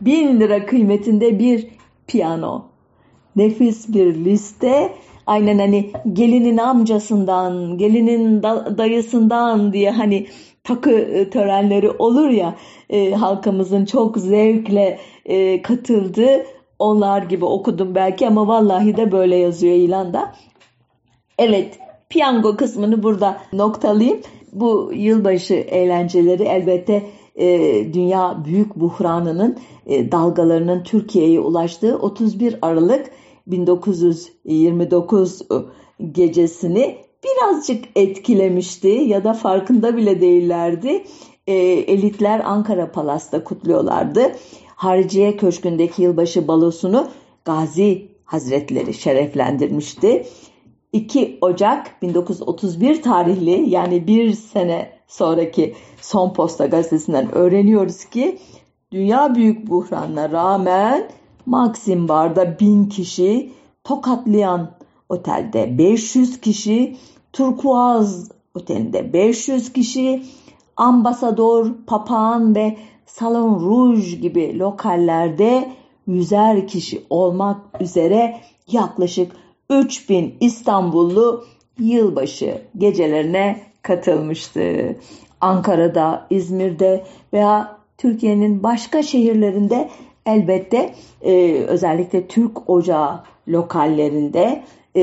1000 0.00 0.40
lira 0.40 0.66
kıymetinde 0.66 1.38
bir 1.38 1.68
piyano. 2.06 2.64
Nefis 3.36 3.94
bir 3.94 4.14
liste. 4.14 4.92
Aynen 5.26 5.58
hani 5.58 5.90
gelinin 6.12 6.58
amcasından, 6.58 7.78
gelinin 7.78 8.42
da, 8.42 8.78
dayısından 8.78 9.72
diye 9.72 9.90
hani 9.90 10.26
takı 10.64 10.90
e, 10.90 11.30
törenleri 11.30 11.90
olur 11.90 12.28
ya 12.28 12.54
e, 12.90 13.14
halkımızın 13.14 13.84
çok 13.84 14.18
zevkle 14.18 14.98
e, 15.24 15.62
katıldığı 15.62 16.44
onlar 16.78 17.22
gibi 17.22 17.44
okudum 17.44 17.94
belki 17.94 18.26
ama 18.26 18.48
vallahi 18.48 18.96
de 18.96 19.12
böyle 19.12 19.36
yazıyor 19.36 19.74
ilanda. 19.74 20.32
Evet 21.38 21.78
piyango 22.08 22.56
kısmını 22.56 23.02
burada 23.02 23.38
noktalayayım. 23.52 24.20
Bu 24.52 24.90
yılbaşı 24.94 25.54
eğlenceleri 25.54 26.42
elbette 26.42 27.02
e, 27.34 27.46
dünya 27.94 28.44
büyük 28.44 28.76
buhranının 28.76 29.58
e, 29.86 30.12
dalgalarının 30.12 30.82
Türkiye'ye 30.82 31.40
ulaştığı 31.40 31.98
31 31.98 32.58
Aralık 32.62 33.10
1929 33.46 35.42
gecesini 36.12 36.96
birazcık 37.24 37.84
etkilemişti 37.96 38.88
ya 38.88 39.24
da 39.24 39.32
farkında 39.32 39.96
bile 39.96 40.20
değillerdi. 40.20 41.04
E, 41.46 41.54
elitler 41.62 42.40
Ankara 42.44 42.92
Palas'ta 42.92 43.44
kutluyorlardı. 43.44 44.32
Hariciye 44.76 45.36
Köşkü'ndeki 45.36 46.02
yılbaşı 46.02 46.48
balosunu 46.48 47.08
Gazi 47.44 48.08
Hazretleri 48.24 48.94
şereflendirmişti. 48.94 50.26
2 50.94 51.38
Ocak 51.40 52.02
1931 52.02 53.02
tarihli 53.02 53.70
yani 53.70 54.06
bir 54.06 54.32
sene 54.32 54.90
sonraki 55.08 55.74
Son 56.00 56.32
Posta 56.32 56.66
gazetesinden 56.66 57.34
öğreniyoruz 57.34 58.04
ki 58.04 58.38
dünya 58.92 59.34
büyük 59.34 59.70
buhranına 59.70 60.30
rağmen 60.30 61.08
Maxim 61.46 62.08
Bar'da 62.08 62.58
1000 62.60 62.84
kişi, 62.84 63.52
Tokatlayan 63.84 64.70
Otel'de 65.08 65.78
500 65.78 66.40
kişi, 66.40 66.96
Turkuaz 67.32 68.30
Otel'inde 68.54 69.12
500 69.12 69.72
kişi, 69.72 70.22
Ambasador, 70.76 71.72
Papağan 71.86 72.54
ve 72.54 72.76
Salon 73.06 73.60
Rouge 73.60 74.16
gibi 74.16 74.58
lokallerde 74.58 75.72
yüzer 76.06 76.68
kişi 76.68 77.04
olmak 77.10 77.82
üzere 77.82 78.40
yaklaşık 78.68 79.32
3000 79.70 80.34
İstanbullu 80.40 81.44
yılbaşı 81.78 82.62
gecelerine 82.78 83.60
katılmıştı. 83.82 84.96
Ankara'da, 85.40 86.26
İzmir'de 86.30 87.04
veya 87.32 87.78
Türkiye'nin 87.98 88.62
başka 88.62 89.02
şehirlerinde 89.02 89.90
elbette 90.26 90.94
e, 91.22 91.52
özellikle 91.52 92.26
Türk 92.26 92.70
Ocağı 92.70 93.20
lokallerinde 93.48 94.64
e, 94.96 95.02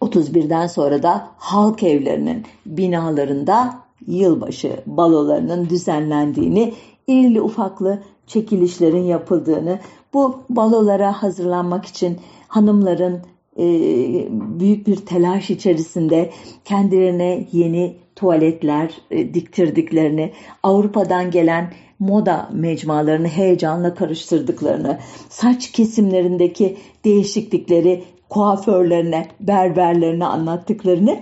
31'den 0.00 0.66
sonra 0.66 1.02
da 1.02 1.28
halk 1.36 1.82
evlerinin 1.82 2.44
binalarında 2.66 3.74
yılbaşı 4.06 4.80
balolarının 4.86 5.68
düzenlendiğini, 5.68 6.74
irili 7.06 7.40
ufaklı 7.40 8.02
çekilişlerin 8.26 9.04
yapıldığını, 9.04 9.78
bu 10.14 10.42
balolara 10.50 11.22
hazırlanmak 11.22 11.84
için 11.86 12.20
hanımların 12.48 13.20
e, 13.58 13.66
büyük 14.30 14.86
bir 14.86 14.96
telaş 14.96 15.50
içerisinde 15.50 16.30
kendilerine 16.64 17.46
yeni 17.52 17.96
tuvaletler 18.16 18.90
e, 19.10 19.34
diktirdiklerini, 19.34 20.32
Avrupa'dan 20.62 21.30
gelen 21.30 21.72
moda 21.98 22.48
mecmualarını 22.52 23.28
heyecanla 23.28 23.94
karıştırdıklarını, 23.94 24.98
saç 25.28 25.72
kesimlerindeki 25.72 26.76
değişiklikleri 27.04 28.04
kuaförlerine, 28.28 29.26
berberlerine 29.40 30.24
anlattıklarını 30.24 31.20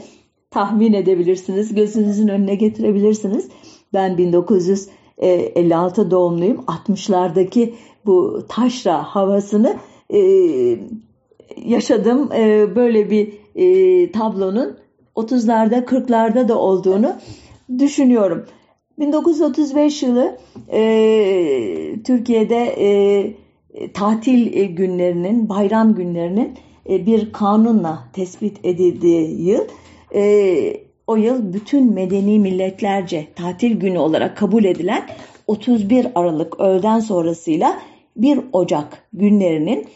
tahmin 0.50 0.92
edebilirsiniz. 0.92 1.74
Gözünüzün 1.74 2.28
önüne 2.28 2.54
getirebilirsiniz. 2.54 3.48
Ben 3.94 4.18
1956 5.18 6.10
doğumluyum. 6.10 6.56
60'lardaki 6.56 7.74
bu 8.06 8.46
taşra 8.48 9.02
havasını 9.02 9.76
e, 10.10 10.18
yaşadım. 11.56 12.32
E, 12.32 12.76
böyle 12.76 13.10
bir 13.10 13.32
e, 13.54 14.12
tablonun 14.12 14.76
30'larda 15.16 15.84
40'larda 15.84 16.48
da 16.48 16.58
olduğunu 16.58 17.14
düşünüyorum. 17.78 18.46
1935 18.98 20.02
yılı 20.02 20.38
e, 20.72 20.82
Türkiye'de 22.04 22.64
e, 22.78 23.92
tatil 23.92 24.64
günlerinin, 24.66 25.48
bayram 25.48 25.94
günlerinin 25.94 26.54
e, 26.88 27.06
bir 27.06 27.32
kanunla 27.32 28.04
tespit 28.12 28.64
edildiği 28.64 29.48
yıl. 29.48 29.64
E, 30.14 30.91
o 31.06 31.16
yıl 31.16 31.52
bütün 31.52 31.92
medeni 31.92 32.38
milletlerce 32.38 33.26
tatil 33.34 33.80
günü 33.80 33.98
olarak 33.98 34.36
kabul 34.36 34.64
edilen 34.64 35.06
31 35.46 36.06
Aralık 36.14 36.60
öğleden 36.60 37.00
sonrasıyla 37.00 37.78
1 38.16 38.40
Ocak 38.52 39.08
günlerinin 39.12 39.86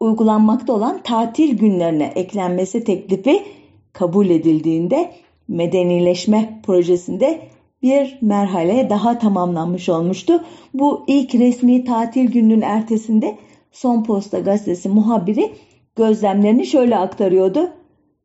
uygulanmakta 0.00 0.72
olan 0.72 1.02
tatil 1.02 1.58
günlerine 1.58 2.12
eklenmesi 2.14 2.84
teklifi 2.84 3.42
kabul 3.92 4.30
edildiğinde 4.30 5.12
medenileşme 5.48 6.60
projesinde 6.66 7.40
bir 7.82 8.18
merhale 8.22 8.90
daha 8.90 9.18
tamamlanmış 9.18 9.88
olmuştu. 9.88 10.44
Bu 10.74 11.04
ilk 11.06 11.34
resmi 11.34 11.84
tatil 11.84 12.30
gününün 12.30 12.60
ertesinde 12.60 13.38
Son 13.72 14.04
Posta 14.04 14.38
gazetesi 14.38 14.88
muhabiri 14.88 15.52
gözlemlerini 15.96 16.66
şöyle 16.66 16.96
aktarıyordu. 16.96 17.70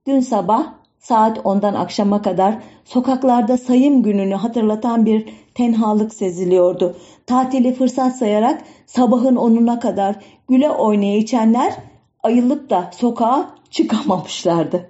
Dün 0.07 0.19
sabah 0.19 0.78
saat 0.99 1.37
10'dan 1.37 1.73
akşama 1.73 2.21
kadar 2.21 2.57
sokaklarda 2.85 3.57
sayım 3.57 4.03
gününü 4.03 4.35
hatırlatan 4.35 5.05
bir 5.05 5.29
tenhalık 5.55 6.13
seziliyordu. 6.13 6.95
Tatili 7.25 7.73
fırsat 7.73 8.17
sayarak 8.17 8.63
sabahın 8.85 9.35
10'una 9.35 9.79
kadar 9.79 10.15
güle 10.49 10.69
oynaya 10.69 11.17
içenler 11.17 11.73
ayılıp 12.23 12.69
da 12.69 12.91
sokağa 12.93 13.49
çıkamamışlardı. 13.71 14.89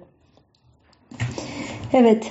Evet, 1.92 2.30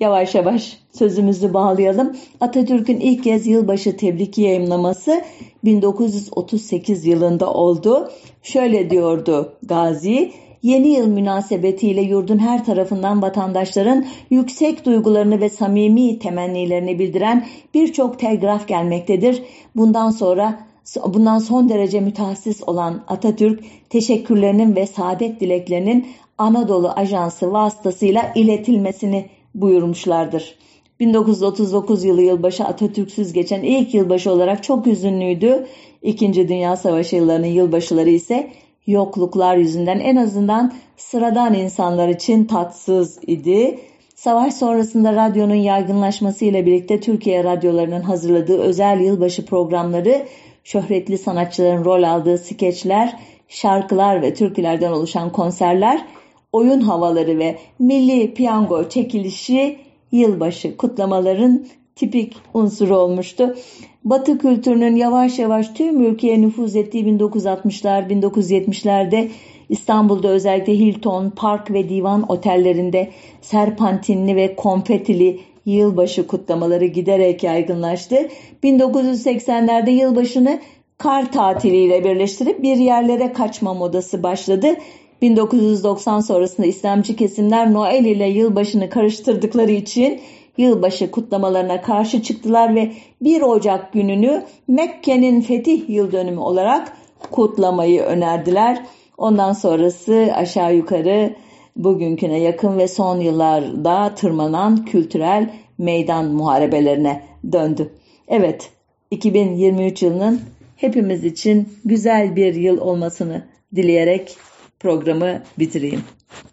yavaş 0.00 0.34
yavaş 0.34 0.78
sözümüzü 0.92 1.54
bağlayalım. 1.54 2.16
Atatürk'ün 2.40 3.00
ilk 3.00 3.24
kez 3.24 3.46
yılbaşı 3.46 3.96
tebriki 3.96 4.42
yayınlaması 4.42 5.22
1938 5.64 7.06
yılında 7.06 7.52
oldu. 7.52 8.10
Şöyle 8.42 8.90
diyordu 8.90 9.52
Gazi, 9.62 10.32
Yeni 10.62 10.88
yıl 10.88 11.06
münasebetiyle 11.06 12.02
yurdun 12.02 12.38
her 12.38 12.64
tarafından 12.64 13.22
vatandaşların 13.22 14.04
yüksek 14.30 14.86
duygularını 14.86 15.40
ve 15.40 15.48
samimi 15.48 16.18
temennilerini 16.18 16.98
bildiren 16.98 17.46
birçok 17.74 18.18
telgraf 18.18 18.68
gelmektedir. 18.68 19.42
Bundan 19.76 20.10
sonra 20.10 20.66
bundan 21.06 21.38
son 21.38 21.68
derece 21.68 22.00
mütehassıs 22.00 22.62
olan 22.66 23.04
Atatürk 23.08 23.64
teşekkürlerinin 23.90 24.76
ve 24.76 24.86
saadet 24.86 25.40
dileklerinin 25.40 26.06
Anadolu 26.38 26.88
Ajansı 26.88 27.52
vasıtasıyla 27.52 28.32
iletilmesini 28.34 29.26
buyurmuşlardır. 29.54 30.54
1939 31.00 32.04
yılı 32.04 32.22
yılbaşı 32.22 32.64
Atatürk'süz 32.64 33.32
geçen 33.32 33.62
ilk 33.62 33.94
yılbaşı 33.94 34.32
olarak 34.32 34.62
çok 34.62 34.86
üzünlüydü. 34.86 35.66
İkinci 36.02 36.48
Dünya 36.48 36.76
Savaşı 36.76 37.16
yıllarının 37.16 37.46
yılbaşıları 37.46 38.10
ise 38.10 38.50
yokluklar 38.86 39.56
yüzünden 39.56 39.98
en 39.98 40.16
azından 40.16 40.72
sıradan 40.96 41.54
insanlar 41.54 42.08
için 42.08 42.44
tatsız 42.44 43.18
idi. 43.26 43.78
Savaş 44.14 44.54
sonrasında 44.54 45.12
radyonun 45.12 45.54
yaygınlaşmasıyla 45.54 46.66
birlikte 46.66 47.00
Türkiye 47.00 47.44
radyolarının 47.44 48.00
hazırladığı 48.00 48.58
özel 48.58 49.00
yılbaşı 49.00 49.46
programları, 49.46 50.26
şöhretli 50.64 51.18
sanatçıların 51.18 51.84
rol 51.84 52.02
aldığı 52.02 52.38
skeçler, 52.38 53.16
şarkılar 53.48 54.22
ve 54.22 54.34
türkülerden 54.34 54.92
oluşan 54.92 55.32
konserler, 55.32 56.06
oyun 56.52 56.80
havaları 56.80 57.38
ve 57.38 57.58
milli 57.78 58.34
piyango 58.34 58.88
çekilişi 58.88 59.78
yılbaşı 60.12 60.76
kutlamaların 60.76 61.66
tipik 61.96 62.36
unsuru 62.54 62.96
olmuştu. 62.96 63.56
Batı 64.04 64.38
kültürünün 64.38 64.96
yavaş 64.96 65.38
yavaş 65.38 65.68
tüm 65.68 66.04
ülkeye 66.04 66.42
nüfuz 66.42 66.76
ettiği 66.76 67.04
1960'lar, 67.04 68.08
1970'lerde 68.08 69.28
İstanbul'da 69.68 70.28
özellikle 70.28 70.78
Hilton, 70.78 71.30
Park 71.30 71.70
ve 71.70 71.88
Divan 71.88 72.24
otellerinde 72.28 73.10
serpantinli 73.40 74.36
ve 74.36 74.56
konfetili 74.56 75.40
yılbaşı 75.66 76.26
kutlamaları 76.26 76.86
giderek 76.86 77.42
yaygınlaştı. 77.42 78.28
1980'lerde 78.64 79.90
yılbaşını 79.90 80.60
kar 80.98 81.32
tatiliyle 81.32 82.04
birleştirip 82.04 82.62
bir 82.62 82.76
yerlere 82.76 83.32
kaçma 83.32 83.74
modası 83.74 84.22
başladı. 84.22 84.76
1990 85.22 86.20
sonrasında 86.20 86.66
İslamcı 86.66 87.16
kesimler 87.16 87.72
Noel 87.72 88.04
ile 88.04 88.28
yılbaşını 88.28 88.90
karıştırdıkları 88.90 89.72
için 89.72 90.20
yılbaşı 90.56 91.10
kutlamalarına 91.10 91.82
karşı 91.82 92.22
çıktılar 92.22 92.74
ve 92.74 92.92
1 93.20 93.42
Ocak 93.42 93.92
gününü 93.92 94.42
Mekke'nin 94.68 95.40
fetih 95.40 95.88
yıl 95.88 96.12
dönümü 96.12 96.40
olarak 96.40 96.92
kutlamayı 97.30 98.02
önerdiler. 98.02 98.86
Ondan 99.18 99.52
sonrası 99.52 100.30
aşağı 100.34 100.74
yukarı 100.74 101.34
bugünküne 101.76 102.40
yakın 102.40 102.78
ve 102.78 102.88
son 102.88 103.20
yıllarda 103.20 104.14
tırmanan 104.14 104.84
kültürel 104.84 105.50
meydan 105.78 106.26
muharebelerine 106.26 107.22
döndü. 107.52 107.92
Evet, 108.28 108.70
2023 109.10 110.02
yılının 110.02 110.40
hepimiz 110.76 111.24
için 111.24 111.68
güzel 111.84 112.36
bir 112.36 112.54
yıl 112.54 112.78
olmasını 112.78 113.42
dileyerek 113.74 114.36
programı 114.80 115.42
bitireyim. 115.58 116.02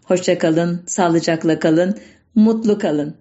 Hoşçakalın, 0.04 0.82
sağlıcakla 0.86 1.58
kalın, 1.58 1.98
mutlu 2.34 2.78
kalın. 2.78 3.19